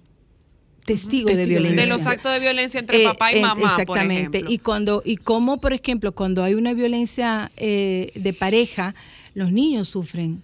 testigos 0.84 1.36
de 1.36 1.46
violencia. 1.46 1.82
De 1.82 1.88
los 1.88 2.06
actos 2.06 2.32
de 2.32 2.40
violencia 2.40 2.80
entre 2.80 3.02
Eh, 3.02 3.04
papá 3.04 3.32
y 3.32 3.40
mamá, 3.40 3.54
por 3.56 3.70
Exactamente. 3.98 4.38
ejemplo. 4.38 4.54
Y 4.54 4.58
cuando 4.58 5.02
y 5.04 5.16
cómo, 5.16 5.58
por 5.60 5.72
ejemplo, 5.72 6.12
cuando 6.12 6.42
hay 6.42 6.54
una 6.54 6.72
violencia 6.74 7.50
eh, 7.56 8.10
de 8.14 8.32
pareja, 8.32 8.94
los 9.34 9.52
niños 9.52 9.88
sufren 9.88 10.42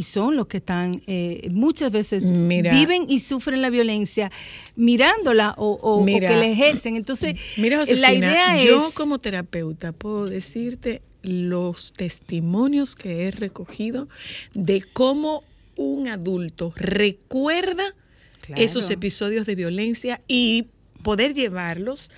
y 0.00 0.02
son 0.04 0.34
los 0.36 0.46
que 0.46 0.56
están 0.56 1.02
eh, 1.06 1.48
muchas 1.50 1.92
veces 1.92 2.22
Mira. 2.22 2.72
viven 2.72 3.04
y 3.08 3.18
sufren 3.18 3.60
la 3.60 3.68
violencia 3.68 4.30
mirándola 4.76 5.54
o, 5.58 5.72
o- 5.72 5.98
o 6.00 6.04
Mira. 6.04 6.28
que 6.28 6.36
la 6.36 6.46
ejercen. 6.46 6.96
Entonces, 6.96 7.36
Mira, 7.58 7.84
la 7.84 8.12
idea 8.14 8.64
yo 8.64 8.88
es 8.88 8.94
como 8.94 9.18
terapeuta 9.18 9.92
puedo 9.92 10.26
decirte 10.26 11.02
los 11.22 11.92
testimonios 11.92 12.94
que 12.96 13.26
he 13.26 13.30
recogido 13.30 14.08
de 14.54 14.82
cómo 14.92 15.44
un 15.76 16.08
adulto 16.08 16.72
recuerda 16.76 17.94
Claro. 18.40 18.62
esos 18.62 18.90
episodios 18.90 19.44
de 19.46 19.54
violencia 19.54 20.22
y 20.26 20.68
poder 21.02 21.34
llevarlos 21.34 22.10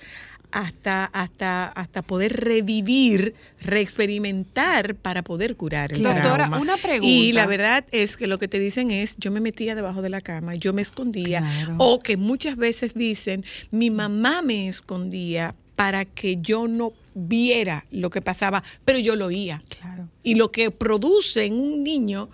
hasta, 0.53 1.05
hasta, 1.05 1.65
hasta 1.65 2.03
poder 2.03 2.33
revivir, 2.33 3.33
reexperimentar 3.59 4.93
para 4.95 5.23
poder 5.23 5.55
curar 5.55 5.91
el. 5.93 6.03
Doctora, 6.03 6.35
trauma. 6.35 6.59
una 6.59 6.77
pregunta. 6.77 7.07
Y 7.07 7.31
la 7.31 7.47
verdad 7.47 7.85
es 7.91 8.17
que 8.17 8.27
lo 8.27 8.37
que 8.37 8.47
te 8.47 8.59
dicen 8.59 8.91
es, 8.91 9.15
yo 9.17 9.31
me 9.31 9.39
metía 9.39 9.73
debajo 9.73 10.03
de 10.03 10.09
la 10.09 10.21
cama, 10.21 10.53
yo 10.53 10.71
me 10.71 10.83
escondía, 10.83 11.39
Claro. 11.39 11.75
o 11.79 11.99
que 12.01 12.17
muchas 12.17 12.55
veces 12.55 12.93
dicen, 12.93 13.43
mi 13.71 13.89
mamá 13.89 14.43
me 14.43 14.67
escondía 14.67 15.55
para 15.75 16.05
que 16.05 16.37
yo 16.37 16.67
no 16.67 16.93
viera 17.15 17.85
lo 17.89 18.11
que 18.11 18.21
pasaba, 18.21 18.63
pero 18.85 18.99
yo 18.99 19.15
lo 19.15 19.25
oía. 19.27 19.63
Claro. 19.79 20.07
Y 20.21 20.35
lo 20.35 20.51
que 20.51 20.69
produce 20.69 21.45
en 21.45 21.53
un 21.59 21.83
niño 21.83 22.29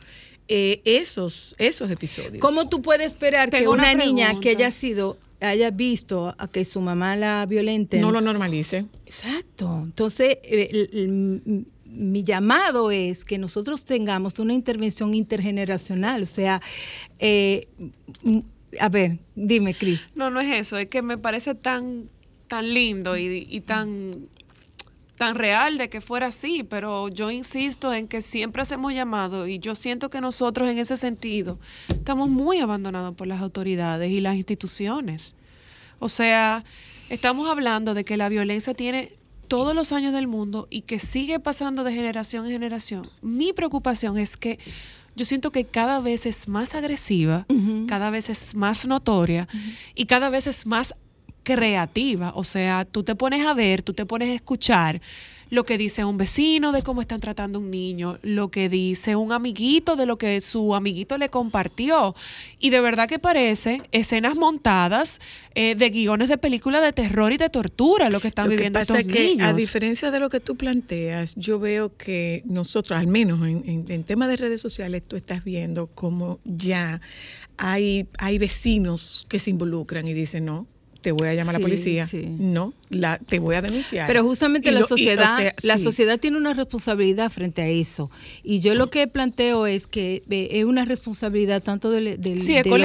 eh, 0.50 0.82
esos, 0.84 1.56
esos 1.58 1.90
episodios. 1.90 2.41
¿Cómo 2.41 2.68
tú 2.68 2.82
puedes 2.82 3.08
esperar 3.08 3.50
que 3.50 3.68
una, 3.70 3.94
una 3.94 3.94
niña 3.94 4.40
que 4.41 4.50
haya 4.50 4.72
sido 4.72 5.18
haya 5.41 5.72
visto 5.72 6.36
a 6.38 6.48
que 6.48 6.66
su 6.66 6.82
mamá 6.82 7.16
la 7.16 7.45
violente 7.45 7.99
no 8.02 8.11
lo 8.11 8.22
normalice? 8.22 8.86
Exacto. 9.06 9.82
Entonces, 9.84 10.38
eh, 10.44 10.70
el- 10.72 10.90
el- 10.99 11.06
m- 11.45 11.66
mi 11.86 12.24
llamado 12.24 12.91
es 12.91 13.26
que 13.26 13.38
nosotros 13.40 13.84
tengamos 13.86 14.38
una 14.40 14.53
intervención 14.53 15.16
intergeneracional. 15.16 16.22
O 16.24 16.26
sea, 16.28 16.61
eh, 17.20 17.68
a 18.80 18.90
ver, 18.90 19.20
dime, 19.36 19.74
Cris. 19.74 20.10
No, 20.16 20.30
no 20.30 20.40
es 20.41 20.60
eso, 20.68 20.78
es 20.78 20.88
que 20.90 21.02
me 21.02 21.18
parece 21.18 21.56
tan, 21.56 22.10
tan 22.48 22.72
lindo 22.74 23.18
y, 23.18 23.48
y 23.49 23.61
tan, 23.61 24.28
tan 25.20 25.36
real 25.36 25.78
de 25.78 25.90
que 25.90 26.00
fuera 26.00 26.28
así, 26.28 26.64
pero 26.64 27.10
yo 27.10 27.30
insisto 27.30 27.94
en 27.94 28.08
que 28.08 28.22
siempre 28.22 28.62
hacemos 28.62 28.94
llamado 28.94 29.48
y 29.48 29.60
yo 29.60 29.76
siento 29.76 30.10
que 30.10 30.22
nosotros 30.22 30.70
en 30.70 30.78
ese 30.78 30.96
sentido 30.96 31.60
estamos 31.90 32.30
muy 32.30 32.60
abandonados 32.60 33.14
por 33.16 33.28
las 33.28 33.41
autoridades 33.41 34.10
y 34.12 34.22
las 34.22 34.38
instituciones. 34.38 35.36
O 36.00 36.08
sea, 36.08 36.64
estamos 37.10 37.50
hablando 37.50 37.94
de 37.94 38.06
que 38.06 38.16
la 38.16 38.30
violencia 38.30 38.74
tiene 38.74 39.12
todos 39.50 39.76
los 39.76 39.91
años 39.91 40.14
del 40.14 40.28
mundo 40.28 40.70
y 40.70 40.84
que 40.84 41.00
sigue 41.00 41.38
pasando 41.41 41.84
de 41.84 41.91
generación 41.91 42.46
en 42.46 42.52
generación. 42.54 43.06
Mi 43.22 43.52
preocupación 43.52 44.18
es 44.18 44.38
que 44.38 44.58
yo 45.18 45.26
siento 45.26 45.52
que 45.52 45.66
cada 45.66 46.00
vez 46.00 46.26
es 46.28 46.48
más 46.48 46.76
agresiva, 46.76 47.46
cada 47.90 48.10
vez 48.10 48.30
es 48.30 48.56
más 48.56 48.88
notoria 48.88 49.50
y 49.96 50.06
cada 50.06 50.30
vez 50.30 50.48
es 50.48 50.66
más 50.66 50.96
creativa. 51.56 52.32
O 52.36 52.44
sea, 52.44 52.86
tú 52.86 53.04
te 53.04 53.16
pones 53.16 53.46
a 53.46 53.54
ver, 53.54 53.82
tú 53.82 53.94
te 53.94 54.06
pones 54.06 54.30
a 54.30 54.34
escuchar 54.34 55.02
lo 55.52 55.66
que 55.66 55.80
dice 55.80 56.06
un 56.06 56.18
vecino 56.18 56.72
de 56.72 56.84
cómo 56.84 57.02
están 57.02 57.20
tratando 57.22 57.58
a 57.58 57.62
un 57.62 57.72
niño, 57.72 58.20
lo 58.22 58.52
que 58.52 58.70
dice 58.70 59.16
un 59.16 59.32
amiguito 59.32 59.96
de 59.96 60.06
lo 60.06 60.18
que 60.18 60.42
su 60.42 60.76
amiguito 60.76 61.18
le 61.18 61.30
compartió. 61.30 62.16
Y 62.60 62.70
de 62.70 62.82
verdad 62.82 63.08
que 63.08 63.18
parecen 63.18 63.82
escenas 63.92 64.36
montadas 64.36 65.20
eh, 65.56 65.74
de 65.74 65.90
guiones 65.90 66.30
de 66.30 66.38
películas 66.38 66.84
de 66.84 66.94
terror 66.94 67.34
y 67.34 67.38
de 67.38 67.50
tortura 67.50 68.10
lo 68.12 68.20
que 68.20 68.28
están 68.28 68.46
Lo 68.46 68.52
que 68.52 68.58
viviendo 68.58 68.80
pasa 68.80 69.00
estos 69.00 69.12
es 69.12 69.18
que, 69.18 69.24
niños. 69.30 69.48
a 69.48 69.54
diferencia 69.54 70.12
de 70.12 70.20
lo 70.20 70.30
que 70.30 70.40
tú 70.40 70.56
planteas, 70.56 71.36
yo 71.36 71.60
veo 71.60 71.96
que 71.98 72.44
nosotros, 72.46 73.00
al 73.00 73.08
menos 73.08 73.40
en, 73.48 73.64
en, 73.68 73.86
en 73.90 74.04
tema 74.04 74.28
de 74.28 74.36
redes 74.36 74.62
sociales, 74.62 75.02
tú 75.04 75.16
estás 75.16 75.44
viendo 75.44 75.88
como 75.88 76.40
ya 76.46 77.02
hay, 77.58 78.08
hay 78.20 78.38
vecinos 78.38 79.26
que 79.30 79.40
se 79.40 79.50
involucran 79.50 80.08
y 80.08 80.14
dicen, 80.14 80.46
no, 80.46 80.68
te 81.02 81.12
voy 81.12 81.28
a 81.30 81.34
llamar 81.34 81.56
a 81.56 81.60
la 81.60 81.64
policía. 81.64 82.06
sí. 82.08 82.26
No, 82.40 82.74
la, 82.90 83.20
te 83.20 83.40
voy 83.40 83.56
a 83.56 83.62
denunciar. 83.62 84.08
Pero 84.08 84.24
justamente 84.24 84.70
Y 84.70 84.74
la 84.74 84.80
lo- 84.80 84.84
y, 84.84 84.86
o 84.86 84.90
sociedad, 84.90 85.38
sea, 85.38 85.56
la 85.64 85.78
sí. 85.78 85.84
sociedad 85.84 86.20
tiene 86.20 86.38
una 86.38 86.54
responsabilidad 86.54 87.32
frente 87.32 87.62
a 87.62 87.68
eso. 87.68 88.10
Y 88.44 88.60
yo 88.60 88.74
lo 88.76 88.90
que 88.90 89.08
planteo 89.08 89.66
es 89.68 89.88
que 89.88 90.24
eh, 90.30 90.48
es 90.52 90.66
una 90.66 90.86
responsabilidad 90.86 91.62
tanto 91.64 91.92
del, 91.92 92.20
del, 92.20 92.40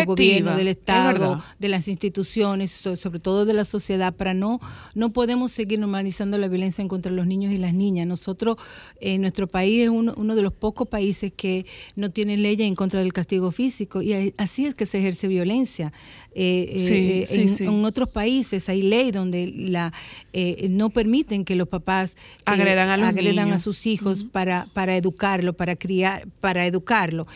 gobiernos, 0.05 0.57
del 0.57 0.69
es 0.69 0.77
Estado, 0.77 1.43
de 1.59 1.69
las 1.69 1.89
instituciones, 1.89 2.71
so- 2.71 2.97
sobre 2.97 3.19
todo 3.19 3.45
de 3.45 3.55
la 3.55 3.65
sociedad, 3.65 4.15
para 4.15 4.35
no, 4.35 4.61
no 4.95 5.11
podemos 5.13 5.53
seguir 5.53 5.79
normalizando 5.79 6.39
la 6.39 6.49
violencia 6.49 6.83
en 6.83 6.89
contra 6.89 7.11
de 7.11 7.17
los 7.17 7.27
niños 7.27 7.53
y 7.53 7.59
las 7.59 7.75
niñas. 7.75 8.07
Nosotros, 8.07 8.57
en 9.01 9.21
nuestro 9.23 9.47
país 9.47 9.85
es 9.85 9.89
uno, 9.89 10.15
uno 10.17 10.37
de 10.37 10.43
los 10.43 10.53
pocos 10.53 10.87
países 10.89 11.33
que 11.35 11.67
no 11.97 12.11
tiene 12.11 12.37
leyes 12.37 12.67
en 12.67 12.75
contra 12.75 13.01
del 13.01 13.13
castigo 13.13 13.51
físico 13.51 14.03
y 14.03 14.35
así 14.37 14.67
es 14.67 14.75
que 14.75 14.87
se 14.87 14.99
ejerce 14.99 15.29
violencia. 15.29 15.93
Eh, 16.35 16.69
eh, 16.73 16.81
Sí, 16.81 16.93
eh, 16.95 17.27
sí, 17.29 17.41
en, 17.41 17.49
sí. 17.49 17.65
en 17.65 17.85
otros 17.85 18.04
países 18.09 18.69
hay 18.69 18.83
ley 18.83 19.11
donde 19.11 19.53
la 19.55 19.93
eh, 20.33 20.69
no 20.71 20.91
permiten 20.91 21.45
que 21.45 21.55
los 21.57 21.69
papás 21.69 22.17
eh, 22.17 22.43
Agredan 22.47 22.89
a 22.91 22.97
los 22.97 23.09
agredan 23.09 23.53
a 23.53 23.59
sus 23.59 23.87
hijos 23.87 24.25
para 24.25 24.67
para 24.73 24.97
educarlo, 24.97 25.53
para 25.53 25.77
criar, 25.77 26.27
para 26.41 26.67
educarlo. 26.67 27.27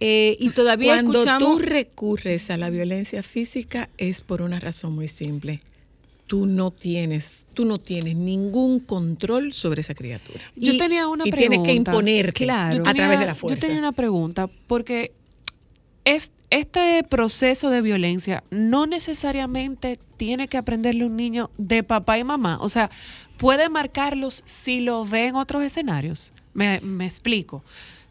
Eh, 0.00 0.36
y 0.40 0.50
todavía 0.50 0.94
Cuando 0.94 1.12
escuchamos 1.14 1.48
tú 1.48 1.58
recurres 1.58 2.50
a 2.50 2.56
la 2.58 2.68
violencia 2.70 3.22
física 3.22 3.88
es 3.96 4.20
por 4.20 4.42
una 4.42 4.60
razón 4.60 4.94
muy 4.94 5.08
simple. 5.08 5.62
Tú 6.26 6.44
no 6.46 6.72
tienes, 6.72 7.46
tú 7.54 7.64
no 7.64 7.78
tienes 7.78 8.16
ningún 8.16 8.80
control 8.80 9.52
sobre 9.52 9.80
esa 9.82 9.94
criatura. 9.94 10.40
Yo 10.56 10.72
Y- 10.72 10.78
tenía 10.78 11.06
una 11.06 11.22
y 11.26 11.30
pregunta. 11.30 11.48
tienes 11.62 11.66
que 11.68 11.72
imponerte 11.74 12.44
Claro. 12.44 12.82
A 12.84 12.92
través 12.94 13.20
de 13.20 13.26
la 13.26 13.34
fuerza. 13.36 13.54
Yo 13.60 13.66
tenía 13.68 13.78
una 13.78 13.92
pregunta, 13.92 14.48
porque 14.66 15.12
es, 16.04 16.30
este 16.50 17.02
proceso 17.08 17.70
de 17.70 17.82
violencia 17.82 18.44
no 18.50 18.86
necesariamente 18.86 19.98
tiene 20.16 20.48
que 20.48 20.56
aprenderle 20.56 21.04
un 21.04 21.16
niño 21.16 21.50
de 21.58 21.82
papá 21.82 22.18
y 22.18 22.24
mamá. 22.24 22.58
O 22.60 22.68
sea, 22.68 22.90
puede 23.36 23.68
marcarlos 23.68 24.42
si 24.44 24.80
lo 24.80 25.04
ve 25.04 25.26
en 25.26 25.36
otros 25.36 25.62
escenarios. 25.62 26.32
Me, 26.54 26.80
me 26.80 27.04
explico. 27.04 27.62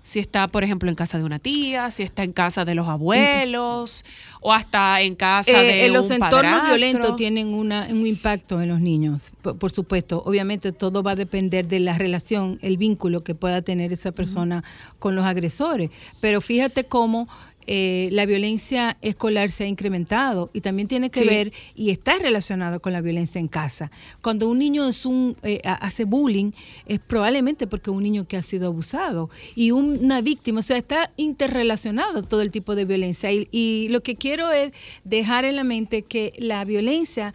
Si 0.03 0.19
está, 0.19 0.47
por 0.47 0.63
ejemplo, 0.63 0.87
en 0.87 0.95
casa 0.95 1.17
de 1.17 1.23
una 1.23 1.39
tía, 1.39 1.89
si 1.89 2.03
está 2.03 2.21
en 2.21 2.31
casa 2.31 2.63
de 2.63 2.75
los 2.75 2.87
abuelos, 2.87 4.05
o 4.39 4.53
hasta 4.53 5.01
en 5.01 5.15
casa 5.15 5.49
Eh, 5.49 5.65
de 5.65 5.85
en 5.87 5.93
los 5.93 6.05
un 6.05 6.13
entornos 6.13 6.41
padrastro. 6.43 6.75
violentos 6.75 7.15
tienen 7.15 7.55
una, 7.55 7.87
un 7.89 8.05
impacto 8.05 8.61
en 8.61 8.69
los 8.69 8.79
niños, 8.81 9.31
por, 9.41 9.57
por 9.57 9.71
supuesto. 9.71 10.21
Obviamente 10.23 10.71
todo 10.71 11.01
va 11.01 11.11
a 11.11 11.15
depender 11.15 11.67
de 11.67 11.79
la 11.79 11.97
relación, 11.97 12.59
el 12.61 12.77
vínculo 12.77 13.23
que 13.23 13.33
pueda 13.33 13.63
tener 13.63 13.91
esa 13.93 14.11
persona 14.11 14.63
con 14.99 15.15
los 15.15 15.25
agresores. 15.25 15.89
Pero 16.21 16.39
fíjate 16.39 16.83
cómo 16.83 17.27
eh, 17.67 18.09
la 18.11 18.25
violencia 18.25 18.97
escolar 19.01 19.51
se 19.51 19.63
ha 19.63 19.67
incrementado 19.67 20.49
y 20.53 20.61
también 20.61 20.87
tiene 20.87 21.09
que 21.09 21.21
Sí. 21.21 21.25
ver 21.25 21.53
y 21.75 21.89
está 21.91 22.17
relacionado 22.19 22.79
con 22.79 22.93
la 22.93 23.01
violencia 23.01 23.39
en 23.39 23.47
casa. 23.47 23.91
Cuando 24.21 24.49
un 24.49 24.59
niño 24.59 24.87
es 24.87 25.05
un 25.05 25.35
eh, 25.43 25.59
ha- 25.65 25.73
hace 25.75 26.03
bullying 26.05 26.51
es 26.85 26.99
probablemente 26.99 27.67
porque 27.67 27.89
un 27.91 28.03
niño 28.03 28.27
que 28.27 28.37
ha 28.37 28.41
sido 28.43 28.67
abusado 28.67 29.29
y 29.55 29.71
un- 29.71 29.99
una 30.03 30.21
víctima, 30.21 30.59
o 30.59 30.63
sea, 30.63 30.77
está 30.77 31.11
interrelacionado 31.17 32.23
todo 32.23 32.41
el 32.41 32.51
tipo 32.51 32.75
de 32.75 32.85
violencia 32.85 33.31
y, 33.31 33.47
y 33.51 33.87
lo 33.89 34.01
que 34.01 34.15
quiero 34.15 34.51
es 34.51 34.71
dejar 35.03 35.45
en 35.45 35.55
la 35.55 35.63
mente 35.63 36.01
que 36.03 36.33
la 36.37 36.63
violencia 36.65 37.33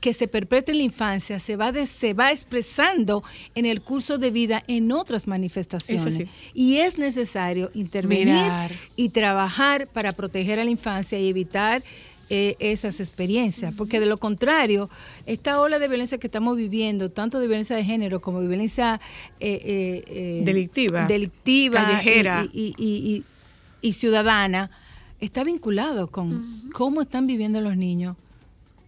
que 0.00 0.12
se 0.14 0.28
perpetra 0.28 0.72
en 0.72 0.78
la 0.78 0.84
infancia 0.84 1.38
se 1.38 1.56
va 1.56 1.72
de- 1.72 1.86
se 1.86 2.14
va 2.14 2.32
expresando 2.32 3.22
en 3.54 3.66
el 3.66 3.82
curso 3.82 4.16
de 4.18 4.30
vida 4.30 4.62
en 4.66 4.92
otras 4.92 5.26
manifestaciones 5.26 6.14
sí. 6.16 6.26
y 6.54 6.76
es 6.78 6.96
necesario 6.98 7.70
intervenir 7.74 8.26
Mirar. 8.26 8.70
y 8.96 9.10
trabajar 9.10 9.86
para 9.88 10.12
proteger 10.12 10.58
a 10.58 10.64
la 10.64 10.70
infancia 10.70 11.18
y 11.18 11.28
evitar 11.28 11.82
eh, 12.32 12.54
esas 12.60 13.00
experiencias, 13.00 13.74
porque 13.76 13.98
de 13.98 14.06
lo 14.06 14.16
contrario, 14.18 14.88
esta 15.26 15.60
ola 15.60 15.80
de 15.80 15.88
violencia 15.88 16.16
que 16.18 16.28
estamos 16.28 16.56
viviendo, 16.56 17.10
tanto 17.10 17.40
de 17.40 17.48
violencia 17.48 17.74
de 17.74 17.82
género 17.84 18.20
como 18.20 18.40
de 18.40 18.46
violencia 18.46 19.00
eh, 19.40 20.04
eh, 20.06 20.42
Delictiva. 20.44 21.06
delictiva 21.06 21.80
Callejera. 21.82 22.46
y, 22.52 22.68
y- 22.68 22.74
y- 22.78 23.16
y- 23.16 23.24
y 23.88 23.92
ciudadana, 23.94 24.70
está 25.20 25.42
vinculado 25.42 26.06
con 26.08 26.70
cómo 26.72 27.02
están 27.02 27.26
viviendo 27.26 27.60
los 27.60 27.76
niños 27.76 28.16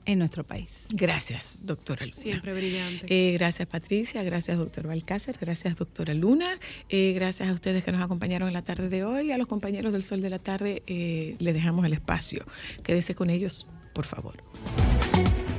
en 0.07 0.19
nuestro 0.19 0.45
país. 0.45 0.89
Gracias, 0.93 1.61
doctora 1.63 2.05
Luna. 2.07 2.23
Siempre 2.23 2.53
brillante. 2.53 3.07
Eh, 3.09 3.33
gracias, 3.33 3.69
Patricia. 3.69 4.23
Gracias, 4.23 4.59
doctor 4.59 4.87
Balcácer. 4.87 5.37
Gracias, 5.41 5.77
doctora 5.77 6.15
Luna. 6.15 6.49
Eh, 6.89 7.13
gracias 7.15 7.49
a 7.49 7.53
ustedes 7.53 7.85
que 7.85 7.93
nos 7.93 8.03
acompañaron 8.03 8.49
en 8.49 8.55
la 8.55 8.63
tarde 8.63 8.89
de 8.89 9.05
hoy. 9.05 9.33
A 9.33 9.39
los 9.39 9.47
compañeros 9.47 9.93
del 9.93 10.03
Sol 10.03 10.21
de 10.21 10.31
la 10.31 10.39
Tarde 10.39 10.83
eh, 10.87 11.37
le 11.39 11.53
dejamos 11.53 11.85
el 11.87 11.93
espacio. 11.93 12.45
Quédese 12.83 13.15
con 13.15 13.31
ellos, 13.31 13.67
por 13.93 14.05
favor. 14.05 14.43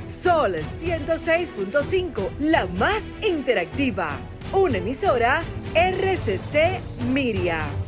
Sol 0.04 0.54
106.5, 0.54 2.38
la 2.38 2.66
más 2.66 3.04
interactiva. 3.26 4.20
Una 4.52 4.78
emisora 4.78 5.42
RCC 5.74 6.80
Miria. 7.12 7.83